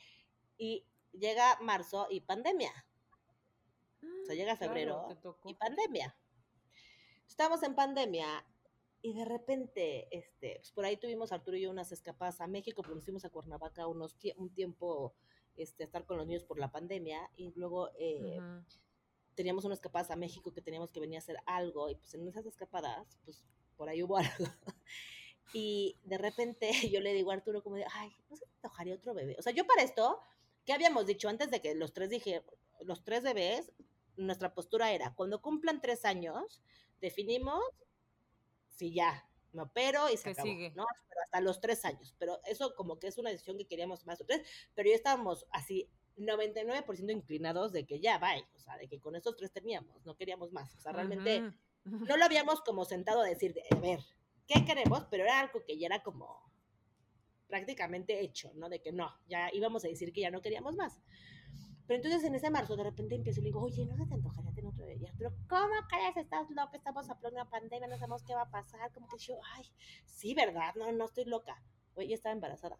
[0.57, 2.71] y llega marzo y pandemia.
[4.01, 5.07] O sea, llega Claro, febrero
[5.43, 6.15] y pandemia.
[7.27, 8.45] Estamos en pandemia
[9.01, 12.81] y de repente, este, pues por ahí tuvimos Arturo y yo unas escapadas a México,
[12.81, 15.13] porque nos fuimos a Cuernavaca unos tie- un tiempo
[15.55, 18.37] este, a estar con los niños por la pandemia y luego eh,
[19.35, 22.27] teníamos unas escapadas a México que teníamos que venir a hacer algo y pues en
[22.27, 23.43] esas escapadas, pues
[23.77, 24.45] por ahí hubo algo.
[25.53, 28.95] Y de repente yo le digo a Arturo como de, ay, ¿no se te antojaría
[28.95, 29.35] otro bebé?
[29.39, 30.19] O sea, yo para esto,
[30.65, 32.43] ¿qué habíamos dicho antes de que los tres dije,
[32.81, 33.71] los tres bebés,
[34.17, 36.61] nuestra postura era, cuando cumplan tres años,
[37.01, 37.63] definimos
[38.79, 40.71] si ya, me opero y se acabó, sigue.
[40.75, 40.85] ¿no?
[41.09, 42.15] Pero hasta los tres años.
[42.17, 44.41] Pero eso como que es una decisión que queríamos más o tres,
[44.73, 49.15] pero ya estábamos así 99% inclinados de que ya, bye, o sea, de que con
[49.15, 50.73] estos tres teníamos, no queríamos más.
[50.75, 51.51] O sea, realmente
[51.83, 53.99] no lo habíamos como sentado a decir, de, a ver,
[54.47, 55.05] ¿qué queremos?
[55.11, 56.49] Pero era algo que ya era como
[57.47, 58.69] prácticamente hecho, ¿no?
[58.69, 60.97] De que no, ya íbamos a decir que ya no queríamos más.
[61.87, 64.13] Pero entonces en ese marzo de repente empiezo y le digo, oye, ¿no se te
[64.13, 64.48] antojaría
[64.95, 65.29] otro?
[65.29, 66.17] Y ¿cómo crees?
[66.17, 68.91] Estás loca, estamos a plena pandemia, no sabemos qué va a pasar.
[68.93, 69.65] Como que yo, ay,
[70.05, 70.73] sí, ¿verdad?
[70.75, 71.61] No, no estoy loca.
[71.95, 72.77] Oye, estaba embarazada.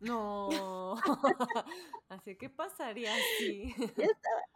[0.00, 0.96] No.
[2.08, 3.72] Así que pasaría así.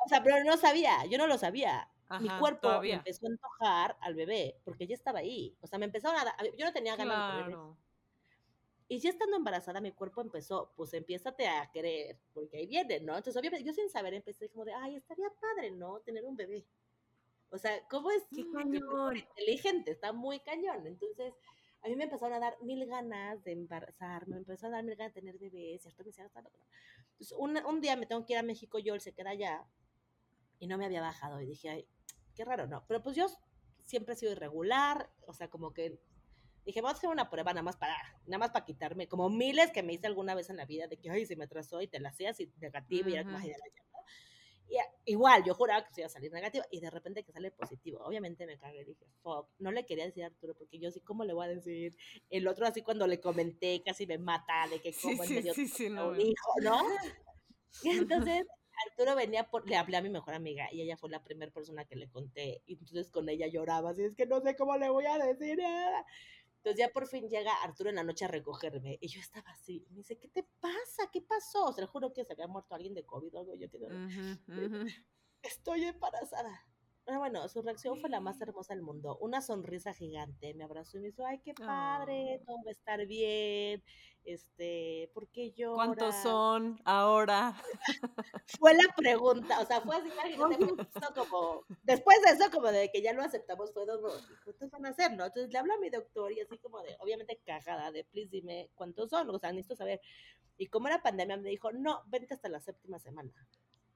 [0.05, 1.89] O sea, pero no sabía, yo no lo sabía.
[2.21, 5.57] Mi cuerpo me empezó a antojar al bebé porque ya estaba ahí.
[5.61, 7.77] O sea, me empezaron a dar, yo no tenía ganas de Claro.
[8.89, 13.17] Y ya estando embarazada, mi cuerpo empezó, pues empiézate a querer, porque ahí viene, ¿no?
[13.17, 16.01] Entonces, obviamente, yo sin saber empecé como de, ay, estaría padre, ¿no?
[16.01, 16.65] Tener un bebé.
[17.51, 18.23] O sea, ¿cómo es?
[18.35, 19.17] ¡Qué cañón!
[19.17, 20.87] inteligente, está muy cañón.
[20.87, 21.35] Entonces,
[21.83, 24.97] a mí me empezaron a dar mil ganas de embarazarme, me empezó a dar mil
[24.97, 26.59] ganas de tener bebés, y esto me decía, "Está loco".
[27.13, 29.67] Entonces, un, un día me tengo que ir a México, yo, él se queda allá,
[30.59, 31.89] y no me había bajado, y dije, ay,
[32.35, 32.85] qué raro, ¿no?
[32.87, 33.27] Pero pues yo
[33.85, 36.01] siempre he sido irregular, o sea, como que
[36.67, 39.71] dije, vamos a hacer una prueba nada más para, nada más para quitarme, como miles
[39.71, 41.87] que me hice alguna vez en la vida, de que, ay, se me atrasó y
[41.87, 43.39] te la hacías y negativo, y era como,
[45.05, 48.01] igual, yo juraba que se iba a salir negativa, y de repente que sale positivo.
[48.05, 51.25] Obviamente me cagué, dije, fuck, no le quería decir a Arturo, porque yo sí, ¿cómo
[51.25, 51.97] le voy a decir?
[52.29, 55.69] El otro así cuando le comenté, casi me mata, de que Sí, como sí, sí,
[55.69, 56.09] sí, a no.
[56.09, 56.83] un hijo, ¿no?
[57.83, 58.47] Y entonces
[58.89, 61.85] Arturo venía por, le hablé a mi mejor amiga y ella fue la primera persona
[61.85, 64.89] que le conté y entonces con ella lloraba, así es que no sé cómo le
[64.89, 66.07] voy a decir nada.
[66.67, 69.85] Entonces ya por fin llega Arturo en la noche a recogerme y yo estaba así,
[69.87, 71.09] y me dice, ¿qué te pasa?
[71.13, 71.73] ¿Qué pasó?
[71.73, 73.79] Se lo juro que se había muerto alguien de COVID o algo, yo que
[75.43, 76.67] estoy embarazada.
[77.05, 79.17] Pero bueno, su reacción fue la más hermosa del mundo.
[79.21, 80.55] Una sonrisa gigante.
[80.55, 82.45] Me abrazó y me dijo, ay, qué padre, Ah.
[82.45, 83.85] todo va a estar bien.
[84.27, 85.77] Este, ¿por qué lloras?
[85.77, 87.55] ¿Cuántos son ahora?
[88.59, 93.13] fue la pregunta, o sea, fue así, como, después de eso, como de que ya
[93.13, 94.09] lo aceptamos, fue como,
[94.45, 95.27] ¿cuántos van a hacer, no?
[95.27, 98.69] Entonces le hablo a mi doctor y así como de, obviamente cagada, de, please dime
[98.75, 100.01] cuántos son, o sea, necesito saber.
[100.59, 103.31] Y como era pandemia, me dijo, no, vente hasta la séptima semana.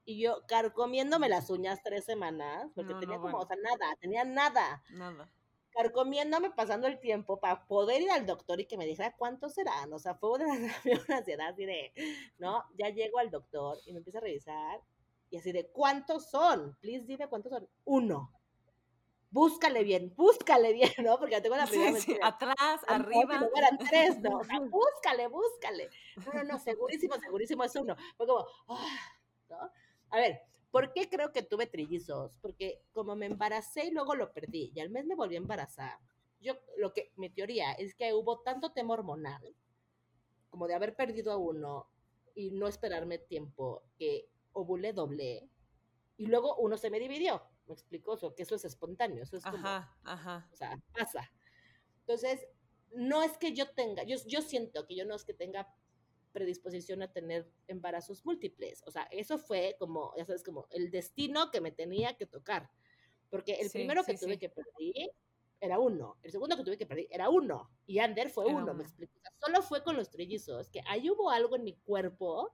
[0.05, 3.45] Y yo, carcomiéndome las uñas tres semanas, porque No, tenía no, como, bueno.
[3.45, 5.29] o sea, nada, tenía nada Nada.
[5.71, 9.91] Carcomiéndome pasando el tiempo para poder ir al doctor y que me dijera cuántos serán.
[9.93, 10.73] O sea, fue una, una
[11.17, 11.93] ansiedad así de,
[12.37, 12.63] ¿no?
[12.77, 14.81] Ya llego al doctor y me empieza a revisar
[15.29, 16.75] y así de, ¿cuántos son?
[16.81, 17.67] Please dime cuántos son.
[17.85, 18.31] Uno.
[19.29, 21.17] Búscale bien, búscale bien, ¿no?
[21.17, 23.49] Porque tengo la primera Sí, sí, atrás, arriba.
[23.55, 24.39] eran tres, ¿no?
[24.39, 25.89] O sea, búscale, búscale.
[26.17, 27.95] No, no, no, segurísimo, segurísimo es uno.
[28.17, 28.99] Fue como, ah,
[29.49, 29.71] ¿no?
[30.09, 30.41] A ver,
[30.71, 32.37] ¿por qué creo que tuve trillizos?
[32.41, 35.99] Porque como me embaracé y luego lo perdí, y al mes me volví a embarazar,
[36.39, 39.55] yo, lo que, mi teoría es que hubo tanto tema hormonal,
[40.49, 41.87] como de haber perdido a uno
[42.33, 45.47] y no esperarme tiempo, que ovulé doble,
[46.17, 47.43] y luego uno se me dividió.
[47.67, 48.13] ¿Me explico?
[48.13, 50.49] O sea, que eso es espontáneo, eso es como, Ajá, ajá.
[50.51, 51.31] o sea, pasa.
[51.99, 52.47] Entonces,
[52.93, 55.73] no es que yo tenga, yo, yo siento que yo no es que tenga
[56.31, 58.83] predisposición a tener embarazos múltiples.
[58.87, 62.71] O sea, eso fue como, ya sabes, como el destino que me tenía que tocar.
[63.29, 64.39] Porque el Sí, primero que sí, tuve sí.
[64.39, 65.11] que perder
[65.59, 66.19] era uno.
[66.23, 67.71] El segundo que tuve que perder era uno.
[67.85, 69.13] Y Ander fue Era uno, me explico.
[69.17, 72.53] O sea, solo fue con los trillizos, que ahí hubo algo en mi cuerpo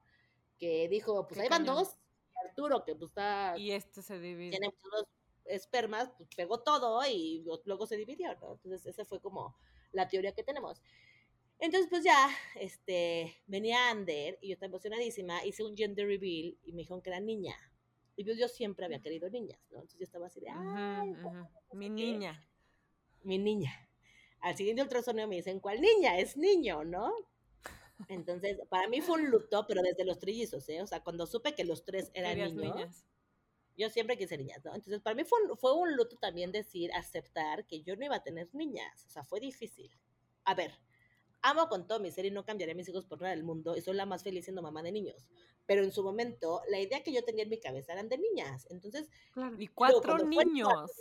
[0.57, 1.75] que dijo, pues ahí van cañón.
[1.75, 1.97] dos.
[2.35, 4.49] Y Arturo, que pues está Y este se divide.
[4.49, 5.07] tiene muchos
[5.45, 8.53] espermas, pues pegó todo y luego se dividió, ¿no?
[8.53, 9.57] Entonces, esa fue como
[9.91, 10.81] la teoría que tenemos.
[11.59, 16.71] Entonces, pues ya, este, venía Ander y yo estaba emocionadísima, hice un gender reveal y
[16.71, 17.55] me dijeron que era niña.
[18.15, 19.77] Y pues yo siempre había querido niñas, ¿no?
[19.77, 21.15] Entonces yo estaba así de, ay,
[21.73, 22.47] mi niña.
[23.23, 23.71] Mi niña.
[24.39, 26.19] Al siguiente ultrasonido me dicen, ¿cuál niña?
[26.19, 27.13] Es niño, ¿no?
[28.07, 30.81] Entonces, para mí fue un luto, pero desde los trillizos, ¿eh?
[30.81, 33.05] O sea, cuando supe que los tres eran niños, niñas.
[33.75, 34.75] yo siempre quise niñas, ¿no?
[34.75, 38.23] Entonces, para mí fue fue un luto también decir, aceptar que yo no iba a
[38.23, 39.05] tener niñas.
[39.07, 39.91] O sea, fue difícil.
[40.43, 40.71] A ver,
[41.41, 43.75] amo con todo mi ser y no cambiaré a mis hijos por nada del mundo
[43.75, 45.25] y soy la más feliz siendo mamá de niños.
[45.65, 48.67] Pero en su momento, la idea que yo tenía en mi cabeza eran de niñas.
[48.69, 49.09] Entonces,
[49.57, 50.91] y cuatro niños.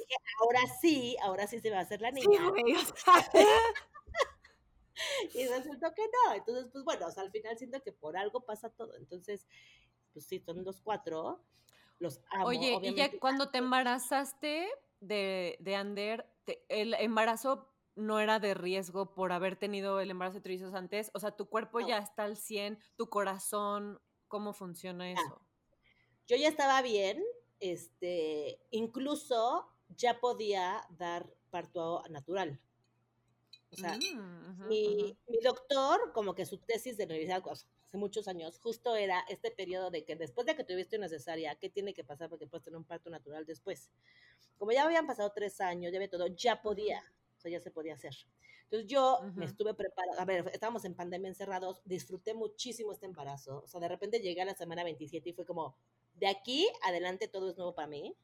[0.41, 2.27] ahora sí, ahora sí se va a hacer la niña.
[5.35, 6.35] y resultó que no.
[6.35, 8.97] Entonces, pues bueno, al final siento que por algo pasa todo.
[8.97, 9.47] Entonces,
[10.13, 11.45] pues sí, son los cuatro.
[12.01, 12.47] Los amo.
[12.47, 14.69] Oye, y ya cuando te embarazaste
[15.01, 16.27] de, de Ander,
[16.69, 21.11] el embarazo no era de riesgo por haber tenido el embarazo de trillizos antes?
[21.15, 25.41] O sea, tu cuerpo ya está al 100, tu corazón, ¿cómo funciona eso?
[26.27, 27.23] Yo ya estaba bien,
[27.61, 29.67] este, incluso
[29.97, 32.61] ya podía dar parto natural.
[33.73, 38.95] O sea, mm, mi, doctor, como que su tesis de universidad hace muchos años, justo
[38.97, 42.29] era este periodo de que después de que tuviste una cesárea, ¿qué tiene que pasar
[42.29, 43.91] para que puedas tener un parto natural después?
[44.57, 47.03] Como ya habían pasado tres años, ya había todo, ya podía
[47.49, 48.15] ya se podía hacer.
[48.65, 53.63] Entonces yo me estuve preparada, a ver, estábamos en pandemia encerrados, disfruté muchísimo este embarazo,
[53.65, 55.77] o sea, de repente llegué a la semana 27 y fue como,
[56.15, 58.17] de aquí adelante todo es nuevo para mí,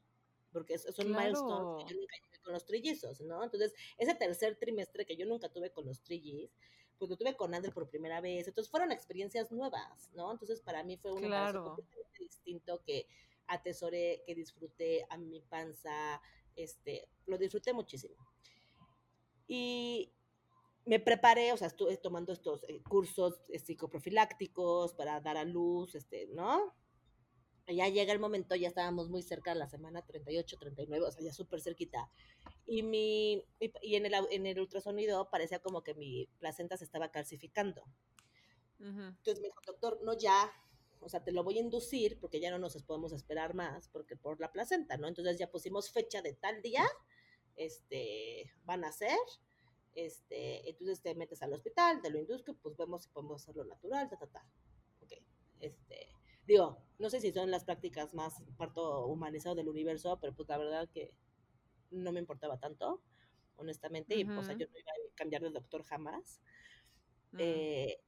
[0.51, 3.41] porque es, un milestone que yo nunca tuve con los trillizos, ¿no?
[3.43, 6.51] Entonces, ese tercer trimestre que yo nunca tuve con los trillizos,
[6.97, 10.31] pues lo tuve con André por primera vez, entonces fueron experiencias nuevas, ¿no?
[10.31, 13.07] Entonces para mí fue un embarazo completamente distinto que
[13.47, 16.21] atesoré, que disfruté a mi panza,
[16.55, 18.32] este, lo disfruté muchísimo.
[19.47, 20.13] Y
[20.85, 25.95] me preparé, o sea, estuve tomando estos eh, cursos eh, psicoprofilácticos para dar a luz,
[25.95, 26.73] este, ¿no?
[27.67, 31.23] Ya llega el momento, ya estábamos muy cerca de la semana 38, 39, o sea,
[31.23, 32.11] ya súper cerquita.
[32.65, 37.09] Y, mi, y, en, el, en el ultrasonido parecía como que mi placenta se estaba
[37.09, 37.83] calcificando.
[38.79, 40.51] Entonces me dijo, doctor, no ya,
[40.99, 44.17] o sea, te lo voy a inducir porque ya no nos podemos esperar más porque
[44.17, 45.07] por la placenta, ¿no?
[45.07, 46.83] Entonces ya pusimos fecha de tal día
[47.55, 49.17] este, van a hacer,
[49.95, 54.09] este, entonces te metes al hospital, te lo induzco, pues vemos si podemos hacerlo natural,
[54.09, 54.45] ta, ta, ta.
[55.01, 55.13] Ok,
[55.59, 56.09] este,
[56.45, 60.57] digo, no sé si son las prácticas más parto humanizado del universo, pero pues la
[60.57, 61.13] verdad que
[61.91, 63.01] no me importaba tanto,
[63.55, 66.41] honestamente, y o sea, yo no iba a cambiar de doctor jamás,
[67.37, 67.99] eh,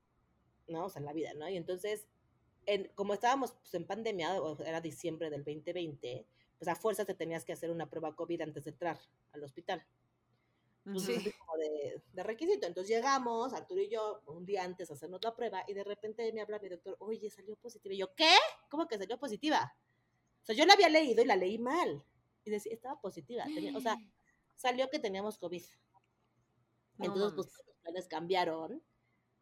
[0.68, 0.86] ¿no?
[0.86, 1.48] O sea, en la vida, ¿no?
[1.50, 2.08] Y entonces,
[2.66, 6.26] en, como estábamos pues, en pandemia, era diciembre del 2020,
[6.58, 9.00] pues a fuerza te tenías que hacer una prueba COVID antes de entrar
[9.34, 9.86] al hospital.
[10.98, 11.34] Sí.
[11.40, 12.68] como de, de, requisito.
[12.68, 16.32] Entonces llegamos, Arturo y yo, un día antes a hacernos la prueba, y de repente
[16.32, 17.96] me habla mi doctor, oye, salió positiva.
[17.96, 18.36] Y yo, ¿qué?
[18.70, 19.76] ¿Cómo que salió positiva?
[20.44, 22.06] O sea, yo la había leído y la leí mal.
[22.44, 23.46] Y decía, estaba positiva.
[23.76, 23.98] o sea,
[24.56, 25.64] salió que teníamos COVID.
[27.00, 28.84] Entonces, pues los planes cambiaron,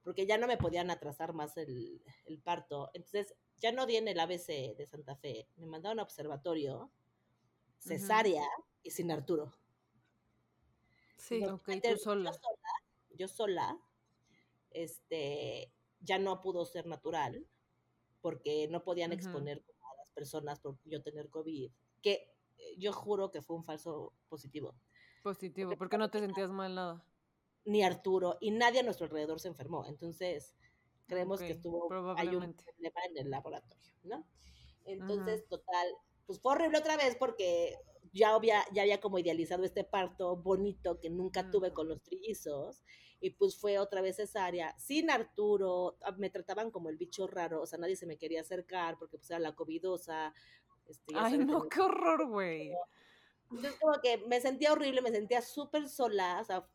[0.01, 2.89] porque ya no me podían atrasar más el, el parto.
[2.93, 6.89] Entonces, ya no di en el ABC de Santa Fe, me mandaron a observatorio
[7.83, 8.47] cesárea
[8.81, 9.53] y sin Arturo.
[11.17, 12.31] Sí, ok, tú sola.
[12.31, 12.71] Yo sola,
[13.11, 13.79] yo sola,
[14.71, 17.47] este, ya no pudo ser natural
[18.21, 23.31] porque no podían exponer a las personas por yo tener COVID, que eh, yo juro
[23.31, 24.75] que fue un falso positivo.
[25.21, 27.05] Positivo, porque, porque no te sentías mal nada.
[27.65, 29.85] Ni Arturo, y nadie a nuestro alrededor se enfermó.
[29.87, 30.55] Entonces,
[31.07, 34.25] creemos que estuvo, hay un problema en el laboratorio, ¿no?
[34.85, 35.87] Entonces, total,
[36.25, 37.77] pues fue horrible otra vez porque
[38.11, 42.83] ya había, ya había como idealizado este parto bonito que nunca tuve con los trillizos
[43.19, 47.61] y pues fue otra vez cesárea, sin Arturo, ah, me trataban como el bicho raro,
[47.61, 50.33] o sea, nadie se me quería acercar porque pues era la covidosa.
[50.85, 52.73] Este, Ay, no, qué horror, güey.
[53.49, 56.67] Entonces como que me sentía horrible, me sentía súper sola, o sea,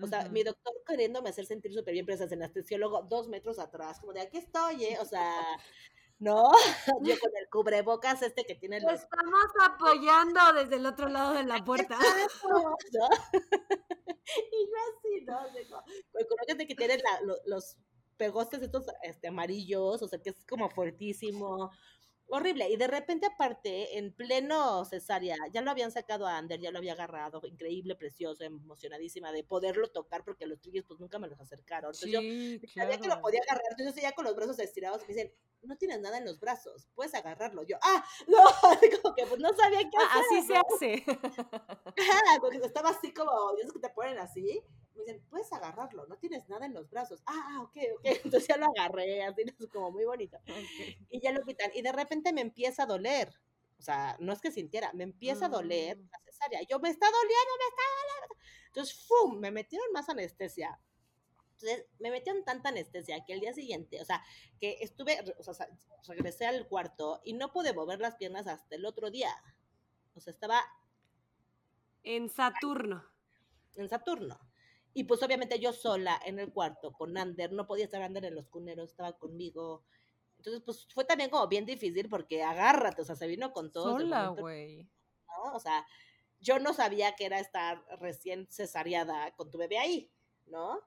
[0.00, 3.58] o sea, mi doctor queriéndome hacer sentir súper bien, pero es el anestesiólogo dos metros
[3.58, 4.98] atrás, como de aquí estoy, ¿eh?
[5.00, 5.40] O sea,
[6.18, 6.50] ¿no?
[7.02, 8.92] Yo con el cubrebocas este que tiene los...
[8.92, 11.98] Estamos apoyando desde el otro lado de la puerta.
[14.52, 15.38] y yo así, ¿no?
[15.50, 15.82] Digo,
[16.66, 17.00] que tiene
[17.46, 17.76] los
[18.16, 21.70] pegostes estos este, amarillos, o sea, que es como fuertísimo.
[22.28, 22.68] Horrible.
[22.68, 26.78] Y de repente, aparte, en pleno cesárea, ya lo habían sacado a Ander, ya lo
[26.78, 31.40] había agarrado, increíble, precioso, emocionadísima de poderlo tocar, porque los trillos pues nunca me los
[31.40, 31.92] acercaron.
[31.94, 35.32] Entonces yo sabía que lo podía agarrar, entonces ya con los brazos estirados me dicen,
[35.62, 37.62] no tienes nada en los brazos, puedes agarrarlo.
[37.64, 38.38] Yo, ah, no,
[39.02, 40.22] como que pues no sabía qué hacer.
[40.22, 41.04] así se hace.
[42.40, 44.62] porque estaba así como, Dios que te ponen así.
[44.98, 47.22] Me dicen, puedes agarrarlo, no tienes nada en los brazos.
[47.26, 48.04] Ah, ah ok, ok.
[48.24, 50.38] Entonces ya lo agarré, así como muy bonito.
[51.10, 51.70] Y ya lo quitan.
[51.74, 53.32] Y de repente me empieza a doler.
[53.78, 56.08] O sea, no es que sintiera, me empieza a doler mm.
[56.10, 56.60] la cesárea.
[56.68, 58.36] Yo, me está doliendo, me está doliendo.
[58.66, 59.38] Entonces, ¡fum!
[59.38, 60.78] Me metieron más anestesia
[61.60, 64.22] entonces me metieron tanta anestesia que el día siguiente, o sea,
[64.60, 65.68] que estuve, o sea,
[66.06, 69.34] regresé al cuarto y no pude mover las piernas hasta el otro día.
[70.14, 70.62] O sea, estaba...
[72.04, 73.04] En Saturno.
[73.74, 74.38] En Saturno.
[74.98, 78.34] Y pues obviamente yo sola en el cuarto con Ander, no podía estar Ander en
[78.34, 79.84] los cuneros, estaba conmigo.
[80.38, 83.96] Entonces, pues fue también como bien difícil porque agárrate, o sea, se vino con todo.
[83.96, 84.82] Sola, güey.
[85.28, 85.54] ¿no?
[85.54, 85.86] O sea,
[86.40, 90.10] yo no sabía que era estar recién cesareada con tu bebé ahí,
[90.46, 90.80] ¿no?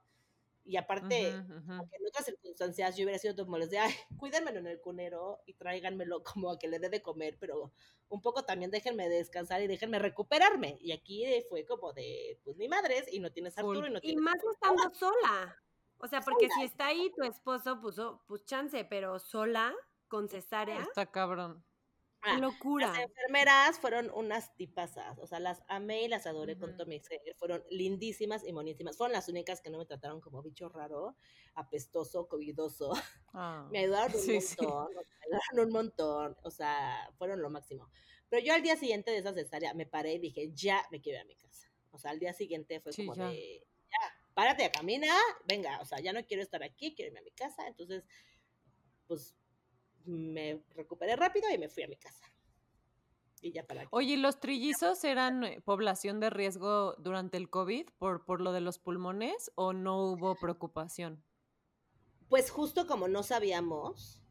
[0.63, 4.79] Y aparte, en otras circunstancias yo hubiera sido como les de, ay, cuídenmelo en el
[4.79, 7.71] cunero y tráiganmelo como a que le dé de comer, pero
[8.09, 10.77] un poco también déjenme descansar y déjenme recuperarme.
[10.79, 14.19] Y aquí fue como de, pues ni madres, y no tienes Arturo y no tienes...
[14.19, 15.57] Y más estando sola.
[15.97, 17.97] O sea, porque si está ahí tu esposo, pues,
[18.27, 19.73] pues chance, pero sola,
[20.07, 20.81] con cesárea.
[20.81, 21.63] Está cabrón.
[22.23, 22.87] Ah, locura.
[22.87, 27.01] Las enfermeras fueron unas tipasas, o sea, las amé y las adoré con todo mi
[27.35, 28.95] fueron lindísimas y monísimas.
[28.95, 31.15] Fueron las únicas que no me trataron como bicho raro,
[31.55, 32.91] apestoso, covidoso.
[33.33, 37.89] Ah, me ayudaron un montón, me ayudaron un montón, o sea, fueron lo máximo.
[38.29, 41.19] Pero yo al día siguiente de esa cesárea me paré y dije, ya me quiero
[41.19, 41.71] ir a mi casa.
[41.91, 45.15] O sea, al día siguiente fue como de, ya, párate, camina,
[45.47, 47.65] venga, o sea, ya no quiero estar aquí, quiero irme a mi casa.
[47.67, 48.03] Entonces,
[49.07, 49.33] pues
[50.05, 52.25] me recuperé rápido y me fui a mi casa.
[53.41, 58.23] Y ya para Oye, ¿los trillizos eran eh, población de riesgo durante el COVID por,
[58.23, 61.23] por lo de los pulmones o no hubo preocupación?
[62.29, 64.21] Pues justo como no sabíamos,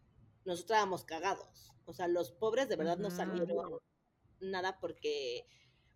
[0.45, 1.73] nosotros estábamos cagados.
[1.87, 3.81] O sea, los pobres de verdad no salieron
[4.41, 5.47] nada porque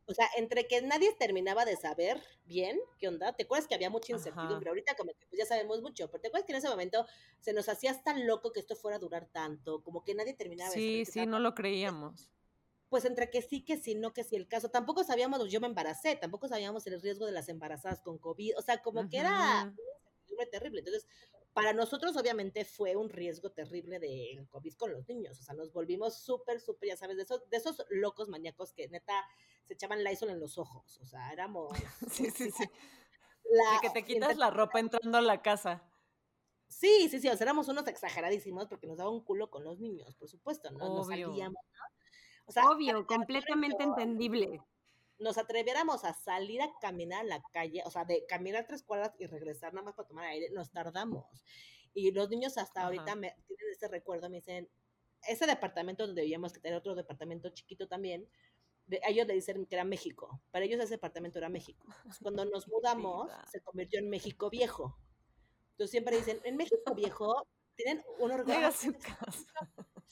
[0.07, 3.91] o sea, entre que nadie terminaba de saber bien qué onda, ¿te acuerdas que había
[3.91, 4.69] mucha incertidumbre?
[4.69, 7.07] Ahorita como que pues ya sabemos mucho, pero ¿te acuerdas que en ese momento
[7.41, 9.83] se nos hacía tan loco que esto fuera a durar tanto?
[9.83, 11.07] Como que nadie terminaba de saber.
[11.07, 12.31] Sí, sí, no lo creíamos.
[12.89, 14.69] Pues entre que sí, que sí, no, que sí el caso.
[14.69, 18.59] Tampoco sabíamos, yo me embaracé, tampoco sabíamos el riesgo de las embarazadas con COVID.
[18.59, 19.31] O sea, como que era
[19.65, 19.75] una
[20.05, 20.79] incertidumbre terrible.
[20.81, 21.09] Entonces,
[21.55, 25.73] para nosotros obviamente fue un riesgo terrible de COVID con los niños, o sea, nos
[25.73, 29.15] volvimos súper, súper, ya sabes, de esos, de esos locos maníacos que neta
[29.65, 31.73] se echaban Lysol en los ojos, o sea, éramos...
[32.11, 32.65] sí, sí, sí.
[32.65, 35.89] de que te quitas la ropa entrando a la casa.
[36.69, 39.79] Sí, sí, sí, o sea, éramos unos exageradísimos porque nos daba un culo con los
[39.79, 40.89] niños, por supuesto, ¿no?
[40.89, 41.85] Nos salíamos, ¿no?
[42.47, 44.61] O sea, Obvio, completamente entendible
[45.19, 49.13] nos atreviéramos a salir a caminar en la calle, o sea, de caminar tres cuadras
[49.19, 51.45] y regresar nada más para tomar aire, nos tardamos.
[51.93, 54.69] Y los niños hasta ahorita me, tienen ese recuerdo, me dicen,
[55.29, 58.29] ese departamento donde vivíamos, que tenía otro departamento chiquito también,
[58.87, 60.43] de, ellos le dicen que era México.
[60.51, 61.87] Para ellos ese departamento era México.
[62.21, 64.99] cuando nos mudamos, se convirtió en México Viejo.
[65.73, 67.47] Entonces siempre dicen, en México Viejo
[67.77, 68.71] tienen un orgullo.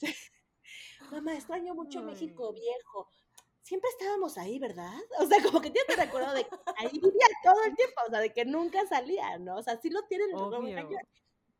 [1.11, 3.09] Mamá, extraño mucho México Viejo
[3.63, 4.93] siempre estábamos ahí, ¿verdad?
[5.19, 8.09] O sea, como que tienes que recordar de que ahí vivía todo el tiempo, o
[8.09, 9.57] sea, de que nunca salía, ¿no?
[9.57, 10.29] O sea, sí lo tienen,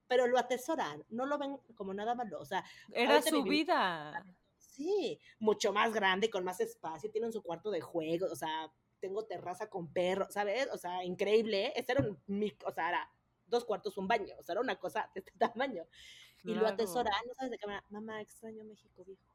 [0.08, 2.64] pero lo atesoran, no lo ven como nada malo, o sea.
[2.92, 4.24] Era su vida.
[4.58, 9.26] Sí, mucho más grande, con más espacio, tienen su cuarto de juego, o sea, tengo
[9.26, 10.68] terraza con perro, ¿sabes?
[10.72, 11.74] O sea, increíble.
[11.76, 12.18] Este era un,
[12.66, 13.12] o sea, era
[13.46, 15.86] dos cuartos, un baño, o sea, era una cosa de este tamaño.
[16.44, 17.86] Y lo atesoran, ¿no sabes de qué manera?
[17.90, 19.33] Mamá, extraño México viejo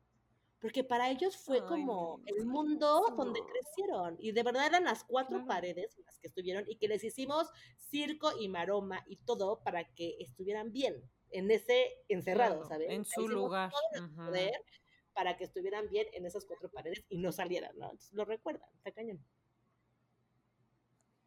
[0.60, 5.46] porque para ellos fue como el mundo donde crecieron y de verdad eran las cuatro
[5.46, 9.84] paredes en las que estuvieron y que les hicimos circo y maroma y todo para
[9.94, 12.90] que estuvieran bien en ese encerrado, ¿sabes?
[12.90, 13.70] En su lugar.
[14.16, 14.64] poder
[15.12, 17.86] para que estuvieran bien en esas cuatro paredes y no salieran, ¿no?
[17.86, 19.24] Entonces lo recuerdan, está cañón.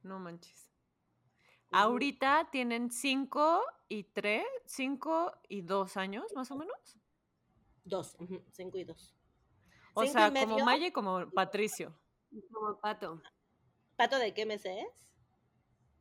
[0.04, 0.72] No manches.
[1.72, 6.98] Ahorita tienen cinco y tres, cinco y dos años, más o menos.
[7.84, 8.18] Dos,
[8.52, 9.14] cinco y dos.
[9.94, 11.98] O sea, como Maya y como Patricio.
[12.52, 13.22] Como Pato.
[13.96, 14.88] ¿Pato de qué mes es?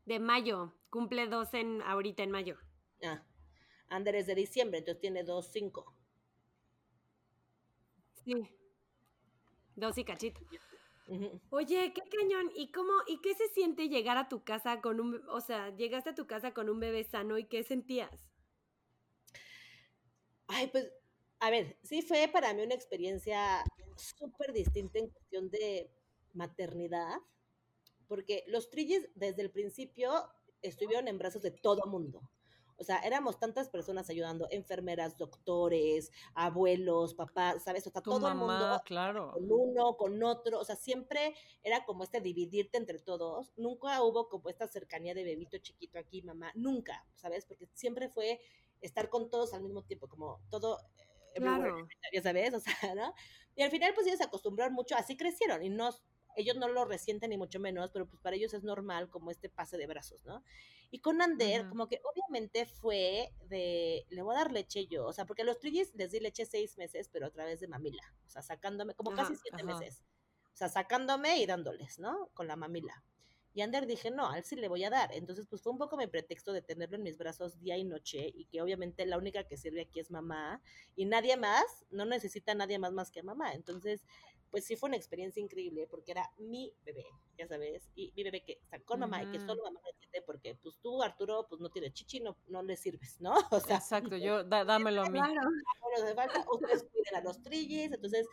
[0.06, 0.72] De mayo.
[0.90, 2.58] Cumple dos en, ahorita en mayo.
[3.02, 3.22] Ah.
[3.88, 5.94] Ander es de diciembre, entonces tiene dos, cinco.
[8.24, 8.34] Sí.
[9.74, 10.40] Dos y cachito.
[11.50, 12.52] Oye, qué cañón.
[12.54, 16.10] ¿Y cómo, y qué se siente llegar a tu casa con un, o sea, llegaste
[16.10, 18.30] a tu casa con un bebé sano y qué sentías?
[20.46, 20.92] Ay, pues
[21.40, 23.64] a ver, sí fue para mí una experiencia
[23.96, 25.90] súper distinta en cuestión de
[26.32, 27.18] maternidad,
[28.08, 30.10] porque los trillis desde el principio
[30.62, 32.20] estuvieron en brazos de todo mundo.
[32.80, 37.86] O sea, éramos tantas personas ayudando, enfermeras, doctores, abuelos, papás, ¿sabes?
[37.86, 39.32] O sea, todo el mundo claro.
[39.32, 43.52] con uno, con otro, o sea, siempre era como este dividirte entre todos.
[43.58, 47.44] Nunca hubo como esta cercanía de bebito chiquito aquí, mamá, nunca, ¿sabes?
[47.44, 48.40] Porque siempre fue
[48.80, 50.78] estar con todos al mismo tiempo, como todo
[51.35, 51.89] Claro.
[52.12, 53.15] ya sabes, o sea, ¿no?
[53.55, 55.90] Y al final, pues ellos se acostumbraron mucho, así crecieron, y no,
[56.36, 59.48] ellos no lo resienten ni mucho menos, pero pues para ellos es normal como este
[59.48, 60.44] pase de brazos, ¿no?
[60.90, 61.70] Y con Ander, Ujú.
[61.70, 65.44] como que obviamente fue de, le voy a dar leche yo, o sea, porque a
[65.44, 68.94] los trillis les di leche seis meses, pero a través de mamila, o sea, sacándome,
[68.94, 69.78] como Ajá, casi siete ajá.
[69.78, 70.02] meses,
[70.52, 72.31] o sea, sacándome y dándoles, ¿no?
[72.35, 73.05] Con la mamila.
[73.52, 75.12] Y Ander dije, no, a él sí le voy a dar.
[75.12, 78.31] Entonces, pues fue un poco mi pretexto de tenerlo en mis brazos día y noche
[78.35, 80.62] y que obviamente la única que sirve aquí es mamá
[80.97, 83.52] y nadie más, no necesita nadie más más que mamá.
[83.55, 84.05] Entonces,
[84.51, 87.05] pues sí fue una experiencia increíble porque era mi bebé,
[87.39, 90.22] ya sabes, y mi bebé que está con mamá y que solo mamá lo entiende
[90.27, 93.32] porque pues tú, Arturo, pues no tienes chichi, no, no le sirves, ¿no?
[93.52, 95.18] O sea, Exacto, yo, da- dámelo a mí.
[95.18, 95.35] Claro.
[95.43, 98.27] no les hace falta, ustedes cuiden a los trillis, entonces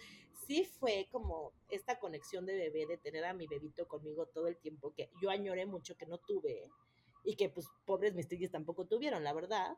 [0.45, 4.57] sí fue como esta conexión de bebé, de tener a mi bebito conmigo todo el
[4.57, 6.63] tiempo, que yo añoré mucho que no tuve,
[7.23, 9.75] y que pues pobres mis trillis tampoco tuvieron, la verdad,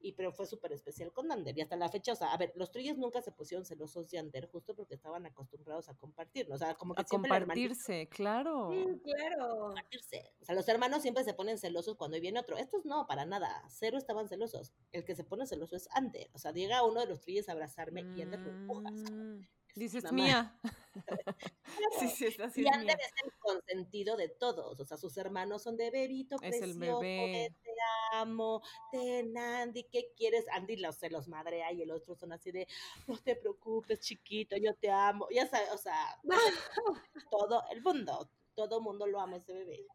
[0.00, 2.52] y pero fue súper especial con Ander, y hasta la fecha, o sea, a ver,
[2.56, 6.58] los trillis nunca se pusieron celosos de Ander, justo porque estaban acostumbrados a compartir, o
[6.58, 8.84] sea, como que A siempre el hermanito compartirse, claro.
[8.84, 9.74] Sí, claro.
[9.74, 10.34] compartirse.
[10.40, 12.56] O sea, los hermanos siempre se ponen celosos cuando viene otro.
[12.58, 13.62] Estos no, para nada.
[13.68, 14.74] Cero estaban celosos.
[14.92, 16.30] El que se pone celoso es Ander.
[16.34, 18.90] O sea, llega uno de los trillos a abrazarme y Ander lo empuja.
[18.92, 20.16] Mm, "Es mi Dices mamá".
[20.24, 20.60] mía.
[22.00, 22.92] Sí, sí, esta sí Y es mía.
[22.94, 24.80] es el consentido de todos.
[24.80, 27.28] O sea, sus hermanos son de bebito, Es el precioso, bebé.
[27.28, 27.70] de te
[28.12, 30.46] amo, de Andy, ¿qué quieres?
[30.52, 32.66] Andy los, se los madrea y el otro son así de,
[33.06, 35.28] no te preocupes, chiquito, yo te amo.
[35.30, 36.20] Ya sabes, o sea,
[37.30, 39.86] todo el mundo, todo el mundo lo ama ese bebé.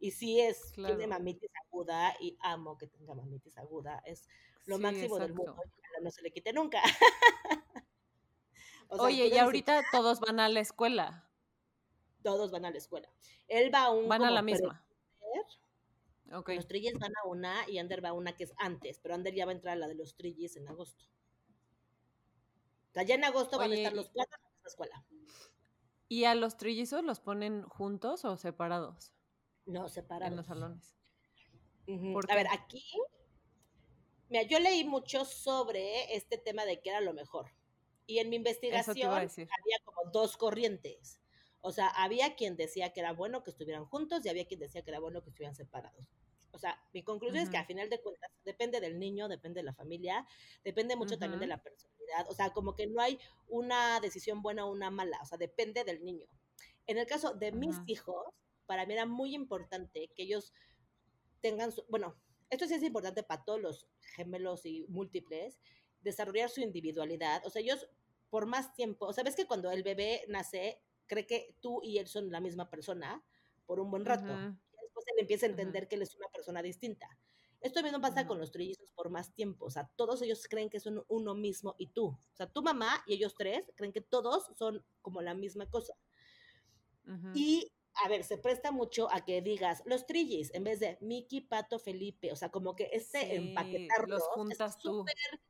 [0.00, 1.08] Y sí es, tiene Claro.
[1.08, 4.02] mamitis aguda y amo que tenga mamitis aguda.
[4.04, 4.28] Es
[4.66, 5.56] lo Sí, máximo del mundo
[6.02, 6.80] no se le quite nunca.
[8.88, 11.28] O sea, Oye, y ahorita todos van a la escuela.
[12.22, 13.08] todos van a la escuela.
[13.46, 14.84] Él va a un Van a la misma.
[16.30, 19.34] Los trillis van a una y Ander va a una que es antes, pero Ander
[19.34, 21.04] ya va a entrar a la de los trillis en agosto.
[22.90, 25.04] O sea, ya en agosto van a estar los cuatro en la escuela.
[26.08, 29.12] ¿Y a los trillizos los ponen juntos o separados
[29.66, 30.30] No, separados.
[30.30, 30.96] en los salones?
[31.86, 32.12] Ujú.
[32.12, 32.84] ¿Por A ver, aquí,
[34.28, 37.50] mira, yo leí mucho sobre este tema de qué era lo mejor.
[38.08, 41.20] Y en mi investigación había como dos corrientes.
[41.60, 44.82] O sea, había quien decía que era bueno que estuvieran juntos y había quien decía
[44.82, 46.06] que era bueno que estuvieran separados.
[46.52, 49.64] O sea, mi conclusión es que a final de cuentas depende del niño, depende de
[49.64, 50.26] la familia,
[50.64, 52.30] depende mucho también de la personalidad.
[52.30, 55.18] O sea, como que no hay una decisión buena o una mala.
[55.20, 56.26] O sea, depende del niño.
[56.86, 57.84] En el caso de mis Ujú.
[57.88, 58.24] hijos,
[58.64, 60.54] para mí era muy importante que ellos
[61.42, 62.16] tengan su, bueno,
[62.48, 65.60] esto sí es importante para todos los gemelos y múltiples,
[66.00, 67.44] desarrollar su individualidad.
[67.46, 67.88] O sea, ellos
[68.30, 71.98] por más tiempo, o sea, ves que cuando el bebé nace, cree que tú y
[71.98, 73.24] él son la misma persona
[73.66, 74.32] por un buen rato.
[74.32, 74.56] Ujú.
[74.72, 77.08] Y después él empieza a entender que él es una persona distinta.
[77.60, 78.28] Esto mismo pasa Ujú.
[78.28, 79.64] con los trillizos por más tiempo.
[79.66, 82.06] O sea, todos ellos creen que son uno mismo y tú.
[82.06, 85.94] O sea, tu mamá y ellos tres creen que todos son como la misma cosa.
[87.34, 87.72] Y,
[88.04, 91.78] a ver, se presta mucho a que digas los trillis en vez de Mickey, Pato,
[91.78, 92.30] Felipe.
[92.32, 94.98] O sea, como que este Sí, empaquetarlos los es juntas tú.
[95.00, 95.40] súper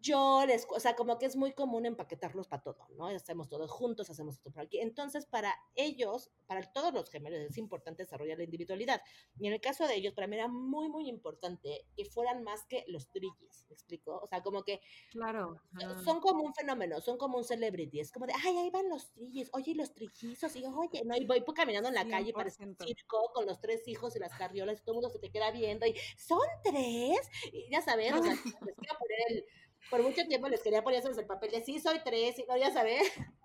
[0.00, 3.06] yo les, o sea, como que es muy común empaquetarlos para todo, ¿no?
[3.06, 4.78] Hacemos todos juntos, hacemos esto por aquí.
[4.78, 9.02] Entonces, para ellos, para todos los gemelos, es importante desarrollar la individualidad.
[9.38, 12.64] Y en el caso de ellos, para mí era muy, muy importante que fueran más
[12.66, 14.18] que los trillis, ¿me explico?
[14.22, 15.60] O sea, como que Claro.
[16.04, 18.00] Son como un fenómeno, son como un celebrity.
[18.00, 21.16] Es como de, ay, ahí van los trillis, oye, y los trillizos, y oye, no,
[21.16, 22.86] y voy caminando en la calle, parece un 100%.
[22.86, 25.50] circo con los tres hijos y las carriolas, y todo el mundo se te queda
[25.50, 27.20] viendo, y son tres,
[27.52, 28.32] y ya sabes, o sea,
[28.66, 29.44] les quiero poner el,
[29.88, 32.70] por mucho tiempo les quería poner el papel de sí, soy tres, y no, ya
[32.72, 33.02] sabes.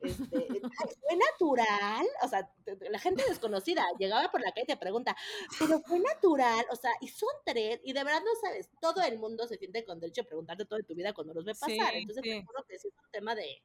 [0.00, 0.60] Este,
[1.00, 4.76] fue natural, o sea, te- te- la gente desconocida llegaba por la calle y te
[4.76, 5.16] pregunta,
[5.58, 9.16] pero fue natural, o sea, y son tres, y de verdad no sabes, todo el
[9.18, 11.94] mundo se siente con derecho a preguntarte todo de tu vida cuando los ve pasar,
[11.94, 12.42] Sí, entonces te sí.
[12.44, 13.62] juro que sí es un tema de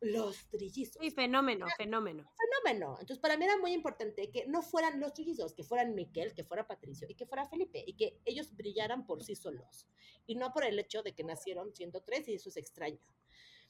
[0.00, 2.30] los trillizos, Sí, fenómeno, fenómeno.
[2.36, 6.34] fenómeno, entonces para mí era muy importante que no fueran los trillizos, que fueran Miquel,
[6.34, 9.86] que fuera Patricio y que fuera Felipe, y que ellos brillaran por sí solos,
[10.26, 13.00] y no por el hecho de que nacieron siendo tres, y eso es extraño.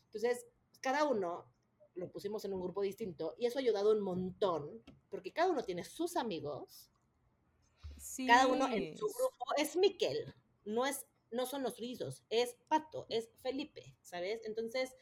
[0.05, 0.47] Entonces,
[0.81, 1.47] cada uno
[1.95, 5.65] lo pusimos en un grupo distinto y eso ha ayudado un montón, porque cada uno
[5.65, 6.91] tiene sus amigos,
[7.97, 8.27] Sí.
[8.27, 10.33] cada uno en su grupo es Miquel,
[10.65, 14.41] no es no son los trillizos, es Pato, es Felipe, ¿sabes?
[14.47, 14.95] Entonces,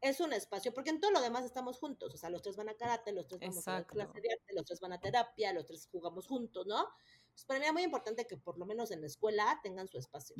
[0.00, 2.68] es un espacio, porque en todo lo demás estamos juntos, o sea, los tres van
[2.68, 5.66] a karate, los tres vamos a clase de arte, los tres van a terapia, los
[5.66, 6.88] tres jugamos juntos, ¿no?
[7.32, 9.98] Pues para mí es muy importante que por lo menos en la escuela tengan su
[9.98, 10.36] espacio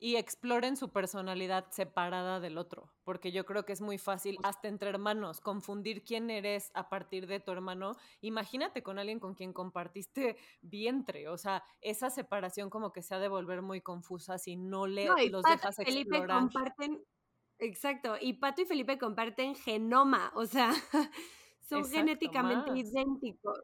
[0.00, 4.68] y exploren su personalidad separada del otro, porque yo creo que es muy fácil, hasta
[4.68, 7.96] entre hermanos, confundir quién eres a partir de tu hermano.
[8.20, 13.18] Imagínate con alguien con quien compartiste vientre, o sea, esa separación como que se ha
[13.18, 17.04] de volver muy confusa si no le los dejas Felipe comparten,
[17.58, 20.72] exacto, y Pato y Felipe comparten genoma, o sea,
[21.68, 23.60] son genéticamente idénticos.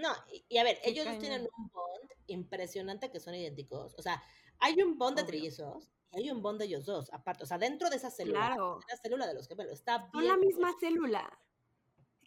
[0.00, 0.10] No,
[0.48, 4.22] y, a ver, ellos tienen un bond impresionante que son idénticos, o sea,
[4.60, 7.44] hay un bond de trillizos y hay un bond de ellos dos, aparte.
[7.44, 8.80] O sea, dentro de esa célula, claro.
[8.88, 10.10] la célula de los gemelos, está bien.
[10.12, 11.38] Son la misma célula.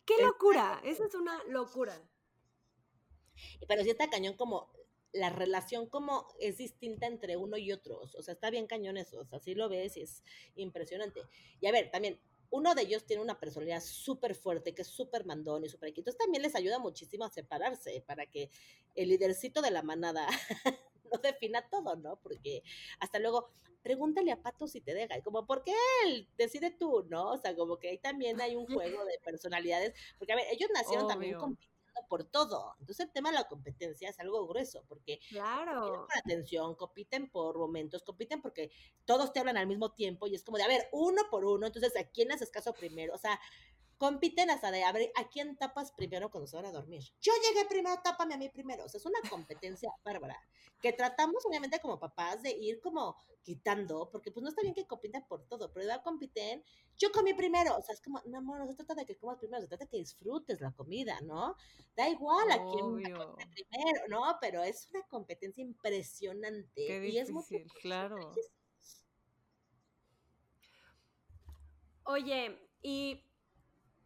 [0.05, 0.81] ¡Qué locura!
[0.84, 1.97] Esa es una locura.
[3.67, 4.71] Pero sí está cañón como
[5.14, 8.15] la relación como es distinta entre uno y otros.
[8.15, 9.19] O sea, está bien cañón eso.
[9.19, 10.23] O sea, sí lo ves y es
[10.56, 11.22] impresionante.
[11.61, 12.19] Y a ver, también,
[12.49, 16.18] uno de ellos tiene una personalidad súper fuerte, que es súper mandón y súper Entonces
[16.18, 18.52] también les ayuda muchísimo a separarse para que
[18.95, 20.27] el lidercito de la manada
[21.11, 22.18] no defina todo, ¿no?
[22.18, 22.64] Porque
[22.99, 23.49] hasta luego,
[23.81, 25.73] pregúntale a Pato si te deja, y como, ¿por qué
[26.06, 26.27] él?
[26.38, 27.31] Decide tú, ¿no?
[27.31, 30.69] O sea, como que ahí también hay un juego de personalidades, porque a ver, ellos
[30.73, 31.38] nacieron también
[32.09, 35.81] por todo, entonces el tema de la competencia es algo grueso, porque claro.
[35.81, 38.71] compiten por atención, compiten por momentos, compiten porque
[39.05, 41.67] todos te hablan al mismo tiempo y es como de, a ver, uno por uno,
[41.67, 43.13] entonces, ¿a quién haces caso primero?
[43.13, 43.39] O sea,
[44.03, 47.01] compiten hasta de a ver a quién tapas primero cuando se van a dormir.
[47.21, 48.84] Yo llegué primero, tápame a mí primero.
[48.84, 50.38] O sea, es una competencia bárbara
[50.81, 54.85] que tratamos obviamente como papás de ir como quitando, porque pues no está bien que
[54.85, 56.61] compiten por todo, pero igual compiten,
[56.97, 59.38] yo comí primero, o sea, es como, no amor, no se trata de que comas
[59.38, 61.55] primero, se trata de que disfrutes la comida, ¿no?
[61.95, 64.38] Da igual a quién primero, ¿no?
[64.41, 66.85] Pero es una competencia impresionante.
[66.88, 67.45] Qué y es muy
[67.81, 68.17] claro.
[72.03, 73.23] Oye, y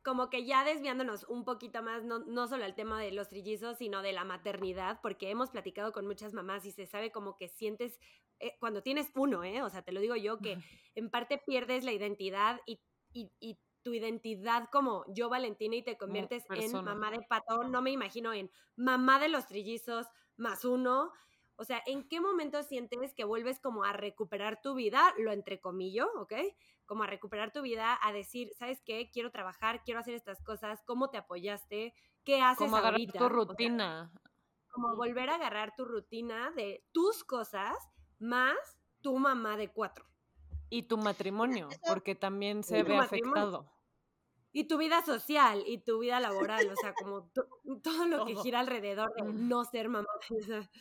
[0.07, 3.77] como que ya desviándonos un poquito más, no, no solo al tema de los trillizos,
[3.77, 7.49] sino de la maternidad, porque hemos platicado con muchas mamás y se sabe como que
[7.49, 7.99] sientes,
[8.39, 9.61] eh, cuando tienes uno, ¿eh?
[9.63, 10.59] O sea, te lo digo yo, que
[10.95, 12.79] en parte pierdes la identidad y,
[13.13, 17.71] y, tu identidad como yo, Valentina, y te conviertes en mamá de patón.
[17.71, 20.07] No me imagino en mamá de los trillizos
[20.37, 21.11] más uno.
[21.57, 25.13] O sea, ¿en qué momento sientes que vuelves como a recuperar tu vida?
[25.17, 26.33] Lo entrecomillo, ¿ok?
[26.87, 29.11] como a recuperar tu vida, a decir, ¿sabes qué?
[29.11, 31.93] Quiero trabajar, quiero hacer estas cosas, ¿cómo te apoyaste?
[32.23, 34.11] ¿Qué haces como agarrar tu rutina.
[34.71, 37.75] como volver a agarrar tu rutina de tus cosas
[38.19, 38.57] más
[39.01, 40.05] tu mamá de cuatro.
[40.69, 43.69] Y tu matrimonio, porque también se ve afectado.
[44.51, 47.29] Y tu vida social y tu vida laboral, o sea, como
[47.83, 50.07] todo lo que gira alrededor de no ser mamá.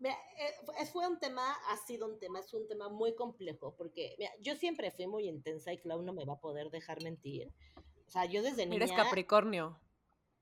[0.00, 4.16] Mira, eh, fue un tema, ha sido un tema, es un tema muy complejo, porque
[4.18, 7.52] mira, yo siempre fui muy intensa y Clau no me va a poder dejar mentir.
[8.06, 8.84] O sea, yo desde niña...
[8.84, 9.78] Eres Capricornio.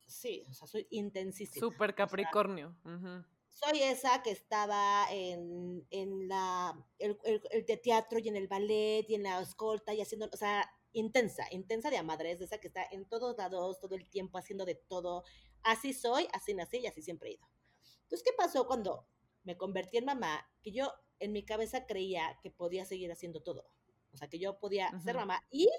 [0.07, 1.59] Sí, o sea, soy intensísima.
[1.59, 2.77] Súper Capricornio.
[3.51, 9.05] Soy esa que estaba en, en la, el, el, de teatro y en el ballet
[9.09, 12.69] y en la escolta y haciendo, o sea, intensa, intensa de amadres, de esa que
[12.69, 15.25] está en todos lados, todo el tiempo haciendo de todo.
[15.65, 17.49] Así soy, así nací y así siempre he ido.
[18.03, 19.05] Entonces, ¿qué pasó cuando
[19.49, 23.65] me convertí en mamá, que yo en mi cabeza creía que podía seguir haciendo todo.
[24.13, 25.71] O sea, que yo podía ser mamá y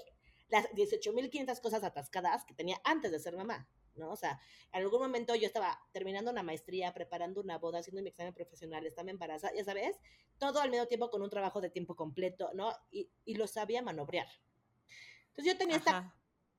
[0.47, 4.09] las 18.500 cosas atascadas que tenía antes de ser mamá, ¿no?
[4.09, 4.41] O sea,
[4.73, 8.87] en algún momento yo estaba terminando una maestría, preparando una boda, haciendo mi examen profesional,
[8.87, 9.99] estaba embarazada, ya sabes,
[10.39, 12.73] todo al mismo tiempo con un trabajo de tiempo completo, ¿no?
[12.89, 14.27] Y, y lo sabía manobrear.
[15.27, 16.15] Entonces yo tenía esta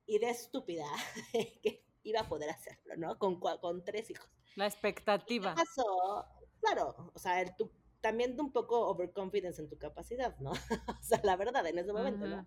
[0.07, 0.87] idea estúpida
[1.33, 3.19] que iba a poder hacerlo, ¿no?
[3.19, 4.31] Con, con tres hijos.
[4.55, 5.57] La expectativa.
[5.57, 6.40] ¿Qué pasó?
[6.61, 7.71] Claro, o sea, el, tú,
[8.01, 10.51] también un poco overconfidence en tu capacidad, ¿no?
[11.01, 12.47] o sea, la verdad, en ese momento, ¿no?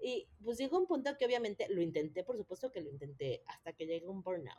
[0.00, 3.72] Y pues llegó un punto que obviamente lo intenté, por supuesto que lo intenté, hasta
[3.72, 4.58] que llegó un burnout,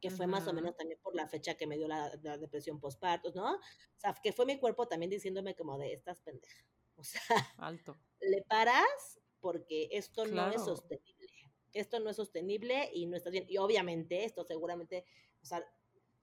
[0.00, 3.32] que fue más o menos también por la fecha que me dio la, depresión postparto,
[3.34, 3.56] ¿no?
[3.56, 6.64] O sea, que fue mi cuerpo también diciéndome como de, estás pendeja.
[6.98, 7.20] O sea,
[7.58, 7.94] alto.
[8.20, 11.52] Le paras porque esto no es sostenible.
[11.74, 13.44] Esto no es sostenible y no estás bien.
[13.50, 15.04] Y obviamente esto seguramente,
[15.42, 15.62] o sea,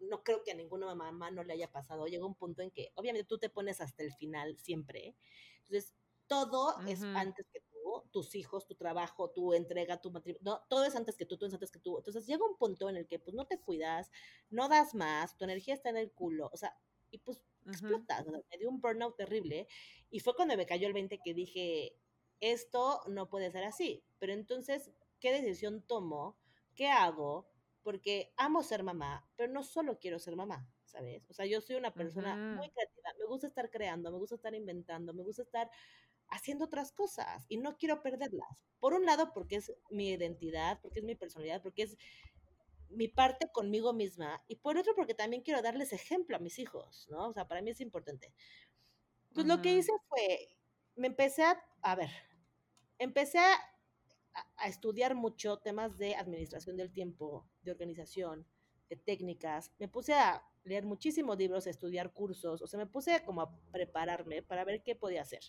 [0.10, 2.08] no creo que a ninguna mamá no le haya pasado.
[2.08, 5.16] Llega un punto en que, obviamente, tú te pones hasta el final siempre.
[5.64, 5.94] Entonces,
[6.28, 10.86] todo es antes que tú, tus hijos, tu trabajo, tu entrega, tu matrimonio, no, todo
[10.86, 11.98] es antes que tú, todo es antes que tú.
[11.98, 14.12] Entonces, llega un punto en el que, pues, no te cuidas,
[14.50, 16.78] no das más, tu energía está en el culo, o sea,
[17.12, 18.26] y pues explotas.
[18.26, 19.68] me dio un burnout terrible.
[20.10, 21.96] Y fue cuando me cayó el 20 que dije,
[22.40, 24.04] esto no puede ser así.
[24.20, 26.38] Pero entonces, ¿qué decisión tomo?
[26.76, 27.48] ¿Qué hago?
[27.84, 31.30] Porque amo ser mamá, pero no solo quiero ser mamá, ¿sabes?
[31.30, 34.56] O sea, yo soy una persona muy creativa, me gusta estar creando, me gusta estar
[34.56, 35.70] inventando, me gusta estar
[36.30, 38.48] haciendo otras cosas y no quiero perderlas.
[38.80, 41.98] Por un lado, porque es mi identidad, porque es mi personalidad, porque es
[42.90, 47.08] mi parte conmigo misma y por otro porque también quiero darles ejemplo a mis hijos,
[47.10, 47.28] ¿no?
[47.28, 48.34] O sea, para mí es importante.
[49.34, 50.58] Pues lo que hice fue,
[50.96, 52.12] me empecé a, a ver,
[53.00, 53.58] empecé a,
[54.34, 58.46] a, estudiar mucho temas de administración del tiempo, de organización,
[58.90, 59.72] de técnicas.
[59.80, 63.56] Me puse a leer muchísimos libros, a estudiar cursos, o sea, me puse como a
[63.72, 65.42] prepararme para ver qué podía hacer.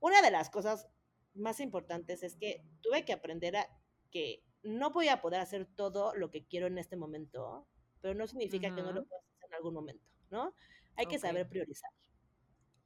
[0.00, 0.88] Una de las cosas
[1.34, 3.68] más importantes es que tuve que aprender a
[4.10, 7.66] que no voy a poder hacer todo lo que quiero en este momento,
[8.00, 10.54] pero no significa que no lo puedas hacer en algún momento, ¿no?
[10.96, 11.90] Hay que saber priorizar.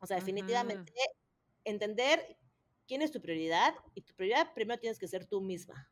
[0.01, 0.93] O sea, definitivamente
[1.64, 2.39] entender
[2.89, 5.89] quién es tu prioridad y tu prioridad primero tienes que ser tú misma.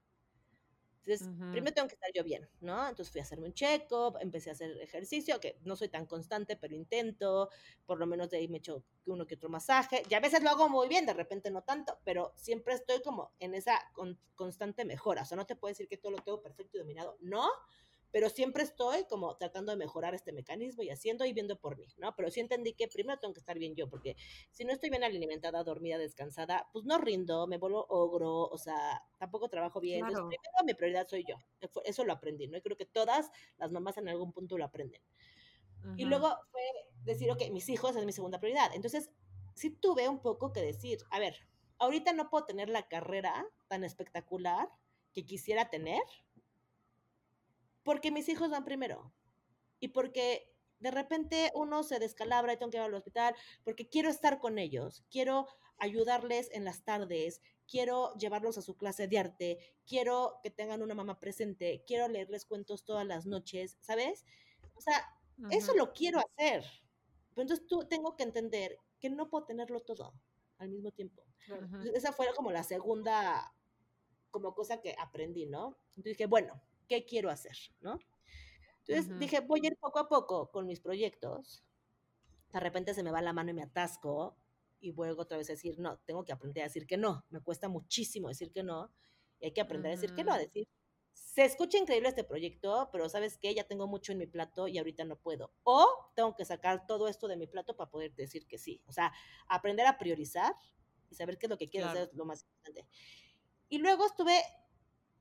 [1.04, 2.88] Entonces, primero tengo que estar yo bien, ¿no?
[2.88, 6.56] Entonces fui a hacerme un check-up, empecé a hacer ejercicio, que no soy tan constante,
[6.56, 7.48] pero intento,
[7.84, 10.50] por lo menos de ahí me echo uno que otro masaje, y a veces lo
[10.50, 13.78] hago muy bien, de repente no tanto, pero siempre estoy como en esa
[14.34, 17.16] constante mejora, o sea, no te puedo decir que todo lo tengo perfecto y dominado,
[17.20, 17.48] no,
[18.16, 21.86] pero siempre estoy como tratando de mejorar este mecanismo y haciendo y viendo por mí,
[21.98, 22.16] ¿no?
[22.16, 24.16] Pero sí entendí que primero tengo que estar bien yo, porque
[24.50, 29.02] si no estoy bien alimentada, dormida, descansada, pues no rindo, me vuelvo ogro, o sea,
[29.18, 29.98] tampoco trabajo bien.
[29.98, 31.36] Entonces, primero mi prioridad soy yo.
[31.84, 32.56] Eso lo aprendí, ¿no?
[32.56, 35.02] Y creo que todas las mamás en algún punto lo aprenden.
[35.98, 36.62] Y luego fue
[37.04, 38.74] decir, ok, mis hijos es mi segunda prioridad.
[38.74, 39.10] Entonces,
[39.54, 41.36] sí tuve un poco que decir, a ver,
[41.76, 44.70] ahorita no puedo tener la carrera tan espectacular
[45.12, 46.00] que quisiera tener,
[47.86, 49.12] porque mis hijos van primero
[49.78, 54.10] y porque de repente uno se descalabra y tengo que ir al hospital porque quiero
[54.10, 55.46] estar con ellos, quiero
[55.78, 57.40] ayudarles en las tardes,
[57.70, 62.44] quiero llevarlos a su clase de arte, quiero que tengan una mamá presente, quiero leerles
[62.44, 64.26] cuentos todas las noches, ¿sabes?
[64.74, 65.06] O sea,
[65.50, 66.64] eso lo quiero hacer.
[67.34, 70.12] Pero entonces tú tengo que entender que no puedo tenerlo todo
[70.58, 71.22] al mismo tiempo.
[71.94, 73.54] Esa fue como la segunda
[74.32, 75.78] como cosa que aprendí, ¿no?
[75.90, 77.98] Entonces dije, bueno, qué quiero hacer, ¿no?
[78.86, 81.64] Entonces dije, voy a ir poco a poco con mis proyectos.
[82.52, 84.36] De repente se me va la mano y me atasco
[84.80, 87.24] y vuelvo otra vez a decir, no, tengo que aprender a decir que no.
[87.30, 88.92] Me cuesta muchísimo decir que no
[89.40, 90.68] y hay que aprender a decir que no, a decir,
[91.12, 94.78] se escucha increíble este proyecto, pero sabes que ya tengo mucho en mi plato y
[94.78, 95.52] ahorita no puedo.
[95.64, 98.80] O tengo que sacar todo esto de mi plato para poder decir que sí.
[98.86, 99.12] O sea,
[99.48, 100.54] aprender a priorizar
[101.10, 102.86] y saber qué es lo que quiero hacer es lo más importante.
[103.68, 104.40] Y luego estuve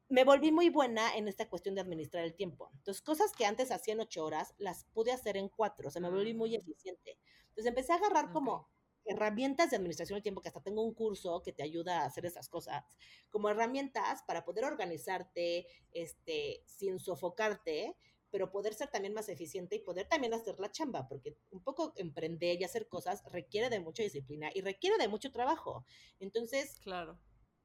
[0.08, 2.70] me volví muy buena en esta cuestión de administrar el tiempo.
[2.76, 6.10] Entonces, cosas que antes hacían ocho horas, las pude hacer en cuatro, o sea, me
[6.10, 6.62] volví muy mm.
[6.62, 7.18] eficiente.
[7.50, 8.70] Entonces, empecé a agarrar como
[9.06, 12.26] herramientas de administración del tiempo, que hasta tengo un curso que te ayuda a hacer
[12.26, 12.84] esas cosas,
[13.30, 17.96] como herramientas para poder organizarte, este, sin sofocarte,
[18.32, 21.94] pero poder ser también más eficiente y poder también hacer la chamba, porque un poco
[21.96, 25.86] emprender y hacer cosas requiere de mucha disciplina y requiere de mucho trabajo.
[26.20, 27.18] Entonces, claro.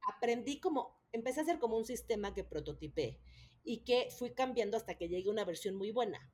[0.07, 3.19] Aprendí como empecé a hacer como un sistema que prototipé
[3.63, 6.31] y que fui cambiando hasta que llegué a una versión muy buena.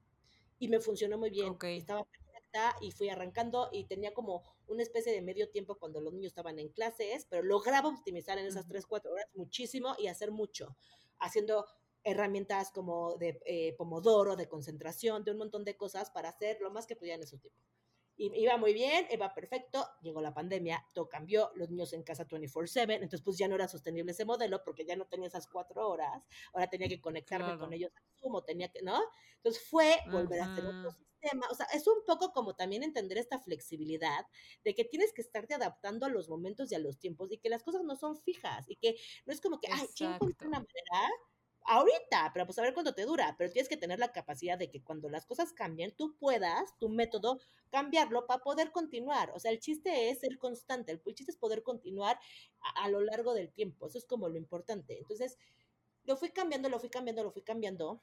[0.60, 1.56] Y me funcionó muy bien.
[1.62, 6.14] Estaba perfecta y fui arrancando y tenía como una especie de medio tiempo cuando los
[6.14, 10.32] niños estaban en clases, pero lograba optimizar en esas 3, 4 horas muchísimo y hacer
[10.32, 10.76] mucho,
[11.20, 11.66] haciendo
[12.04, 16.72] herramientas como de eh, pomodoro, de concentración, de un montón de cosas para hacer lo
[16.72, 17.62] más que podía en ese tiempo
[18.18, 22.94] iba muy bien, iba perfecto, llegó la pandemia, todo cambió, los niños en casa 24/7,
[22.96, 26.24] entonces pues ya no era sostenible ese modelo porque ya no tenía esas cuatro horas,
[26.54, 29.00] ahora tenía que conectarme con ellos a Zoom, tenía que, ¿no?
[29.36, 33.18] Entonces fue volver a hacer otro sistema, o sea, es un poco como también entender
[33.18, 34.26] esta flexibilidad
[34.64, 37.50] de que tienes que estarte adaptando a los momentos y a los tiempos y que
[37.50, 41.12] las cosas no son fijas y que no es como que, ay, ¿quién una manera
[41.68, 44.70] ahorita, pero pues a ver cuánto te dura, pero tienes que tener la capacidad de
[44.70, 47.40] que cuando las cosas cambien, tú puedas, tu método,
[47.70, 49.32] cambiarlo para poder continuar.
[49.36, 52.20] O sea, el chiste es ser constante, el, chiste es poder continuar
[52.76, 54.98] a, lo largo del tiempo, eso es como lo importante.
[54.98, 55.38] Entonces,
[56.06, 58.02] lo fui cambiando, lo fui cambiando, lo fui cambiando.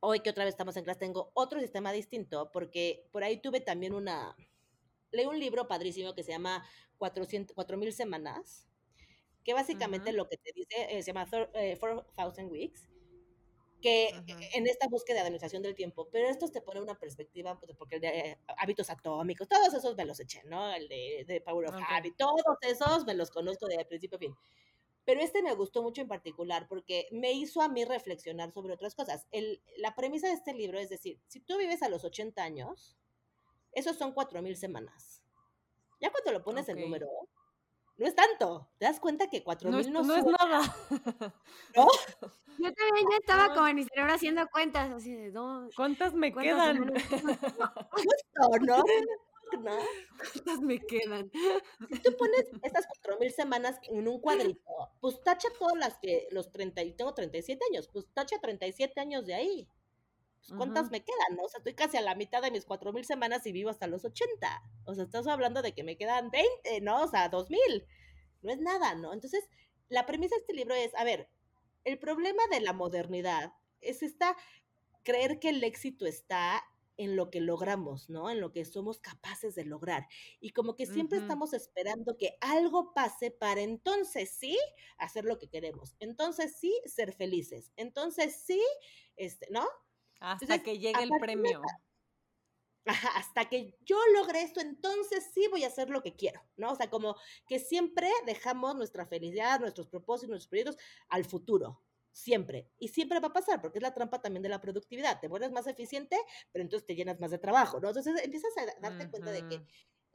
[0.00, 3.60] Hoy que otra vez estamos en clase, tengo otro sistema distinto, porque por ahí tuve
[3.60, 4.36] también una,
[5.10, 6.62] leí un libro padrísimo que se llama
[6.98, 8.66] 400, 4000 semanas
[9.46, 12.88] que básicamente lo que te dice eh, se llama 4000 Weeks,
[13.80, 14.08] que
[14.54, 18.00] en esta búsqueda de administración del tiempo, pero esto te pone una perspectiva, porque el
[18.00, 20.74] de eh, hábitos atómicos, todos esos me los eché, ¿no?
[20.74, 24.34] El de, Power of Habit, todos esos me los conozco de principio a fin.
[25.04, 28.96] Pero este me gustó mucho en particular porque me hizo a mí reflexionar sobre otras
[28.96, 29.28] cosas.
[29.30, 32.98] El, la premisa de este libro es decir, si tú vives a los 80 años,
[33.70, 35.22] esos son 4.000 semanas.
[36.00, 37.06] Ya cuando lo pones el número,
[37.98, 38.70] no es tanto.
[38.78, 40.76] ¿Te das cuenta que cuatro No, mil es, no, no es suena, nada.
[41.76, 41.88] ¿no?
[42.58, 43.54] Yo también ya estaba No.
[43.54, 46.92] como en mi cerebro haciendo cuentas, así de dos, ¿Cuántas me ¿Cuántas quedan?
[47.90, 48.82] Justo, ¿no?
[49.52, 49.78] ¿No?
[50.18, 51.30] ¿cuántas me quedan?
[51.88, 54.60] Si tú pones estas cuatro mil semanas en un cuadrito,
[55.00, 59.26] pues tacha todas las que, los 30, y tengo 37 años, pues tacha 37 años
[59.26, 59.68] de ahí.
[60.46, 60.92] Pues, ¿Cuántas Ujú.
[60.92, 61.36] me quedan?
[61.36, 61.42] no?
[61.44, 63.88] O sea, estoy casi a la mitad de mis cuatro mil semanas y vivo hasta
[63.88, 64.62] los 80.
[64.84, 67.02] O sea, estás hablando de que me quedan 20, ¿no?
[67.02, 67.86] O sea, 2000.
[68.42, 69.12] No es nada, ¿no?
[69.12, 69.48] Entonces,
[69.88, 71.28] la premisa de este libro es, a ver,
[71.84, 74.36] el problema de la modernidad es esta,
[75.02, 76.62] creer que el éxito está
[76.96, 78.30] en lo que logramos, ¿no?
[78.30, 80.06] En lo que somos capaces de lograr.
[80.40, 81.24] Y como que siempre Ujú.
[81.24, 84.56] estamos esperando que algo pase para entonces sí
[84.96, 85.94] hacer lo que queremos.
[85.98, 87.72] Entonces sí ser felices.
[87.76, 88.62] Entonces sí,
[89.16, 89.66] este, ¿no?
[90.20, 91.62] Hasta Entonces, que llegue el de premio.
[93.16, 96.70] Hasta que yo logre esto, entonces sí voy a hacer lo que quiero, ¿no?
[96.70, 97.16] O sea, como
[97.48, 100.76] que siempre dejamos nuestra felicidad, nuestros propósitos, nuestros proyectos
[101.08, 101.82] al futuro,
[102.12, 102.70] siempre.
[102.78, 105.18] Y siempre va a pasar, porque es la trampa también de la productividad.
[105.20, 106.16] Te vuelves más eficiente,
[106.52, 107.88] pero entonces te llenas más de trabajo, ¿no?
[107.88, 109.66] Entonces empiezas a darte cuenta de que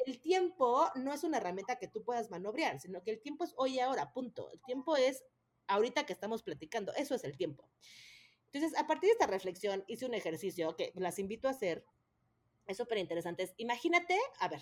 [0.05, 3.53] el tiempo no es una herramienta que tú puedas manobrear, sino que el tiempo es
[3.57, 4.49] hoy y ahora, punto.
[4.51, 5.23] El tiempo es
[5.67, 7.69] ahorita que estamos platicando, eso es el tiempo.
[8.53, 11.85] Entonces, a partir de esta reflexión, hice un ejercicio que las invito a hacer
[12.67, 13.43] es súper interesante.
[13.43, 14.61] Es, Imagínate, a ver,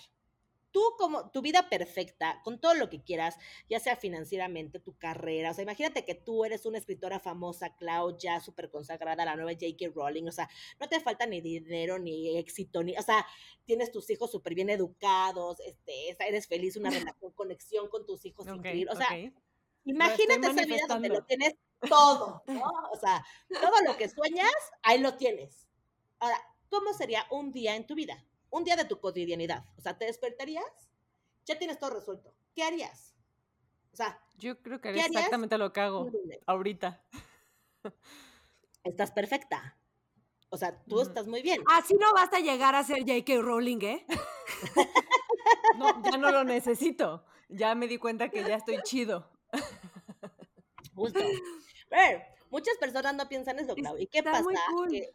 [0.70, 3.36] tú como tu vida perfecta, con todo lo que quieras,
[3.68, 8.16] ya sea financieramente, tu carrera, o sea, imagínate que tú eres una escritora famosa, Cloud,
[8.18, 9.92] ya súper consagrada, la nueva J.K.
[9.94, 10.48] Rowling, o sea,
[10.78, 13.26] no te falta ni dinero, ni éxito, ni, o sea,
[13.64, 18.46] tienes tus hijos súper bien educados, este, eres feliz, una relación, conexión con tus hijos
[18.46, 19.32] Ok, increíble, o sea, ok.
[19.84, 21.54] imagínate esa vida donde lo tienes
[21.88, 22.62] todo, ¿no?
[22.92, 24.52] O sea, todo lo que sueñas,
[24.82, 25.68] ahí lo tienes.
[26.18, 26.38] Ahora,
[26.68, 28.24] ¿cómo sería un día en tu vida?
[28.50, 29.64] Un día de tu cotidianidad.
[29.78, 30.64] O sea, ¿te despertarías?
[31.46, 32.34] Ya tienes todo resuelto.
[32.54, 33.14] ¿Qué harías?
[33.92, 36.10] O sea, Yo creo que ¿Qué haría exactamente lo que hago
[36.46, 37.02] ahorita.
[38.84, 39.76] estás perfecta.
[40.50, 41.62] O sea, tú estás muy bien.
[41.66, 43.40] Así no basta llegar a ser J.K.
[43.40, 44.06] Rowling, ¿eh?
[45.78, 47.24] No, ya no lo necesito.
[47.48, 49.30] Ya me di cuenta que ya estoy chido.
[50.94, 51.20] Justo.
[51.90, 53.98] Ver, muchas personas no piensan eso, Clau.
[53.98, 54.44] ¿Y qué pasa?
[54.70, 54.90] cool.
[54.90, 55.12] Que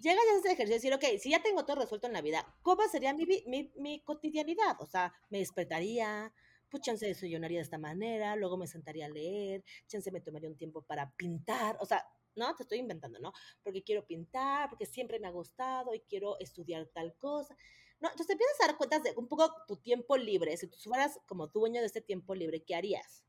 [0.00, 2.44] llegas a ese ejercicio y decir, ok, si ya tengo todo resuelto en la vida,
[2.62, 4.76] ¿cómo sería mi, mi, mi cotidianidad?
[4.80, 6.32] O sea, me despertaría,
[6.70, 10.56] pues chance desayunaría de esta manera, luego me sentaría a leer, chance me tomaría un
[10.56, 13.32] tiempo para pintar, o sea, no, te estoy inventando, ¿no?
[13.64, 17.56] Porque quiero pintar, porque siempre me ha gustado y quiero estudiar tal cosa.
[18.00, 21.18] No, entonces empiezas a dar cuenta de un poco tu tiempo libre, si tú fueras
[21.26, 23.24] como dueño de ese tiempo libre, ¿qué harías?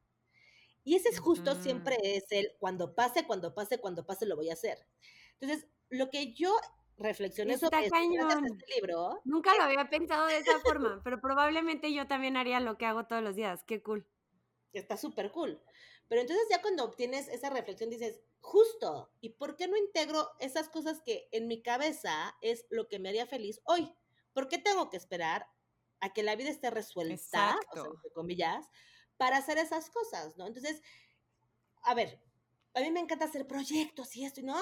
[0.89, 1.61] Y ese es justo Ujú.
[1.61, 4.87] siempre es el cuando pase, cuando pase, cuando pase lo voy a hacer.
[5.39, 6.51] Entonces, lo que yo
[6.97, 7.95] reflexioné sobre este
[8.75, 12.87] libro, Nunca lo había pensado de esa forma, pero probablemente yo también haría lo que
[12.87, 13.63] hago todos los días.
[13.65, 14.07] Qué cool.
[14.73, 15.61] está súper cool.
[16.07, 20.69] Pero entonces ya cuando obtienes esa reflexión dices, justo, ¿y por qué no integro esas
[20.69, 23.93] cosas que en mi cabeza es lo que me haría feliz hoy?
[24.33, 25.45] ¿Por qué tengo que esperar
[25.99, 27.93] a que la vida esté resuelta, o sea, Exacto.
[27.93, 28.65] entre comillas,
[29.19, 30.47] para hacer esas cosas, ¿no?
[30.47, 30.81] Entonces,
[31.83, 32.21] a ver,
[32.73, 34.55] a mí me encanta hacer proyectos y esto, ¿no?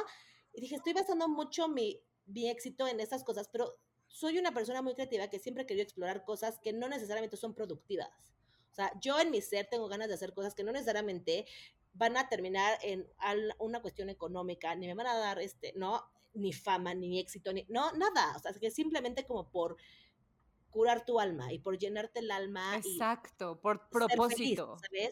[0.51, 3.77] Y dije, estoy basando mucho mi, mi éxito en esas cosas, pero
[4.07, 8.09] soy una persona muy creativa que siempre querido explorar cosas que no necesariamente son productivas.
[8.71, 11.45] O sea, yo en mi ser tengo ganas de hacer cosas que no necesariamente
[11.93, 13.07] van a terminar en
[13.59, 16.03] una cuestión económica, ni me van a dar, este, ¿no?
[16.33, 18.35] Ni fama, ni éxito, ni, no, nada.
[18.35, 19.77] O sea, que simplemente como por
[20.77, 24.77] curar tu alma y por llenarte el alma y Exacto, por ser feliz, propósito.
[24.79, 25.11] ¿sabes?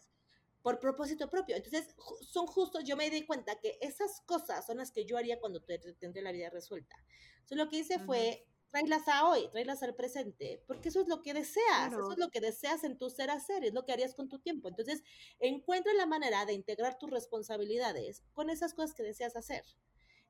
[0.62, 1.56] Por propósito propio.
[1.56, 5.40] Entonces, son justos, yo me di cuenta que esas cosas son las que yo haría
[5.40, 6.96] cuando te- tendré la vida resuelta.
[7.34, 8.06] Entonces, lo que hice Ujú.
[8.06, 12.02] fue tráelas a hoy, tráelas al presente, porque eso es lo que deseas, Claro.
[12.02, 14.38] eso es lo que deseas en tu ser hacer, es lo que harías con tu
[14.40, 14.68] tiempo.
[14.70, 15.02] Entonces,
[15.40, 19.64] encuentra la manera de integrar tus responsabilidades con esas cosas que deseas hacer.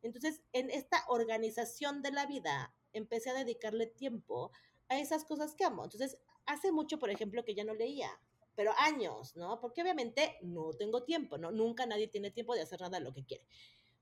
[0.02, 4.52] Entonces, en esta organización de la vida, empecé a dedicarle tiempo
[4.90, 5.84] a esas cosas que amo.
[5.84, 8.10] Entonces, hace mucho, por ejemplo, que ya no leía,
[8.56, 9.60] pero años, ¿no?
[9.60, 11.52] Porque obviamente no tengo tiempo, ¿no?
[11.52, 13.46] Nunca nadie tiene tiempo de hacer nada lo que quiere.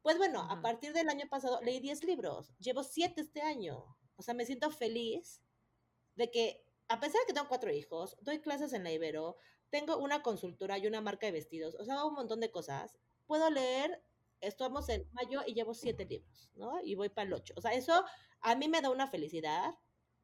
[0.02, 3.96] Pues bueno, a partir del año pasado leí 10 libros, llevo 7 este año.
[4.16, 5.42] O sea, me siento feliz
[6.16, 9.38] de que, a pesar de que tengo cuatro hijos, doy clases en la Ibero,
[9.70, 13.00] tengo una consultora y una marca de vestidos, o sea, hago un montón de cosas,
[13.26, 14.04] puedo leer,
[14.42, 16.80] estamos en mayo y llevo 7 libros, ¿no?
[16.84, 17.54] Y voy para el 8.
[17.58, 18.04] O sea, eso
[18.42, 19.74] a mí me da una felicidad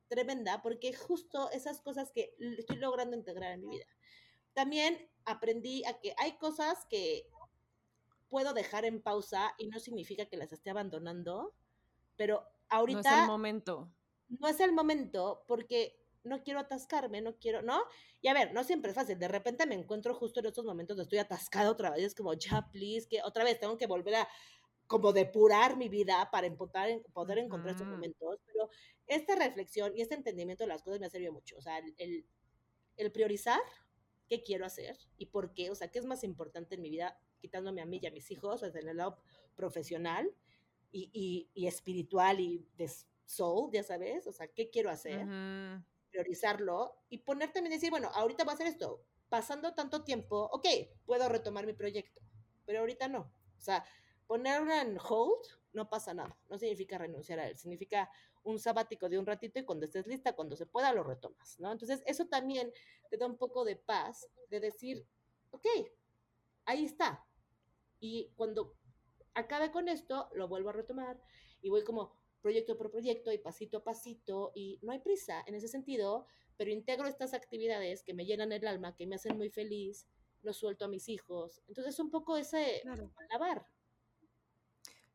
[0.09, 3.85] tremenda porque justo esas cosas que estoy logrando integrar en mi vida.
[4.53, 7.25] También aprendí a que hay cosas que
[8.29, 11.53] puedo dejar en pausa y no significa que las esté abandonando,
[12.17, 13.91] pero No es el ahorita momento.
[14.27, 17.81] no es el momento porque no quiero atascarme, no quiero, ¿no?
[18.21, 19.17] Y a ver, no siempre es fácil.
[19.17, 22.03] De repente me encuentro justo en estos momentos donde estoy atascada otra vez.
[22.03, 24.27] Es como, ya, please, que otra vez tengo que volver a
[24.89, 28.39] como depurar mi vida para poder, poder encontrar estos momentos.
[28.47, 28.71] Pero
[29.05, 31.55] esta reflexión y este entendimiento de las cosas me ha servido mucho.
[31.57, 32.25] O sea, el,
[32.97, 33.61] el priorizar
[34.27, 37.21] qué quiero hacer y por qué, o sea, qué es más importante en mi vida,
[37.39, 39.19] quitándome a mí y a mis hijos, desde el lado
[39.55, 40.35] profesional
[40.91, 42.89] y, y, y espiritual y de
[43.25, 45.23] soul, ya sabes, o sea, qué quiero hacer,
[46.09, 50.65] priorizarlo y poner también decir, bueno, ahorita voy a hacer esto, pasando tanto tiempo, ok,
[51.05, 52.21] puedo retomar mi proyecto,
[52.65, 53.85] pero ahorita no, o sea,
[54.29, 55.43] ponerlo en hold
[55.73, 58.11] no pasa nada, no significa renunciar a él, significa
[58.43, 61.71] un sabático de un ratito y cuando estés lista, cuando se pueda, lo retomas, ¿no?
[61.71, 62.71] Entonces, eso también
[63.09, 65.03] te da un poco de paz de decir,
[65.49, 65.65] ok,
[66.65, 67.25] ahí está.
[67.99, 68.77] Y cuando
[69.33, 71.19] acabe con esto, lo vuelvo a retomar
[71.63, 75.55] y voy como proyecto por proyecto y pasito a pasito y no hay prisa en
[75.55, 79.49] ese sentido, pero integro estas actividades que me llenan el alma, que me hacen muy
[79.49, 80.07] feliz,
[80.43, 81.63] lo suelto a mis hijos.
[81.67, 83.11] Entonces, un poco ese claro.
[83.31, 83.65] lavar,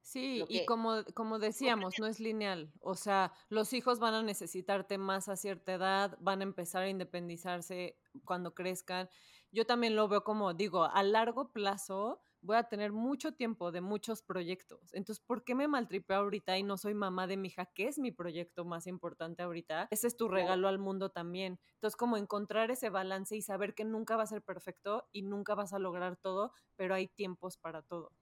[0.07, 2.75] Sí, y como, como decíamos, no es lineal.
[2.81, 6.91] O sea, los hijos van a necesitarte más a cierta edad, van a empezar a
[6.91, 9.09] independizarse cuando crezcan.
[9.51, 13.81] Yo también lo veo como, digo, a largo plazo voy a tener mucho tiempo de
[13.81, 14.93] muchos proyectos.
[14.93, 17.99] Entonces, ¿por qué me maltripeo ahorita y no soy mamá de mi hija, que es
[17.99, 19.89] mi proyecto más importante ahorita?
[19.91, 21.59] Ese es tu regalo al mundo también.
[21.77, 25.55] Entonces, como encontrar ese balance y saber que nunca va a ser perfecto y nunca
[25.55, 28.13] vas a lograr todo, pero hay tiempos para todo.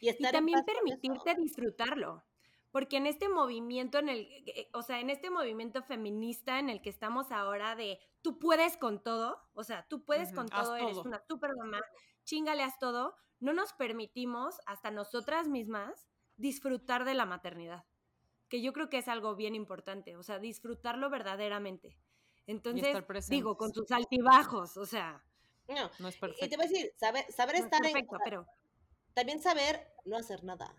[0.00, 2.24] Y, también permitirte disfrutarlo.
[2.70, 6.82] Porque en este movimiento, en el, eh, o sea, en este movimiento feminista en el
[6.82, 10.98] que estamos ahora de tú puedes con todo, o sea, tú puedes con todo, eres
[10.98, 11.80] una super mamá,
[12.24, 16.06] chingale haz todo, no nos permitimos hasta nosotras mismas
[16.36, 17.84] disfrutar de la maternidad.
[18.48, 21.98] Que yo creo que es algo bien importante, o sea, disfrutarlo verdaderamente.
[22.46, 22.96] Entonces,
[23.28, 25.22] digo, con tus altibajos, o sea.
[25.68, 26.46] No, no es perfecto.
[26.46, 28.20] Y te voy a decir, saber, saber estar perfecto, en.
[28.24, 28.46] Pero,
[29.18, 30.72] también saber no hacer nada.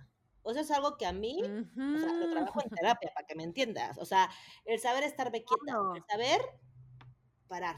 [0.44, 3.36] O sea, es algo que a mí, o sea, lo trabajo en terapia, para que
[3.36, 3.98] me entiendas.
[3.98, 4.30] O sea,
[4.64, 6.40] el saber estar quieta, el saber
[7.50, 7.76] parar,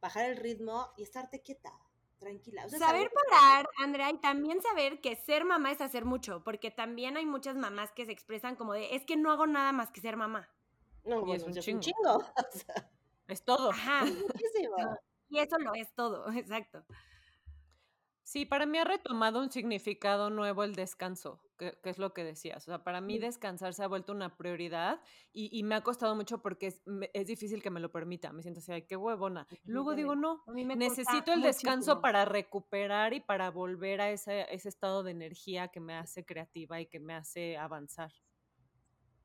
[0.00, 1.72] bajar el ritmo y estarte quieta,
[2.20, 2.68] tranquila.
[2.68, 7.26] saber parar, Andrea, y también saber que ser mamá es hacer mucho, porque también hay
[7.26, 10.16] muchas mamás que se expresan como de, es que no hago nada más que ser
[10.16, 10.48] mamá.
[11.04, 12.24] No, y es un, chingo.
[13.26, 13.70] Es todo.
[13.70, 14.06] Ajá.
[15.28, 16.84] Y eso lo es todo, exacto.
[18.30, 22.62] Sí, para mí ha retomado un significado nuevo el descanso, que, es lo que decías.
[22.62, 25.00] O sea, para mí descansar se ha vuelto una prioridad
[25.32, 26.68] y, me ha costado mucho porque
[27.12, 28.32] es, difícil que me lo permita.
[28.32, 29.48] Me siento así, ay, qué huevona.
[29.64, 35.02] Luego digo, no, necesito el descanso para recuperar y para volver a ese, ese estado
[35.02, 38.12] de energía que me hace creativa y que me hace avanzar.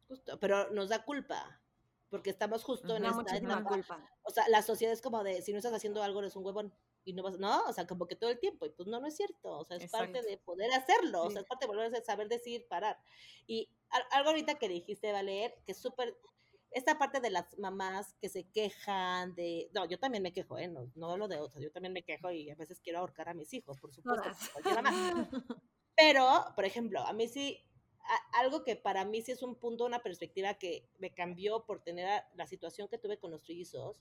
[0.08, 1.62] Justo, pero nos da culpa
[2.10, 4.04] porque estamos justo en esta culpa.
[4.24, 6.74] O sea, la sociedad es como de, si no estás haciendo algo, eres un huevón
[7.06, 9.08] y no vas, no, o sea, como que todo el tiempo, y pues no, no
[9.08, 11.96] es cierto, o sea, es parte de poder hacerlo, o sea, es parte de volver
[11.96, 13.00] a saber decir, parar.
[13.46, 13.70] Y
[14.12, 16.18] algo ahorita que dijiste, Valer, que es súper,
[16.72, 20.68] esta parte de las mamás que se quejan de, no, yo también me quejo, ¿eh?
[20.68, 23.36] no, no lo de otras, yo también me quejo y a veces quiero ahorcar a
[23.36, 24.24] mis hijos, por supuesto,
[25.98, 27.64] Pero, por ejemplo, a mí sí,
[28.34, 32.24] algo que para mí sí es un punto, una perspectiva que me cambió por tener
[32.34, 33.96] la situación que tuve con los trillizos,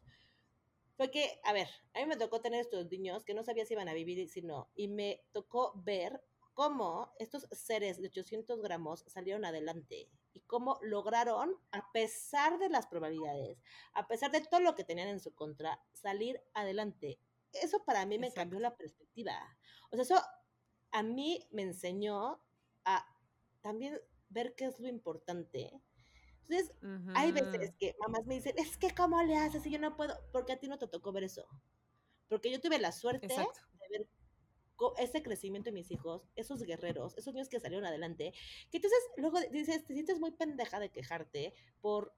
[0.96, 3.74] fue que, a ver, a mí me tocó tener estos niños que no sabía si
[3.74, 6.22] iban a vivir y si no, y me tocó ver
[6.54, 12.86] cómo estos seres de 800 gramos salieron adelante y cómo lograron, a pesar de las
[12.86, 13.58] probabilidades,
[13.92, 17.18] a pesar de todo lo que tenían en su contra, salir adelante.
[17.52, 19.32] Eso para mí me cambió la perspectiva.
[19.90, 20.22] O sea, eso
[20.92, 22.40] a mí me enseñó
[22.84, 23.04] a
[23.60, 25.80] también ver qué es lo importante
[26.48, 26.72] entonces,
[27.14, 30.14] hay veces que mamás me dicen, es que ¿cómo le haces si yo no puedo?
[30.32, 31.46] Porque a ti no te tocó ver eso.
[32.28, 33.36] Porque yo tuve la suerte de
[33.90, 34.08] ver
[34.98, 38.32] ese crecimiento de mis hijos, esos guerreros, esos niños que salieron adelante,
[38.70, 42.12] que entonces luego dices, te sientes muy pendeja de quejarte por,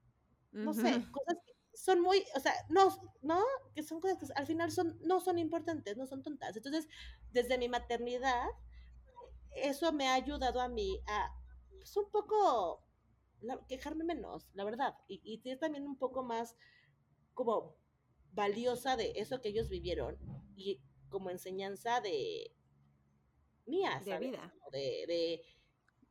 [0.51, 0.81] no sé,
[1.11, 2.89] cosas que son muy, o sea, no,
[3.21, 3.43] no,
[3.75, 6.55] que son cosas que al final son, no son importantes, no son tontas.
[6.57, 6.87] Entonces,
[7.31, 8.47] desde mi maternidad,
[9.51, 11.31] eso me ha ayudado a mí a,
[11.69, 12.86] pues un poco
[13.67, 14.95] quejarme menos, la verdad.
[15.07, 16.55] Y, y ser también un poco más
[17.33, 17.75] como
[18.33, 20.17] valiosa de eso que ellos vivieron
[20.55, 22.51] y como enseñanza de
[23.65, 24.53] mía, De vida.
[24.71, 25.41] De,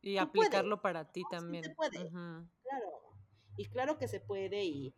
[0.03, 1.65] y aplicarlo para ti también.
[1.65, 3.16] se puede, claro.
[3.57, 4.94] Y claro que se puede y,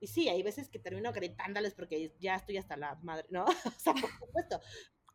[0.00, 3.44] y sí, hay veces que termino gritándoles porque ya estoy hasta la madre, ¿no?
[3.76, 4.60] o sea, por supuesto.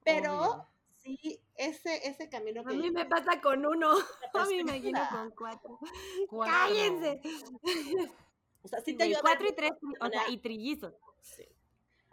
[0.04, 0.68] Pero
[1.04, 2.74] sí, ese, ese camino que...
[2.74, 3.92] A mí me pasa con uno,
[4.34, 5.80] a mí me imagino con cuatro.
[6.46, 7.22] ¡Cállense!
[8.64, 10.94] O sea, sí Sí, te ayuda cuatro y tres, o sea, y trillizos.
[11.22, 11.44] sí,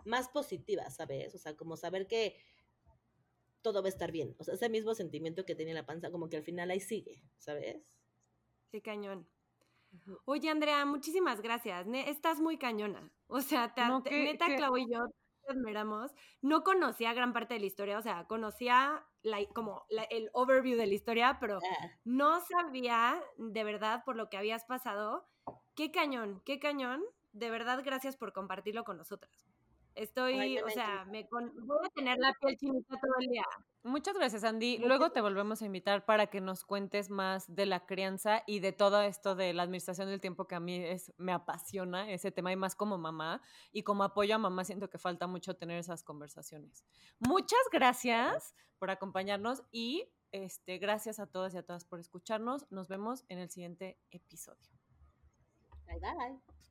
[0.05, 1.35] más positiva, ¿sabes?
[1.35, 2.37] O sea, como saber que
[3.63, 4.35] todo va a estar bien.
[4.39, 6.81] O sea, ese mismo sentimiento que tenía en la panza, como que al final ahí
[6.81, 7.77] sigue, ¿sabes?
[8.73, 9.29] Sí, cañón.
[10.25, 11.87] Oye, Andrea, muchísimas gracias.
[11.87, 13.13] Ne- estás muy cañona.
[13.27, 15.01] O sea, te, No, te- que- neta, que- Clau y yo
[15.53, 16.13] admiramos.
[16.43, 20.77] No conocía gran parte de la historia, o sea, conocía la- como la- el overview
[20.79, 25.29] de la historia, pero Ah, no sabía de verdad por lo que habías pasado.
[25.75, 27.03] Qué cañón, qué cañón.
[27.33, 29.50] De verdad, gracias por compartirlo con nosotras.
[29.95, 33.45] Estoy, Ay, o sea, me con- voy a tener la piel chinita todo el día.
[33.83, 34.79] Muchas gracias, Andy.
[34.79, 38.73] Luego te volvemos a invitar para que nos cuentes más de la crianza y de
[38.73, 42.53] todo esto de la administración del tiempo que a mí es, me apasiona ese tema
[42.53, 43.43] y más como mamá
[43.73, 46.85] y como apoyo a mamá siento que falta mucho tener esas conversaciones.
[47.19, 52.71] Muchas gracias por acompañarnos y este, gracias a todas y a todas por escucharnos.
[52.71, 54.71] Nos vemos en el siguiente episodio.
[55.87, 56.70] bye bye.